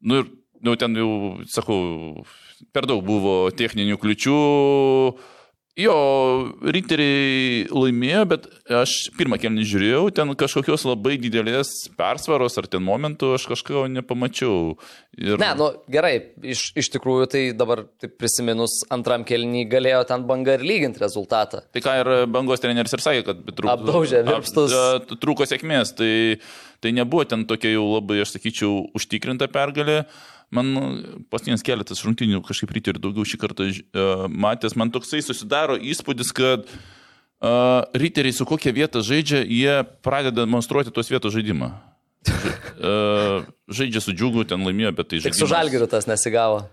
Nu 0.06 0.22
ir 0.22 0.30
nu, 0.62 0.76
ten 0.78 0.94
jau, 0.94 1.10
sakau, 1.50 2.22
per 2.70 2.86
daug 2.86 3.02
buvo 3.02 3.50
techninių 3.50 3.98
kliučių. 3.98 4.38
Jo, 5.76 5.94
riteriai 6.64 7.66
laimėjo, 7.68 8.22
bet 8.32 8.46
aš 8.72 8.94
pirmą 9.18 9.36
kelnį 9.42 9.66
žiūrėjau, 9.68 10.04
ten 10.16 10.30
kažkokios 10.40 10.86
labai 10.88 11.18
didelės 11.20 11.72
persvaros 12.00 12.56
ar 12.62 12.70
ten 12.72 12.84
momentų 12.86 13.34
aš 13.36 13.48
kažko 13.52 13.82
nepamačiau. 13.92 14.78
Ir... 15.20 15.36
Ne, 15.42 15.50
nu 15.60 15.68
gerai, 15.92 16.14
iš, 16.48 16.70
iš 16.80 16.90
tikrųjų 16.96 17.28
tai 17.34 17.42
dabar 17.60 17.84
taip 18.00 18.16
prisiminus 18.22 18.78
antram 18.96 19.26
kelnį 19.28 19.66
galėjo 19.72 20.06
ten 20.14 20.24
banga 20.30 20.56
ir 20.56 20.64
lyginti 20.64 21.04
rezultatą. 21.04 21.66
Tai 21.76 21.84
ką 21.84 21.98
ir 22.06 22.12
bangos 22.32 22.64
treneris 22.64 22.96
ir 22.96 23.04
sakė, 23.04 23.26
kad 23.28 23.42
trūko, 23.52 23.74
Apdaužė 23.76 24.24
virpstus. 24.30 24.76
ap- 24.80 25.12
trūko 25.20 25.44
sėkmės, 25.52 25.92
tai, 26.00 26.14
tai 26.80 26.96
nebuvo 26.96 27.28
ten 27.28 27.44
tokia 27.52 27.76
jau 27.76 27.84
labai, 27.98 28.22
aš 28.24 28.38
sakyčiau, 28.38 28.86
užtikrinta 28.96 29.52
pergalė. 29.52 30.06
Man 30.56 30.70
paskutinis 31.32 31.66
keletas 31.66 32.04
rungtynių 32.06 32.40
kažkaip 32.46 32.72
ryte 32.78 32.94
ir 32.94 33.00
daugiau 33.04 33.26
šį 33.28 33.40
kartą 33.42 33.68
uh, 33.68 34.26
matęs, 34.32 34.78
man 34.80 34.94
toksai 34.94 35.20
susidaro 35.26 35.76
įspūdis, 35.76 36.32
kad 36.36 36.70
uh, 36.70 37.84
ryteriai 37.98 38.36
su 38.36 38.48
kokia 38.48 38.72
vieta 38.76 39.04
žaidžia, 39.04 39.44
jie 39.44 39.82
pradeda 40.06 40.46
demonstruoti 40.46 40.94
tos 40.96 41.12
vietos 41.12 41.36
žaidimą. 41.36 41.74
Ža, 42.26 42.54
uh, 42.80 43.52
žaidžia 43.70 44.02
su 44.02 44.16
džiugu, 44.16 44.48
ten 44.50 44.64
laimėjo, 44.66 44.96
bet 44.96 45.12
tai 45.12 45.20
Tik 45.20 45.28
žaidimas. 45.28 45.44
su 45.44 45.52
žalgiriu 45.52 45.90
tas 45.92 46.08
nesigavo. 46.10 46.64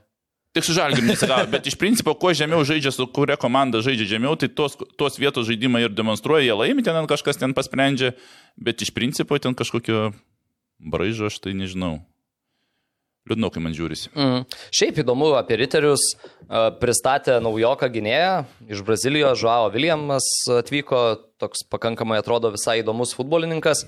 Tik 0.52 0.66
su 0.68 0.74
žalgiu 0.76 1.00
nesigavo, 1.06 1.46
bet 1.48 1.64
iš 1.70 1.78
principo, 1.80 2.12
kuo 2.12 2.34
žemiau 2.36 2.60
žaidžia, 2.68 2.92
su 2.92 3.06
kuria 3.08 3.38
komanda 3.40 3.80
žaidžia 3.80 4.10
žemiau, 4.10 4.36
tai 4.36 4.50
tos, 4.52 4.76
tos 5.00 5.16
vietos 5.16 5.48
žaidimą 5.48 5.80
ir 5.80 5.94
demonstruoja, 5.96 6.44
jie 6.44 6.56
laimi, 6.56 6.84
ten 6.84 7.08
kažkas 7.08 7.40
ten 7.40 7.56
pasprendžia, 7.56 8.12
bet 8.60 8.84
iš 8.84 8.92
principo 8.92 9.40
ten 9.40 9.56
kažkokio 9.56 10.10
braižo 10.76 11.32
aš 11.32 11.40
tai 11.40 11.56
nežinau. 11.56 12.02
Liūdnokai 13.30 13.60
man 13.62 13.74
žiūrisi. 13.76 14.08
Mm. 14.18 14.40
Šiaip 14.74 14.96
įdomu 15.04 15.28
apie 15.38 15.54
riterius. 15.60 16.02
e, 16.42 16.62
Pristatė 16.80 17.36
naujoką 17.44 17.86
gynėją 17.94 18.32
iš 18.74 18.80
Brazilijos, 18.86 19.38
Žuavo 19.38 19.68
Viljamas 19.74 20.26
atvyko, 20.50 21.02
toks 21.38 21.62
pakankamai 21.70 22.18
atrodo 22.18 22.50
visai 22.56 22.80
įdomus 22.82 23.14
futbolininkas. 23.14 23.84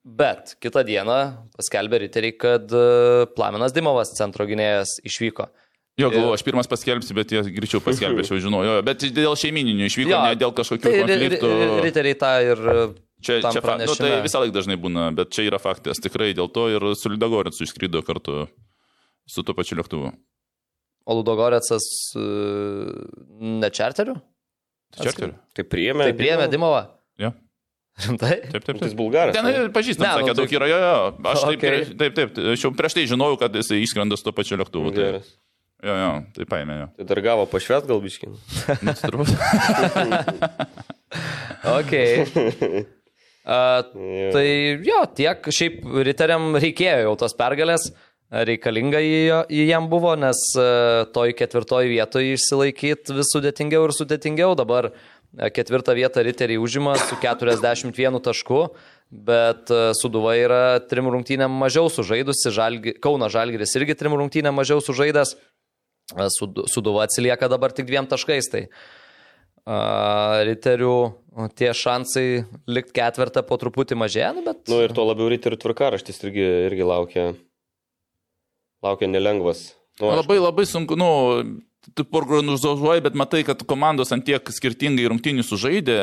Bet 0.00 0.54
kitą 0.64 0.80
dieną 0.88 1.16
paskelbė 1.58 1.98
riteriai, 2.06 2.32
kad 2.40 2.72
e, 2.72 3.26
Plaminas 3.36 3.74
Dimovas, 3.76 4.14
centro 4.16 4.46
gynėjas, 4.48 4.96
išvyko. 5.04 5.50
Jo, 6.00 6.08
galvoju, 6.08 6.32
aš 6.38 6.44
pirmas 6.46 6.68
paskelbsiu, 6.70 7.12
bet 7.18 7.34
jie 7.34 7.42
greičiau 7.52 7.82
paskelbė, 7.84 8.22
aš 8.24 8.30
jau 8.32 8.38
žinojau. 8.46 8.78
Bet 8.86 9.04
dėl 9.12 9.36
šeimininių 9.36 9.84
išvyko, 9.90 10.14
Jo, 10.14 10.22
ne 10.24 10.38
dėl 10.40 10.54
kažkokių 10.56 10.86
tai 10.86 10.94
konfliktų. 11.02 11.50
ri- 11.52 11.82
Riteriai 11.84 12.16
tą 12.16 12.30
ir 12.46 12.62
e, 12.72 12.84
Čia, 13.20 13.38
čia 13.44 13.60
fa... 13.60 13.76
nu, 13.80 13.92
tai 13.98 14.14
visą 14.24 14.40
laiką 14.40 14.54
dažnai 14.56 14.76
būna, 14.80 15.10
bet 15.16 15.32
čia 15.34 15.44
yra 15.50 15.58
faktas. 15.60 16.00
Tikrai 16.00 16.30
dėl 16.36 16.48
to 16.52 16.68
ir 16.72 16.86
Solidagorets 16.96 17.60
išskrido 17.64 18.00
kartu 18.06 18.46
su 19.28 19.44
tuo 19.44 19.54
pačiu 19.54 19.76
lėktuvu. 19.80 20.10
O 21.10 21.14
Ludogoretsas 21.18 21.84
e, 22.16 22.24
ne 23.60 23.70
čarteriu? 23.74 24.16
Čarteriu? 24.96 25.34
Tai 25.56 25.64
priėmė. 25.68 26.08
Tai 26.10 26.16
priėmė 26.18 26.48
Dimovą. 26.52 26.82
Jo. 27.20 27.32
Rimtai? 28.00 28.36
Taip, 28.48 28.64
taip, 28.64 28.78
Tai 28.78 28.86
taip. 28.88 28.96
bulgaras. 28.96 29.34
Ten 29.36 29.48
ir 29.50 29.68
pažįstam, 29.74 30.06
Ne, 30.06 30.08
ne, 30.08 30.14
nu, 30.14 30.20
sakė, 30.22 30.32
tai- 30.32 30.38
daug 30.40 30.54
yra, 30.56 30.68
jo, 30.70 30.78
jo. 30.80 30.94
Aš 31.32 31.42
taip, 31.44 31.58
Okay. 31.58 31.82
okay. 31.84 31.96
taip, 32.00 32.14
taip, 32.16 32.40
aš 32.54 32.64
jau 32.64 32.70
prieš 32.76 32.96
tai 32.96 33.04
žinojau, 33.10 33.36
kad 33.42 33.58
jisai 33.60 33.80
išskrenda 33.84 34.16
su 34.16 34.24
to 34.28 34.32
pačiu 34.36 34.56
lėktuvu. 34.60 34.92
Tai, 34.96 35.08
jo, 35.84 35.96
jo, 36.04 36.10
tai 36.38 36.46
paėmė 36.54 36.78
jo. 36.80 36.86
Tai 37.00 37.08
dar 37.12 37.20
gavo 37.26 37.44
pašvet 37.50 37.88
gal 37.90 38.00
biškin. 38.04 38.32
Nu, 38.80 38.94
tai 38.94 39.10
turbūt. 39.10 39.28
Ok. 41.66 41.92
A, 43.44 43.82
tai 44.34 44.46
jo, 44.84 45.00
tiek 45.16 45.46
šiaip 45.48 45.80
riteriam 46.04 46.52
reikėjo 46.60 47.06
jau 47.06 47.14
tos 47.22 47.32
pergalės, 47.38 47.86
reikalinga 48.30 49.00
jį- 49.00 49.64
jam 49.64 49.88
buvo, 49.90 50.12
nes 50.20 50.42
a, 50.60 51.06
toj 51.14 51.32
ketvirtoj 51.38 51.88
vietoje 51.88 52.36
išsilaikyti 52.36 53.16
vis 53.16 53.32
sudėtingiau 53.32 53.88
ir 53.88 53.94
sudėtingiau. 53.96 54.52
Dabar 54.60 54.90
a, 54.92 55.48
ketvirtą 55.48 55.96
vietą 55.96 56.24
riteriai 56.26 56.60
užima 56.60 56.98
su 57.00 57.16
41 57.22 58.20
tašku, 58.28 58.66
bet 59.10 59.72
a, 59.72 59.90
Suduva 59.96 60.36
yra 60.36 60.62
trim 60.84 61.08
rungtynėm 61.08 61.56
mažiau 61.64 61.88
sužaidusi, 61.88 62.52
Žalgi, 62.52 62.98
Kauna 63.00 63.32
Žalgiris 63.32 63.72
irgi 63.80 63.96
trim 63.96 64.20
rungtynėm 64.20 64.54
mažiau 64.60 64.84
sužaidęs, 64.84 65.38
Suduva 66.68 67.06
atsilieka 67.06 67.48
dabar 67.48 67.72
tik 67.72 67.86
dviem 67.88 68.08
taškais. 68.10 68.52
Tai 68.52 68.66
riterių 70.46 70.94
o, 71.36 71.46
tie 71.48 71.70
šansai 71.76 72.44
likti 72.70 72.96
ketvirtą 72.98 73.42
po 73.46 73.58
truputį 73.60 73.98
mažėja, 74.00 74.32
nu, 74.36 74.42
bet... 74.46 74.64
Nu 74.70 74.80
ir 74.84 74.94
to 74.96 75.04
labiau 75.06 75.30
ryterių 75.30 75.58
tvarkaraštis 75.62 76.22
irgi, 76.26 76.46
irgi 76.70 76.86
laukia, 76.86 77.26
laukia 78.82 79.08
nelengvas. 79.10 79.74
Nu, 80.00 80.10
aš- 80.10 80.22
Labai 80.22 80.38
labai 80.40 80.64
sunku, 80.66 80.96
nu, 80.96 81.08
tu 81.96 82.04
prognozuoji, 82.04 83.00
bet 83.04 83.14
matai, 83.16 83.40
kad 83.44 83.60
komandos 83.68 84.12
ant 84.12 84.24
tiek 84.24 84.44
skirtingai 84.52 85.08
rungtynių 85.10 85.44
sužaidė 85.44 85.96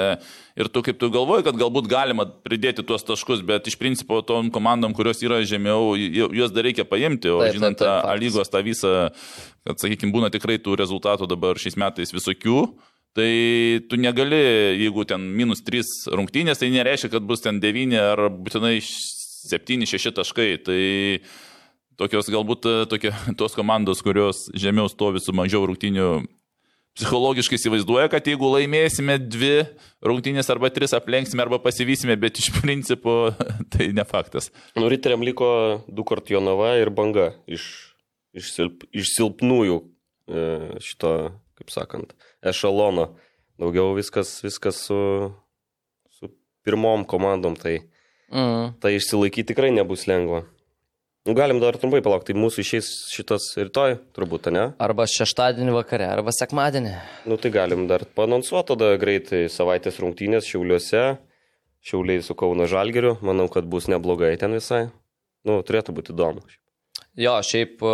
ir 0.58 0.70
tu 0.74 0.82
kaip 0.86 0.98
tu 1.02 1.10
galvoji, 1.14 1.46
kad 1.46 1.58
galbūt 1.58 1.88
galima 1.90 2.26
pridėti 2.26 2.86
tuos 2.86 3.06
taškus, 3.06 3.44
bet 3.46 3.70
iš 3.70 3.78
principo 3.78 4.20
tom 4.26 4.50
komandom, 4.54 4.94
kurios 4.98 5.22
yra 5.26 5.40
žemiau, 5.46 5.94
ju- 5.98 6.32
juos 6.34 6.52
dar 6.54 6.66
reikia 6.66 6.86
paimti, 6.86 7.30
o 7.30 7.40
Taip, 7.42 7.52
taip, 7.54 7.58
žinant 7.60 7.78
taip, 7.78 7.88
tą 7.88 8.10
A 8.10 8.16
lygos 8.18 8.50
tą 8.54 8.62
visą, 8.66 8.94
kad, 9.66 9.78
sakykime, 9.82 10.14
būna 10.14 10.30
tikrai 10.34 10.58
tų 10.58 10.78
rezultatų 10.82 11.30
dabar 11.30 11.58
šiais 11.62 11.78
metais 11.78 12.14
visokių. 12.14 12.60
Tai 13.18 13.32
tu 13.90 13.98
negali, 13.98 14.38
jeigu 14.78 15.02
ten 15.10 15.24
minus 15.34 15.64
3 15.66 16.14
rungtynės, 16.14 16.62
tai 16.62 16.70
nereiškia, 16.70 17.16
kad 17.16 17.26
bus 17.26 17.42
ten 17.42 17.58
9 17.64 17.98
ar 17.98 18.28
būtinai 18.30 18.76
7-6 18.78 20.14
taškai. 20.20 20.50
Tai 20.62 20.82
tokios 21.98 22.30
galbūt 22.30 22.68
e, 22.70 22.76
tokie, 22.92 23.14
tos 23.40 23.58
komandos, 23.58 24.04
kurios 24.06 24.46
žemiau 24.54 24.86
stovi 24.92 25.24
su 25.24 25.34
mažiau 25.34 25.66
rungtynių, 25.66 26.12
psichologiškai 26.98 27.58
įsivaizduoja, 27.60 28.10
kad 28.14 28.26
jeigu 28.30 28.50
laimėsime 28.54 29.18
dvi 29.22 29.66
rungtynės 30.06 30.50
arba 30.54 30.72
tris 30.74 30.96
aplenksime 30.98 31.44
arba 31.46 31.60
pasivysime, 31.62 32.18
bet 32.22 32.38
iš 32.42 32.52
principo 32.58 33.32
tai 33.74 33.92
ne 33.98 34.06
faktas. 34.08 34.52
Nu, 34.78 34.90
riteriam 34.94 35.26
liko 35.26 35.50
du 35.90 36.06
kart 36.08 36.30
Jonava 36.34 36.76
ir 36.82 36.94
banga 36.94 37.32
iš, 37.50 37.68
iš, 38.38 38.54
silp, 38.56 38.88
iš 38.94 39.14
silpnųjų 39.18 39.82
e, 39.82 40.48
šito, 40.86 41.14
kaip 41.58 41.74
sakant, 41.74 42.18
ešalono. 42.44 43.12
Daugiau 43.58 43.96
viskas, 43.98 44.36
viskas 44.46 44.84
su, 44.86 44.98
su 46.14 46.30
pirmom 46.66 47.06
komandom, 47.10 47.56
tai, 47.58 47.80
Mm. 48.28 48.74
tai 48.84 48.98
išsilaikyti 48.98 49.54
tikrai 49.54 49.70
nebus 49.72 50.04
lengva. 50.04 50.42
Nu, 51.28 51.34
galim 51.36 51.60
dar 51.60 51.76
trumpai 51.80 52.00
palaukti, 52.04 52.34
tai 52.34 52.40
mūsų 52.40 52.60
išeis 52.64 52.90
šitas 53.12 53.50
rytoj, 53.56 53.98
turbūt, 54.16 54.50
ne? 54.52 54.66
Arba 54.84 55.04
šeštadienį 55.12 55.74
vakare, 55.76 56.06
arba 56.12 56.32
sekmadienį. 56.36 56.94
Nu, 57.28 57.36
tai 57.40 57.52
galim 57.52 57.86
dar 57.88 58.06
panonsuoti 58.16 58.74
tada 58.74 58.94
greitai 59.00 59.46
savaitės 59.52 60.00
rungtynės 60.04 60.48
Šiauliuose, 60.48 61.18
Šiauliai 61.88 62.24
su 62.24 62.36
Kauno 62.36 62.68
Žalgeriu, 62.68 63.18
manau, 63.24 63.48
kad 63.52 63.68
bus 63.68 63.88
neblogai 63.92 64.34
ten 64.40 64.56
visai. 64.56 64.90
Nu, 65.48 65.60
turėtų 65.64 65.96
būti 65.96 66.16
įdomu. 66.16 66.44
Jo, 67.20 67.38
šiaip 67.44 67.80
e, 67.84 67.94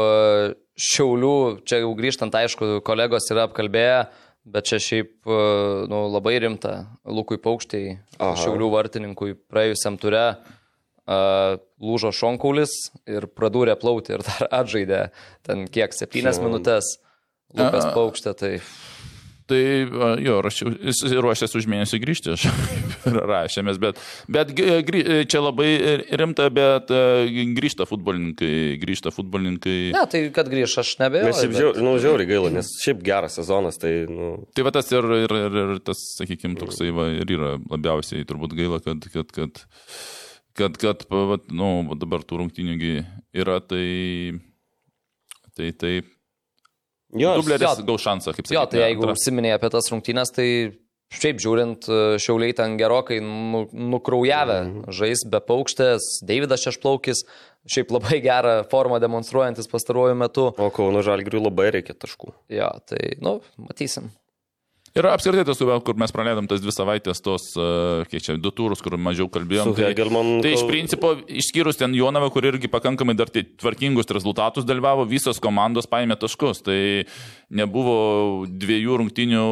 šiaulių, 0.77 1.33
čia 1.65 1.83
jau 1.83 1.93
grįžtant, 1.97 2.33
aišku, 2.37 2.81
kolegos 2.85 3.29
yra 3.33 3.45
apkalbėję, 3.47 3.99
bet 4.45 4.67
čia 4.69 4.81
šiaip 4.83 5.13
e, 5.27 5.37
nu, 5.91 6.03
labai 6.13 6.35
rimta 6.43 6.73
Lukui 7.05 7.39
Paukštai, 7.41 7.85
Aha. 8.17 8.35
šiaulių 8.39 8.69
vartininkui 8.73 9.37
praėjusiam 9.51 9.99
ture. 10.01 10.27
Uh, 11.03 11.57
lūžo 11.83 12.13
šonkaulis 12.15 12.71
ir 13.11 13.25
pradūrė 13.27 13.73
plauti 13.75 14.13
ir 14.15 14.21
dar 14.23 14.45
atžaidė 14.61 15.01
ten 15.43 15.65
kiek, 15.67 15.91
septynias 15.91 16.39
minutės. 16.39 16.93
Lukas. 17.59 17.89
Paukštė, 17.91 18.31
tai 18.39 18.51
Tai 19.53 20.17
jo, 20.25 20.35
rašiau, 20.41 20.71
jis 20.89 21.01
ruošėsi 21.21 21.59
už 21.59 21.65
mėnesį 21.69 21.99
grįžti, 22.01 22.31
aš 22.33 22.45
rašėmės, 23.33 23.77
bet, 23.83 23.99
bet 24.31 24.53
g- 24.57 24.79
grį, 24.87 25.01
čia 25.29 25.41
labai 25.43 25.67
rimta, 26.17 26.47
bet 26.53 26.89
e, 26.93 27.01
grįžta 27.53 27.85
futbolininkai, 27.89 28.51
grįžta 28.81 29.11
futbolininkai. 29.13 29.75
ne, 29.93 30.03
tai 30.09 30.23
kad 30.33 30.49
grįž, 30.49 30.77
aš 30.81 30.95
nebejoju. 31.03 31.29
Mes 31.29 31.41
šiaip 31.43 31.53
bet- 31.53 31.59
žiaur, 31.61 31.79
nu, 31.85 31.93
žiauriai 32.01 32.29
gaila, 32.31 32.51
nes 32.57 32.71
šiaip 32.81 33.03
geras 33.05 33.37
sezonas, 33.37 33.77
tai, 33.81 33.93
nu, 34.09 34.31
Tai 34.57 34.65
va 34.65 34.73
tas 34.73 34.89
ir, 34.95 35.05
ir, 35.27 35.35
ir, 35.43 35.59
ir 35.75 35.83
tas, 35.85 36.01
sakykime, 36.17 36.57
toksai 36.61 36.89
va, 36.95 37.09
ir 37.13 37.35
yra 37.37 37.53
labiausiai 37.59 38.25
turbūt 38.29 38.55
gaila, 38.57 38.81
kad, 38.85 39.05
kad, 39.13 39.29
kad, 39.35 39.61
kad, 40.57 40.81
kad 40.81 41.05
va, 41.13 41.37
nu, 41.53 41.69
va 41.91 41.99
dabar 42.01 42.25
tų 42.25 42.41
rungtynių 42.41 42.79
yra, 43.43 43.59
tai, 43.61 43.85
tai, 45.57 45.71
tai 45.77 45.93
jo, 47.15 47.35
dubleris 47.41 47.79
jo. 47.79 47.85
gaus 47.87 48.01
šansą, 48.05 48.33
kaip 48.35 48.47
sakyti. 48.47 48.55
Jo, 48.57 48.65
tai 48.71 48.79
jeigu 48.87 49.09
užsiminėjai 49.13 49.57
apie 49.59 49.69
tas 49.73 49.89
rungtynės, 49.93 50.31
tai 50.35 50.47
šiaip 51.13 51.37
žiūrint, 51.43 51.85
e, 51.93 52.17
šiauliai 52.17 52.55
ten 52.57 52.77
gerokai 52.79 53.19
nu, 53.21 53.67
nukraujavę 53.73 54.59
Mhm. 54.65 54.91
žais 54.91 55.21
be 55.29 55.39
paukštės, 55.39 56.01
Davidas 56.25 56.63
Šešplaukis, 56.65 57.21
šiaip 57.69 57.91
labai 57.93 58.17
gerą 58.23 58.55
formą 58.71 58.99
demonstruojantis 58.99 59.69
pastaruoju 59.69 60.15
metu. 60.17 60.47
O 60.57 60.69
Kauno 60.73 61.03
Žalgiriui 61.05 61.43
labai 61.45 61.69
reikia 61.71 61.93
taškų. 61.93 62.33
Jo, 62.49 62.71
tai, 62.89 63.15
nu, 63.21 63.41
matysim. 63.57 64.09
Ir 64.93 65.07
apskritai 65.09 65.41
tas, 65.41 65.57
kur 65.57 65.97
mes 65.97 66.11
praleidom 66.13 66.45
tas 66.45 66.61
dvi 66.61 66.69
savaitės, 66.69 67.17
tos, 67.25 67.47
e, 67.57 68.03
kiek 68.11 68.21
čia, 68.21 68.35
du 68.37 68.51
turus, 68.53 68.81
kur 68.85 68.93
mažiau 69.01 69.25
kalbėjom. 69.25 69.71
Hegelman 69.79 70.35
Tai 70.45 70.51
iš 70.53 70.61
principo, 70.69 71.15
išskyrus 71.25 71.79
ten 71.79 71.95
Jonavą, 71.97 72.29
kur 72.33 72.45
irgi 72.45 72.69
pakankamai 72.69 73.15
dar 73.17 73.31
tai 73.33 73.41
tvarkingus 73.41 74.13
rezultatus 74.13 74.69
dalyvavo, 74.69 75.07
visos 75.09 75.41
komandos 75.41 75.89
paėmė 75.89 76.19
taškus. 76.21 76.61
Tai 76.69 76.77
nebuvo 77.49 78.45
dviejų 78.45 79.01
rungtinių 79.01 79.43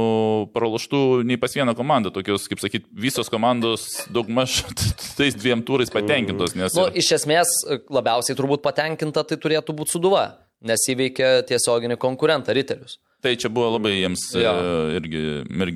praloštų 0.54 1.04
nei 1.26 1.42
pas 1.42 1.58
vieną 1.58 1.74
komandą. 1.74 2.14
Tokios, 2.14 2.46
kaip 2.46 2.62
sakyt, 2.62 2.86
visos 2.94 3.34
komandos 3.34 3.90
daugmaž 4.14 4.62
tais 5.18 5.34
dviem 5.34 5.66
turais 5.66 5.90
patenkintos. 5.90 6.54
Nes 6.54 6.78
Nu, 6.78 6.86
iš 6.94 7.16
esmės, 7.18 7.64
labiausiai 7.90 8.38
turbūt 8.38 8.62
patenkinta 8.62 9.26
tai 9.26 9.42
turėtų 9.42 9.74
būti 9.74 9.98
suduva, 9.98 10.28
nes 10.62 10.86
įveikė 10.94 11.40
tiesioginį 11.50 11.98
konkurentą 11.98 12.54
Riterius. 12.54 13.02
Tai 13.22 13.36
čia 13.40 13.50
buvo 13.54 13.72
labai 13.78 13.96
jiems 14.02 14.28
Jo. 14.42 14.54
e, 14.54 14.96
irgi, 15.00 15.22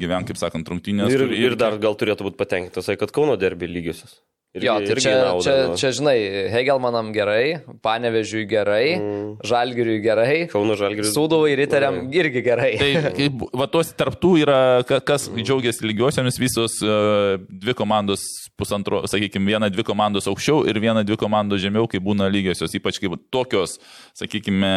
vien, 0.10 0.26
kaip 0.28 0.40
sakant, 0.42 0.68
rungtynės. 0.72 1.12
Ir, 1.14 1.26
kur 1.28 1.36
ir 1.38 1.56
dar 1.60 1.78
gal 1.82 1.98
turėtų 2.00 2.30
būti 2.32 2.40
patenkintas, 2.42 2.90
kad 3.00 3.14
Kauno 3.16 3.38
derbi 3.40 3.70
lygiosios. 3.70 4.18
Irgi, 4.56 4.68
Jo, 4.70 4.74
tai 4.80 4.88
irgi 4.94 5.04
čia, 5.04 5.14
nauda, 5.20 5.44
čia, 5.44 5.54
nu. 5.68 5.74
čia, 5.76 5.90
žinai, 5.98 6.14
Hegelmanam 6.54 7.10
gerai, 7.12 7.58
Panevežiui 7.84 8.46
gerai, 8.48 8.86
mm. 8.96 9.26
Žalgiriui 9.44 9.98
gerai, 10.00 10.38
Kauno 10.48 10.78
Žalgiris. 10.80 11.12
Sūduvai 11.12 11.58
Riteriam 11.60 11.98
irgi 12.16 12.40
gerai. 12.46 12.70
Tai 12.80 13.12
kaip, 13.18 13.44
va 13.52 13.68
tos 13.68 13.92
tarptų 14.00 14.32
yra, 14.46 14.60
ka- 14.88 15.02
kas 15.04 15.28
džiaugiasi 15.36 15.84
lygiosiamis, 15.90 16.40
visos 16.40 16.78
uh, 16.88 17.36
dvi 17.52 17.76
komandos 17.76 18.24
pusantro, 18.60 19.04
sakykime, 19.10 19.52
viena, 19.54 19.70
dvi 19.72 19.86
komandos 19.88 20.28
aukščiau 20.32 20.66
ir 20.70 20.80
viena, 20.84 21.04
dvi 21.06 21.18
komandos 21.20 21.62
žemiau, 21.64 21.88
kai 21.92 22.02
būna 22.04 22.30
lygiosios, 22.32 22.76
ypač 22.80 23.00
kaip 23.04 23.18
tokios, 23.34 23.78
sakykime, 24.18 24.72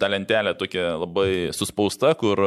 talentelė 0.00 0.54
tokia 0.58 0.92
labai 0.98 1.30
suspausta, 1.56 2.14
kur 2.18 2.42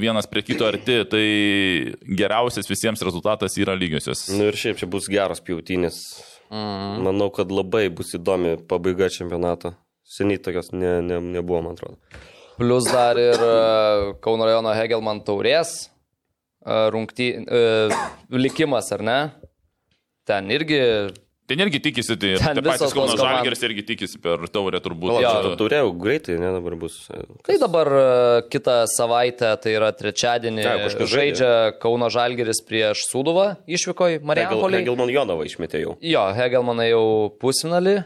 vienas 0.00 0.28
prie 0.30 0.42
kito 0.44 0.66
arti, 0.68 0.98
tai 1.08 1.26
geriausias 2.18 2.68
visiems 2.68 3.02
rezultatas 3.06 3.56
yra 3.62 3.76
lygiosios. 3.78 4.26
Nu 4.34 4.50
ir 4.50 4.58
šiaip 4.58 4.82
čia 4.82 4.90
bus 4.90 5.08
geros 5.10 5.40
pjautinės. 5.44 6.02
Mm. 6.52 7.06
Manau, 7.06 7.30
kad 7.34 7.50
labai 7.50 7.88
bus 7.94 8.12
įdomi 8.18 8.58
pabaiga 8.68 9.08
čempionato. 9.10 9.74
Seniai 10.04 10.42
tokios 10.42 10.70
ne, 10.74 10.98
ne, 11.02 11.18
nebuvo, 11.38 11.62
man 11.64 11.78
atrodo. 11.78 11.96
Plus 12.58 12.86
dar 12.86 13.18
ir 13.18 13.40
Kauno 14.22 14.46
rajono 14.46 14.74
Hegelman 14.76 15.24
taurės 15.26 15.88
rungty, 16.64 17.30
e, 17.44 17.88
likimas, 18.32 18.90
ar 18.96 19.04
ne? 19.04 19.18
Ten 20.24 20.48
irgi 20.54 20.80
Ten 21.44 21.60
irgi 21.60 21.76
tikisi, 21.84 22.14
tai 22.16 22.30
Ten 22.40 22.62
patys 22.64 22.94
Kauno. 22.96 23.18
Žalgeris 23.20 23.60
irgi 23.66 23.82
tikisi 23.84 24.16
per 24.24 24.46
taurę 24.48 24.78
turbūt. 24.80 25.10
Jo. 25.12 25.18
čia 25.20 25.42
to 25.44 25.50
turėjau 25.60 25.90
greitai, 26.00 26.38
ne 26.40 26.52
dabar 26.54 26.76
bus. 26.80 26.94
Tai 27.44 27.56
dabar 27.60 27.90
e, 27.92 28.06
kitą 28.48 28.78
savaitę, 28.88 29.50
tai 29.60 29.74
yra 29.76 29.90
trečiadienį, 29.92 30.64
kažkas 30.86 31.12
žaidžia 31.12 31.50
Kauno 31.82 32.08
Žalgeris 32.12 32.62
prieš 32.64 33.04
Sūduvą 33.10 33.50
išvyko 33.68 34.08
į 34.08 34.16
Hegel, 34.16 34.28
Marijampolį. 34.32 34.80
Hegelman 34.80 35.12
Jonavą 35.12 35.44
išmetė 35.44 35.84
jau. 35.84 35.98
Jo, 36.00 36.24
Hegelmanai 36.32 36.88
jau 36.94 37.06
pusfinalį. 37.44 37.98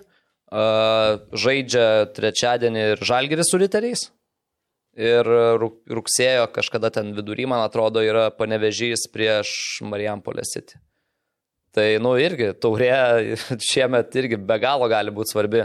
Uh, 0.48 1.20
žaidžia 1.36 2.08
trečiadienį 2.16 2.84
ir 2.94 3.02
Žalgeris 3.04 3.52
su 3.52 3.60
riteriais. 3.60 4.08
Ir 4.98 5.28
rugsėjo 5.86 6.48
kažkada 6.50 6.90
ten 6.90 7.12
vidury, 7.14 7.44
man 7.46 7.62
atrodo, 7.62 8.02
yra 8.02 8.32
panevežys 8.34 9.06
prieš 9.14 9.50
Marijampolę 9.86 10.42
City. 10.42 10.80
Tai, 11.76 11.86
nu, 12.02 12.16
irgi 12.18 12.50
taurė 12.58 13.36
šiemet 13.70 14.16
irgi 14.18 14.40
be 14.42 14.56
galo 14.58 14.88
gali 14.90 15.14
būti 15.14 15.36
svarbi. 15.36 15.62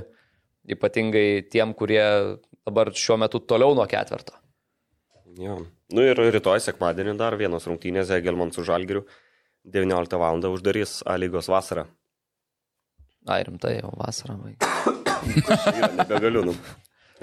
Ypatingai 0.69 1.49
tiem, 1.51 1.73
kurie 1.75 2.03
dabar 2.63 2.93
šiuo 2.93 3.17
metu 3.19 3.41
toliau 3.41 3.73
nuo 3.75 3.87
ketvirto. 3.89 4.37
Jo. 5.41 5.57
Nu 5.93 6.05
ir 6.05 6.17
rytoj 6.17 6.61
sekmadienį 6.63 7.17
dar 7.17 7.35
vienos 7.39 7.65
rungtynės 7.67 8.13
Hegelman 8.13 8.53
su 8.53 8.63
Žalgiriu. 8.65 9.03
19 9.65 10.19
val. 10.19 10.41
uždarys 10.53 11.01
A 11.07 11.15
lygos 11.17 11.47
vasarą. 11.49 11.87
Ai, 13.25 13.43
rimtai, 13.47 13.77
jau 13.79 13.93
vasarą. 13.97 14.37
Nebegaliu. 15.97 16.43
Nu. 16.51 16.55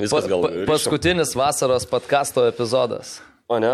Viskas 0.04 0.26
gal. 0.30 0.42
pa, 0.44 0.50
paskutinis 0.70 1.34
vasaros 1.38 1.86
podkasto 1.90 2.46
epizodas. 2.48 3.18
O 3.50 3.58
ne? 3.62 3.72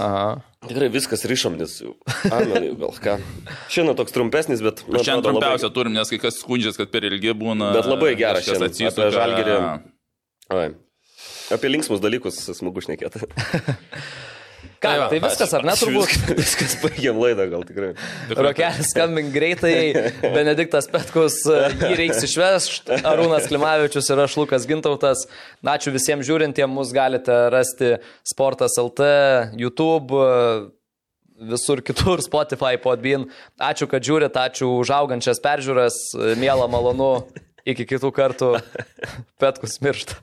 Aha. 0.00 0.38
Tikrai 0.68 0.88
viskas 0.90 1.22
ryšom, 1.28 1.58
nes 1.60 1.74
jau. 1.82 1.92
Armenai, 2.32 2.72
gal 2.80 2.94
ką. 3.04 3.18
Šiandien 3.70 3.98
toks 3.98 4.14
trumpesnis, 4.16 4.62
bet... 4.64 4.80
man 4.88 5.04
Šiandien 5.04 5.20
atrodo, 5.20 5.36
labai- 5.36 5.52
trumpiausia 5.52 5.70
turim, 5.76 5.92
nes 5.94 6.10
kai 6.10 6.18
kas 6.22 6.40
skundžiasi, 6.42 6.80
kad 6.80 6.90
per 6.94 7.06
ilgi 7.10 7.34
būna. 7.36 7.70
Bet 7.76 7.86
labai 7.90 8.14
geras 8.18 8.48
šiandien. 8.48 8.72
atsisuka. 8.72 9.04
Apie 9.04 9.18
Žalgirį. 9.18 9.58
Oi. 10.56 10.68
Apie 11.54 11.70
linksmus 11.70 12.00
dalykus 12.02 12.40
smagu 12.56 12.82
šnekėti. 12.84 13.22
Ką, 14.78 14.90
Tai 14.92 14.98
va, 15.00 15.06
tai 15.10 15.18
viskas, 15.18 15.52
ar 15.58 15.64
ne, 15.66 15.72
turbūt? 15.74 16.06
Viskas, 16.06 16.36
viskas 16.38 16.74
baigėm 16.84 17.16
laidą 17.18 17.48
gal 17.50 17.64
tikrai. 17.66 17.88
Rokelis 18.30 18.92
skambink 18.92 19.32
greitai, 19.34 19.74
Benediktas 20.36 20.86
Petkus, 20.92 21.40
jį 21.48 21.96
reiks 21.98 22.22
išvežti, 22.28 23.00
Arūnas 23.02 23.48
Klimavičius 23.50 24.12
ir 24.14 24.22
aš 24.22 24.36
Lukas 24.38 24.68
Gintautas. 24.70 25.24
Ačiū 25.66 25.90
visiems 25.94 26.28
žiūrintiems, 26.28 26.70
mus 26.70 26.94
galite 26.94 27.40
rasti 27.50 27.96
Sportas 28.22 28.78
LT, 28.78 29.10
YouTube, 29.58 30.22
visur 31.42 31.82
kitur, 31.82 32.22
Spotify, 32.22 32.76
Podbean. 32.78 33.26
Ačiū, 33.58 33.90
kad 33.90 34.06
žiūrit, 34.06 34.38
ačiū 34.38 34.70
už 34.78 34.94
augančias 34.94 35.42
peržiūras, 35.42 35.98
mėla 36.38 36.70
malonu. 36.70 37.26
Iki 37.68 37.84
kitų 37.84 38.14
kartų 38.16 38.54
Petkus 39.42 39.76
miršta. 39.84 40.16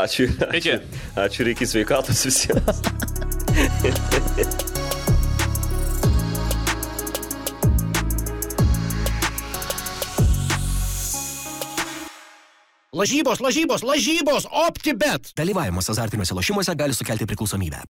Ačiū. 0.00 0.32
Ačiū, 0.48 0.80
ačiū 1.14 1.46
reikia 1.46 1.70
sveikatos 1.70 2.24
visiems. 2.26 3.17
Lažybos, 12.98 13.38
lažybos, 13.40 13.82
lažybos, 13.86 14.44
OptiBet. 14.50 15.32
Dalyvavimas 15.36 15.90
azartiniuose 15.90 16.34
lošimuose 16.34 16.74
gali 16.74 16.94
sukelti 16.94 17.26
priklausomybę. 17.30 17.84